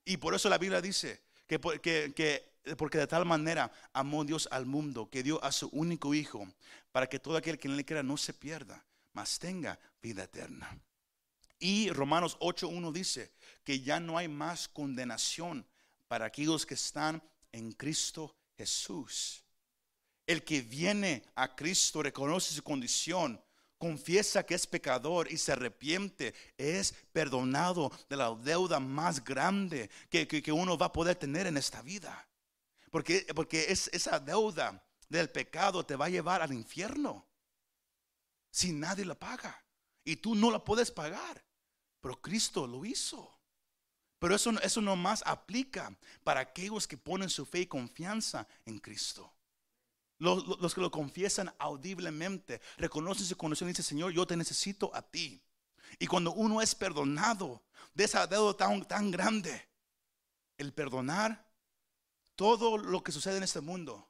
Y 0.04 0.16
por 0.16 0.34
eso 0.34 0.48
la 0.48 0.59
Biblia 0.59 0.80
dice 0.80 1.22
que, 1.46 2.55
porque 2.76 2.98
de 2.98 3.06
tal 3.06 3.24
manera 3.24 3.70
amó 3.92 4.24
Dios 4.24 4.48
al 4.50 4.66
mundo 4.66 5.08
que 5.10 5.22
dio 5.22 5.42
a 5.44 5.52
su 5.52 5.68
único 5.68 6.14
Hijo, 6.14 6.48
para 6.92 7.06
que 7.06 7.18
todo 7.18 7.36
aquel 7.36 7.58
que 7.58 7.68
en 7.68 7.74
él 7.74 7.84
quiera 7.84 8.02
no 8.02 8.16
se 8.16 8.32
pierda, 8.32 8.84
mas 9.12 9.38
tenga 9.38 9.78
vida 10.02 10.24
eterna. 10.24 10.78
Y 11.58 11.90
Romanos 11.90 12.36
8.1 12.40 12.92
dice 12.92 13.32
que 13.64 13.80
ya 13.80 14.00
no 14.00 14.18
hay 14.18 14.28
más 14.28 14.68
condenación 14.68 15.66
para 16.08 16.26
aquellos 16.26 16.66
que 16.66 16.74
están 16.74 17.22
en 17.52 17.72
Cristo 17.72 18.34
Jesús. 18.56 19.42
El 20.26 20.42
que 20.42 20.60
viene 20.60 21.22
a 21.34 21.54
Cristo 21.54 22.02
reconoce 22.02 22.54
su 22.54 22.62
condición, 22.62 23.40
confiesa 23.78 24.44
que 24.44 24.54
es 24.54 24.66
pecador 24.66 25.30
y 25.30 25.38
se 25.38 25.52
arrepiente, 25.52 26.34
es 26.58 26.94
perdonado 27.12 27.92
de 28.08 28.16
la 28.16 28.34
deuda 28.34 28.80
más 28.80 29.22
grande 29.22 29.90
que, 30.10 30.26
que, 30.26 30.52
uno 30.52 30.76
va 30.76 30.86
a 30.86 30.92
poder 30.92 31.16
tener 31.16 31.46
en 31.46 31.56
esta 31.56 31.82
vida. 31.82 32.25
Porque, 32.97 33.26
porque 33.34 33.70
es, 33.70 33.90
esa 33.92 34.18
deuda 34.18 34.82
del 35.11 35.28
pecado 35.28 35.84
te 35.84 35.97
va 35.97 36.07
a 36.07 36.09
llevar 36.09 36.40
al 36.40 36.55
infierno 36.55 37.28
si 38.51 38.72
nadie 38.72 39.05
la 39.05 39.14
paga. 39.14 39.62
Y 40.03 40.16
tú 40.16 40.34
no 40.34 40.51
la 40.51 40.64
puedes 40.64 40.90
pagar. 40.90 41.44
Pero 42.01 42.18
Cristo 42.22 42.66
lo 42.66 42.86
hizo. 42.86 43.38
Pero 44.18 44.34
eso, 44.34 44.51
eso 44.62 44.80
más 44.80 45.22
aplica 45.26 45.94
para 46.24 46.40
aquellos 46.40 46.88
que 46.88 46.97
ponen 46.97 47.28
su 47.28 47.44
fe 47.44 47.61
y 47.61 47.66
confianza 47.66 48.49
en 48.64 48.78
Cristo. 48.78 49.30
Los, 50.16 50.74
que 50.74 50.80
lo 50.80 50.90
confiesan 50.90 51.55
audiblemente, 51.59 52.62
reconocen 52.78 53.26
su 53.26 53.36
condición 53.36 53.68
y 53.68 53.72
dicen, 53.72 53.84
Señor, 53.84 54.12
yo 54.12 54.26
te 54.26 54.38
necesito 54.38 54.90
a 54.94 55.03
ti. 55.03 55.44
Y 55.99 56.07
cuando 56.07 56.32
uno 56.32 56.62
es 56.62 56.74
perdonado 56.74 57.62
de 57.92 58.05
esa 58.05 58.26
deuda 58.26 58.57
tan, 58.57 58.88
tan 58.88 59.11
grande, 59.11 59.68
el 60.57 60.72
perdonar 60.72 61.45
todo 62.37 62.78
lo 62.78 63.03
que 63.03 63.12
sucede 63.12 63.39
en 63.39 63.43
este 63.43 63.61
mundo 63.61 64.09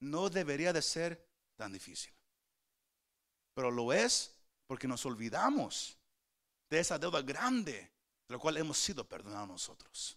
no 0.00 0.30
debería 0.30 0.72
de 0.72 0.82
ser 0.82 1.26
tan 1.56 1.72
difícil. 1.72 2.12
Pero 3.54 3.70
lo 3.70 3.92
es 3.92 4.38
porque 4.66 4.86
nos 4.86 5.04
olvidamos 5.06 5.96
de 6.70 6.78
esa 6.78 6.98
deuda 6.98 7.22
grande 7.22 7.72
de 7.72 8.34
la 8.34 8.38
cual 8.38 8.58
hemos 8.58 8.78
sido 8.78 9.08
perdonados 9.08 9.48
nosotros. 9.48 10.16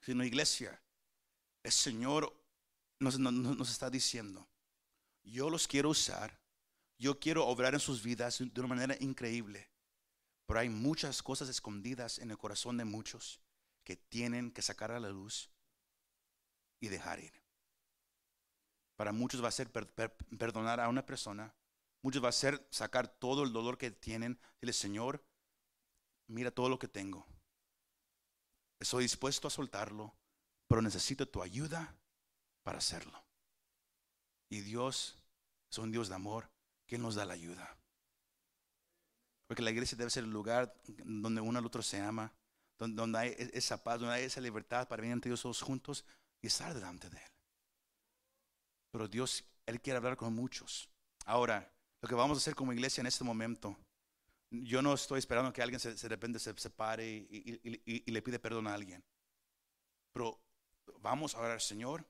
Si 0.00 0.14
no, 0.14 0.24
iglesia, 0.24 0.78
el 1.62 1.72
Señor 1.72 2.30
nos, 2.98 3.70
está 3.70 3.88
diciendo, 3.88 4.46
yo 5.22 5.48
los 5.48 5.66
quiero 5.66 5.90
usar, 5.90 6.38
yo 6.98 7.18
quiero 7.18 7.46
obrar 7.46 7.72
en 7.74 7.80
sus 7.80 8.02
vidas 8.02 8.38
de 8.38 8.60
una 8.60 8.68
manera 8.68 8.96
increíble, 9.00 9.70
pero 10.46 10.60
hay 10.60 10.68
muchas 10.68 11.22
cosas 11.22 11.48
escondidas 11.48 12.18
en 12.18 12.30
el 12.30 12.36
corazón 12.36 12.76
de 12.76 12.84
muchos 12.84 13.40
que 13.82 13.96
tienen 13.96 14.50
que 14.50 14.60
sacar 14.60 14.90
a 14.90 15.00
la 15.00 15.08
luz 15.08 15.53
y 16.80 16.88
dejar 16.88 17.20
ir. 17.20 17.42
Para 18.96 19.12
muchos 19.12 19.42
va 19.42 19.48
a 19.48 19.52
ser 19.52 19.70
perdonar 19.72 20.80
a 20.80 20.88
una 20.88 21.04
persona, 21.04 21.54
muchos 22.02 22.22
va 22.22 22.28
a 22.28 22.32
ser 22.32 22.66
sacar 22.70 23.08
todo 23.08 23.42
el 23.42 23.52
dolor 23.52 23.76
que 23.76 23.90
tienen, 23.90 24.38
dile 24.60 24.72
Señor, 24.72 25.24
mira 26.26 26.50
todo 26.50 26.68
lo 26.68 26.78
que 26.78 26.88
tengo. 26.88 27.26
Estoy 28.78 29.04
dispuesto 29.04 29.48
a 29.48 29.50
soltarlo, 29.50 30.14
pero 30.68 30.82
necesito 30.82 31.28
tu 31.28 31.42
ayuda 31.42 31.96
para 32.62 32.78
hacerlo. 32.78 33.24
Y 34.48 34.60
Dios 34.60 35.18
es 35.70 35.78
un 35.78 35.90
Dios 35.90 36.08
de 36.08 36.14
amor 36.14 36.50
que 36.86 36.98
nos 36.98 37.14
da 37.14 37.24
la 37.24 37.34
ayuda. 37.34 37.76
Porque 39.46 39.62
la 39.62 39.70
iglesia 39.70 39.96
debe 39.96 40.10
ser 40.10 40.24
el 40.24 40.30
lugar 40.30 40.74
donde 41.04 41.40
uno 41.40 41.58
al 41.58 41.66
otro 41.66 41.82
se 41.82 42.00
ama, 42.00 42.32
donde, 42.78 43.18
hay 43.18 43.28
e-, 43.30 43.50
esa 43.54 43.82
paz, 43.82 44.00
donde 44.00 44.14
hay 44.14 44.24
esa 44.24 44.40
libertad 44.40 44.88
para 44.88 45.00
venir 45.00 45.14
ante 45.14 45.28
Dios 45.28 45.42
todos 45.42 45.62
juntos 45.62 46.04
y 46.44 46.46
estar 46.46 46.74
delante 46.74 47.08
de 47.08 47.16
Él. 47.16 47.32
Pero 48.90 49.08
Dios, 49.08 49.44
Él 49.66 49.80
quiere 49.80 49.96
hablar 49.96 50.16
con 50.16 50.34
muchos. 50.34 50.90
Ahora, 51.24 51.72
lo 52.02 52.08
que 52.08 52.14
vamos 52.14 52.36
a 52.36 52.40
hacer 52.40 52.54
como 52.54 52.72
iglesia 52.72 53.00
en 53.00 53.06
este 53.06 53.24
momento, 53.24 53.76
yo 54.50 54.82
no 54.82 54.92
estoy 54.92 55.18
esperando 55.18 55.52
que 55.52 55.62
alguien 55.62 55.80
se, 55.80 55.94
de 55.94 56.08
repente 56.08 56.38
se 56.38 56.54
separe 56.56 57.10
y, 57.10 57.60
y 57.84 58.10
le 58.10 58.22
pide 58.22 58.38
perdón 58.38 58.66
a 58.66 58.74
alguien. 58.74 59.02
Pero 60.12 60.38
vamos 61.00 61.34
a 61.34 61.40
orar, 61.40 61.60
Señor, 61.60 62.06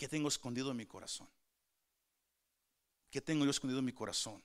¿Qué 0.00 0.08
tengo 0.08 0.28
escondido 0.28 0.70
en 0.70 0.78
mi 0.78 0.86
corazón? 0.86 1.28
¿Qué 3.10 3.20
tengo 3.20 3.44
yo 3.44 3.50
escondido 3.50 3.80
en 3.80 3.84
mi 3.84 3.92
corazón? 3.92 4.42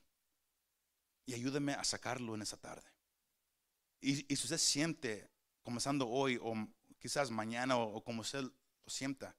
Y 1.26 1.34
ayúdeme 1.34 1.72
a 1.72 1.84
sacarlo 1.86 2.36
en 2.36 2.42
esa 2.42 2.58
tarde. 2.58 2.92
Y, 4.02 4.16
si 4.18 4.34
usted 4.34 4.58
siente, 4.58 5.32
comenzando 5.64 6.10
hoy 6.10 6.38
o 6.42 6.54
quizás 7.00 7.32
mañana 7.32 7.78
o, 7.78 8.04
como 8.04 8.22
usted 8.22 8.43
lo 8.43 8.52
sienta, 8.88 9.36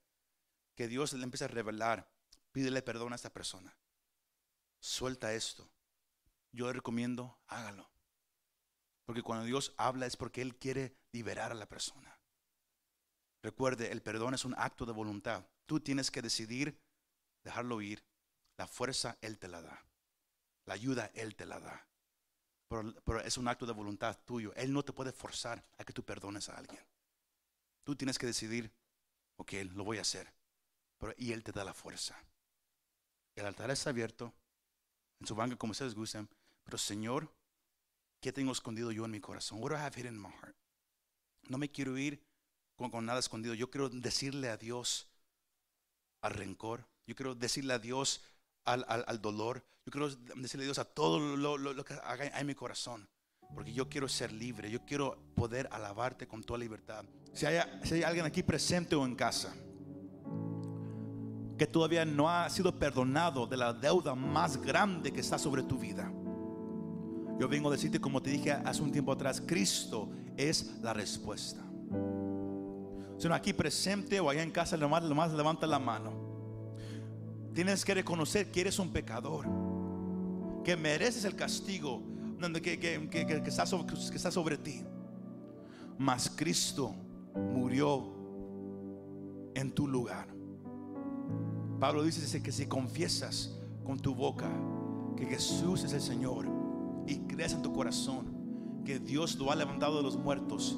que 0.75 0.87
Dios 0.87 1.13
le 1.13 1.23
empieza 1.23 1.45
a 1.45 1.49
revelar, 1.49 2.11
pídele 2.51 2.81
perdón 2.81 3.13
a 3.13 3.15
esta 3.15 3.31
persona. 3.31 3.77
Suelta 4.79 5.33
esto. 5.33 5.69
Yo 6.51 6.67
le 6.67 6.73
recomiendo, 6.73 7.39
hágalo. 7.47 7.89
Porque 9.05 9.23
cuando 9.23 9.45
Dios 9.45 9.73
habla 9.77 10.05
es 10.05 10.17
porque 10.17 10.41
Él 10.41 10.57
quiere 10.57 10.97
liberar 11.11 11.51
a 11.51 11.55
la 11.55 11.67
persona. 11.67 12.19
Recuerde, 13.41 13.91
el 13.91 14.01
perdón 14.01 14.33
es 14.33 14.45
un 14.45 14.55
acto 14.57 14.85
de 14.85 14.91
voluntad. 14.91 15.47
Tú 15.65 15.79
tienes 15.79 16.11
que 16.11 16.21
decidir 16.21 16.81
dejarlo 17.43 17.81
ir. 17.81 18.03
La 18.57 18.67
fuerza 18.67 19.17
Él 19.21 19.39
te 19.39 19.47
la 19.47 19.61
da. 19.61 19.85
La 20.65 20.73
ayuda 20.73 21.11
Él 21.13 21.35
te 21.35 21.45
la 21.45 21.59
da. 21.59 21.87
Pero, 22.67 23.21
es 23.21 23.37
un 23.37 23.47
acto 23.47 23.65
de 23.65 23.73
voluntad 23.73 24.17
tuyo. 24.25 24.53
Él 24.55 24.73
no 24.73 24.83
te 24.83 24.93
puede 24.93 25.13
forzar 25.13 25.65
a 25.77 25.83
que 25.83 25.93
tú 25.93 26.03
perdones 26.03 26.49
a 26.49 26.57
alguien. 26.57 26.81
Tú 27.87 27.95
tienes 27.95 28.19
que 28.19 28.25
decidir, 28.25 28.69
ok, 29.37 29.53
lo 29.73 29.85
voy 29.85 29.97
a 29.97 30.01
hacer. 30.01 30.29
Pero, 30.97 31.13
y 31.17 31.31
Él 31.31 31.41
te 31.41 31.53
da 31.53 31.63
la 31.63 31.73
fuerza. 31.73 32.21
El 33.33 33.45
altar 33.45 33.71
está 33.71 33.91
abierto. 33.91 34.33
En 35.21 35.27
su 35.27 35.35
banca, 35.35 35.55
como 35.55 35.71
ustedes 35.71 35.95
gusten. 35.95 36.27
Pero 36.65 36.77
Señor, 36.77 37.33
¿qué 38.19 38.33
tengo 38.33 38.51
escondido 38.51 38.91
yo 38.91 39.05
en 39.05 39.11
mi 39.11 39.21
corazón? 39.21 39.63
What 39.63 39.69
do 39.69 39.77
I 39.77 39.79
have 39.79 39.97
hidden 39.97 40.15
in 40.15 40.21
my 40.21 40.27
heart? 40.27 40.57
No 41.43 41.57
me 41.57 41.71
quiero 41.71 41.97
ir 41.97 42.21
con, 42.75 43.05
nada 43.05 43.19
escondido. 43.19 43.53
Yo 43.53 43.71
quiero 43.71 43.87
decirle 43.87 44.49
a 44.49 44.57
Dios 44.57 45.07
al 46.19 46.33
rencor. 46.33 46.89
Yo 47.05 47.15
quiero 47.15 47.35
decirle 47.35 47.73
a 47.73 47.79
Dios 47.79 48.21
al, 48.65 49.21
dolor. 49.21 49.65
Yo 49.85 49.93
quiero 49.93 50.09
decirle 50.09 50.65
a 50.65 50.67
Dios 50.67 50.77
a 50.77 50.83
todo 50.83 51.37
lo, 51.37 51.85
que 51.85 51.93
haga 51.93 52.37
en 52.37 52.47
mi 52.47 52.53
corazón. 52.53 53.07
Porque 53.53 53.73
yo 53.73 53.89
quiero 53.89 54.07
ser 54.07 54.31
libre. 54.31 54.69
Yo 54.69 54.85
quiero 54.85 55.17
poder 55.35 55.67
alabarte 55.71 56.27
con 56.27 56.43
toda 56.43 56.59
libertad. 56.59 57.03
Si 57.33 57.45
hay, 57.45 57.59
si 57.83 57.95
hay 57.95 58.03
alguien 58.03 58.25
aquí 58.25 58.43
presente 58.43 58.95
o 58.95 59.05
en 59.05 59.15
casa 59.15 59.53
que 61.57 61.65
todavía 61.65 62.05
no 62.05 62.29
ha 62.29 62.49
sido 62.49 62.77
perdonado 62.77 63.47
de 63.47 63.57
la 63.57 63.73
deuda 63.73 64.13
más 64.13 64.57
grande 64.61 65.11
que 65.11 65.21
está 65.21 65.39
sobre 65.39 65.63
tu 65.63 65.77
vida. 65.77 66.11
Yo 67.39 67.47
vengo 67.47 67.69
a 67.69 67.71
decirte, 67.71 67.99
como 67.99 68.21
te 68.21 68.29
dije 68.29 68.51
hace 68.51 68.81
un 68.81 68.91
tiempo 68.91 69.11
atrás, 69.11 69.41
Cristo 69.45 70.09
es 70.35 70.79
la 70.81 70.93
respuesta. 70.93 71.63
Si 73.17 73.27
no 73.27 73.33
aquí 73.33 73.53
presente 73.53 74.19
o 74.19 74.29
allá 74.29 74.43
en 74.43 74.51
casa, 74.51 74.77
nomás, 74.77 75.03
nomás 75.03 75.33
levanta 75.33 75.65
la 75.65 75.79
mano. 75.79 76.13
Tienes 77.53 77.83
que 77.83 77.95
reconocer 77.95 78.51
que 78.51 78.61
eres 78.61 78.77
un 78.77 78.91
pecador, 78.91 79.45
que 80.63 80.77
mereces 80.77 81.25
el 81.25 81.35
castigo 81.35 82.03
que, 82.61 84.13
está 84.15 84.31
sobre 84.31 84.57
ti. 84.57 84.83
Mas 85.97 86.29
Cristo 86.29 86.93
murió 87.35 88.13
en 89.55 89.71
tu 89.71 89.87
lugar. 89.87 90.27
Pablo 91.79 92.03
dice 92.03 92.41
que 92.41 92.51
si 92.51 92.65
confiesas 92.65 93.55
con 93.83 93.99
tu 93.99 94.13
boca 94.13 94.49
que 95.15 95.25
Jesús 95.25 95.83
es 95.83 95.93
el 95.93 96.01
Señor 96.01 96.45
y 97.07 97.19
crees 97.19 97.53
en 97.53 97.61
tu 97.61 97.73
corazón 97.73 98.83
que 98.85 98.99
Dios 98.99 99.35
lo 99.35 99.51
ha 99.51 99.55
levantado 99.55 99.97
de 99.97 100.03
los 100.03 100.17
muertos, 100.17 100.77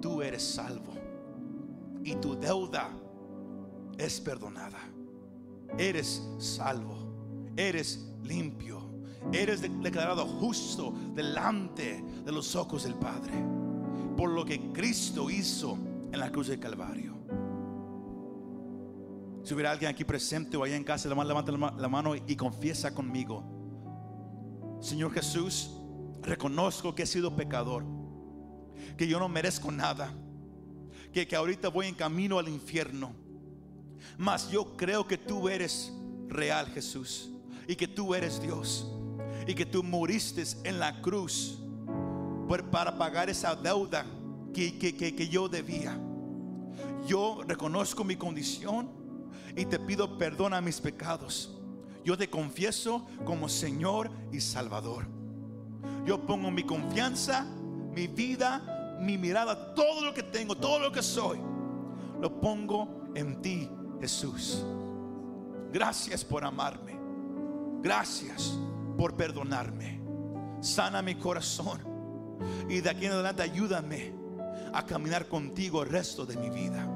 tú 0.00 0.22
eres 0.22 0.42
salvo. 0.42 0.94
Y 2.04 2.14
tu 2.16 2.38
deuda 2.38 2.90
es 3.98 4.20
perdonada. 4.20 4.78
Eres 5.78 6.22
salvo. 6.38 7.52
Eres 7.56 8.10
limpio. 8.22 8.79
Eres 9.32 9.62
declarado 9.62 10.26
justo 10.26 10.92
delante 11.14 12.02
de 12.24 12.32
los 12.32 12.56
ojos 12.56 12.84
del 12.84 12.94
Padre. 12.94 13.32
Por 14.16 14.30
lo 14.30 14.44
que 14.44 14.72
Cristo 14.72 15.30
hizo 15.30 15.78
en 16.12 16.18
la 16.18 16.30
cruz 16.30 16.48
del 16.48 16.58
Calvario. 16.58 17.18
Si 19.42 19.54
hubiera 19.54 19.70
alguien 19.70 19.90
aquí 19.90 20.04
presente 20.04 20.56
o 20.56 20.64
allá 20.64 20.76
en 20.76 20.84
casa, 20.84 21.08
levanta 21.08 21.52
la 21.52 21.88
mano 21.88 22.14
y 22.14 22.36
confiesa 22.36 22.94
conmigo. 22.94 23.42
Señor 24.80 25.12
Jesús, 25.12 25.70
reconozco 26.22 26.94
que 26.94 27.02
he 27.02 27.06
sido 27.06 27.36
pecador, 27.36 27.84
que 28.96 29.06
yo 29.06 29.18
no 29.18 29.28
merezco 29.28 29.70
nada, 29.70 30.12
que, 31.12 31.26
que 31.26 31.36
ahorita 31.36 31.68
voy 31.68 31.86
en 31.86 31.94
camino 31.94 32.38
al 32.38 32.48
infierno. 32.48 33.14
Mas 34.18 34.50
yo 34.50 34.76
creo 34.76 35.06
que 35.06 35.18
tú 35.18 35.48
eres 35.48 35.92
real, 36.28 36.66
Jesús, 36.68 37.30
y 37.66 37.76
que 37.76 37.88
tú 37.88 38.14
eres 38.14 38.40
Dios, 38.40 38.90
y 39.50 39.54
que 39.56 39.66
tú 39.66 39.82
moriste 39.82 40.44
en 40.62 40.78
la 40.78 41.02
cruz 41.02 41.58
para 42.70 42.96
pagar 42.96 43.28
esa 43.28 43.56
deuda 43.56 44.06
que, 44.54 44.78
que, 44.78 44.94
que 44.94 45.28
yo 45.28 45.48
debía. 45.48 45.98
Yo 47.04 47.40
reconozco 47.44 48.04
mi 48.04 48.14
condición 48.14 48.88
y 49.56 49.64
te 49.64 49.80
pido 49.80 50.16
perdón 50.16 50.54
a 50.54 50.60
mis 50.60 50.80
pecados. 50.80 51.58
Yo 52.04 52.16
te 52.16 52.30
confieso 52.30 53.08
como 53.24 53.48
Señor 53.48 54.08
y 54.30 54.40
Salvador. 54.40 55.08
Yo 56.06 56.24
pongo 56.24 56.52
mi 56.52 56.62
confianza, 56.62 57.44
mi 57.92 58.06
vida, 58.06 58.98
mi 59.00 59.18
mirada, 59.18 59.74
todo 59.74 60.04
lo 60.04 60.14
que 60.14 60.22
tengo, 60.22 60.56
todo 60.56 60.78
lo 60.78 60.92
que 60.92 61.02
soy, 61.02 61.40
lo 62.20 62.40
pongo 62.40 63.10
en 63.16 63.42
ti, 63.42 63.68
Jesús. 64.00 64.64
Gracias 65.72 66.24
por 66.24 66.44
amarme. 66.44 66.96
Gracias 67.82 68.56
por 69.00 69.16
perdonarme. 69.16 69.98
Sana 70.60 71.00
mi 71.00 71.14
corazón. 71.14 71.80
Y 72.68 72.82
de 72.82 72.90
aquí 72.90 73.06
en 73.06 73.12
adelante 73.12 73.42
ayúdame 73.42 74.12
a 74.74 74.84
caminar 74.84 75.26
contigo 75.26 75.82
el 75.82 75.88
resto 75.88 76.26
de 76.26 76.36
mi 76.36 76.50
vida. 76.50 76.86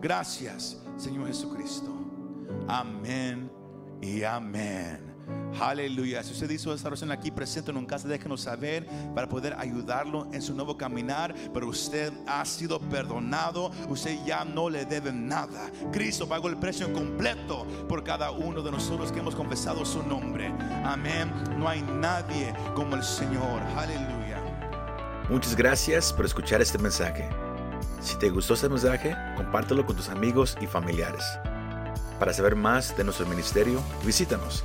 Gracias 0.00 0.82
Señor 0.96 1.26
Jesucristo. 1.26 1.92
Amén 2.66 3.52
y 4.00 4.22
amén. 4.22 5.07
Aleluya. 5.60 6.22
Si 6.22 6.32
usted 6.32 6.50
hizo 6.50 6.72
esta 6.72 6.88
oración 6.88 7.10
aquí 7.10 7.30
presente 7.30 7.70
en 7.70 7.76
un 7.76 7.86
casa, 7.86 8.06
déjenos 8.06 8.42
saber 8.42 8.86
para 9.14 9.28
poder 9.28 9.54
ayudarlo 9.58 10.28
en 10.32 10.40
su 10.40 10.54
nuevo 10.54 10.76
caminar. 10.76 11.34
Pero 11.52 11.68
usted 11.68 12.12
ha 12.26 12.44
sido 12.44 12.78
perdonado. 12.78 13.70
Usted 13.88 14.18
ya 14.24 14.44
no 14.44 14.70
le 14.70 14.84
debe 14.84 15.12
nada. 15.12 15.70
Cristo 15.92 16.28
pagó 16.28 16.48
el 16.48 16.56
precio 16.56 16.92
completo 16.92 17.66
por 17.88 18.04
cada 18.04 18.30
uno 18.30 18.62
de 18.62 18.70
nosotros 18.70 19.10
que 19.10 19.20
hemos 19.20 19.34
confesado 19.34 19.84
su 19.84 20.02
nombre. 20.02 20.48
Amén. 20.84 21.32
No 21.58 21.68
hay 21.68 21.82
nadie 21.82 22.54
como 22.74 22.96
el 22.96 23.02
Señor. 23.02 23.60
Aleluya. 23.76 24.38
Muchas 25.28 25.56
gracias 25.56 26.12
por 26.12 26.24
escuchar 26.24 26.62
este 26.62 26.78
mensaje. 26.78 27.28
Si 28.00 28.16
te 28.16 28.30
gustó 28.30 28.54
este 28.54 28.68
mensaje, 28.68 29.16
compártelo 29.36 29.84
con 29.84 29.96
tus 29.96 30.08
amigos 30.08 30.56
y 30.60 30.66
familiares. 30.66 31.24
Para 32.20 32.32
saber 32.32 32.54
más 32.56 32.96
de 32.96 33.04
nuestro 33.04 33.26
ministerio, 33.26 33.80
visítanos 34.04 34.64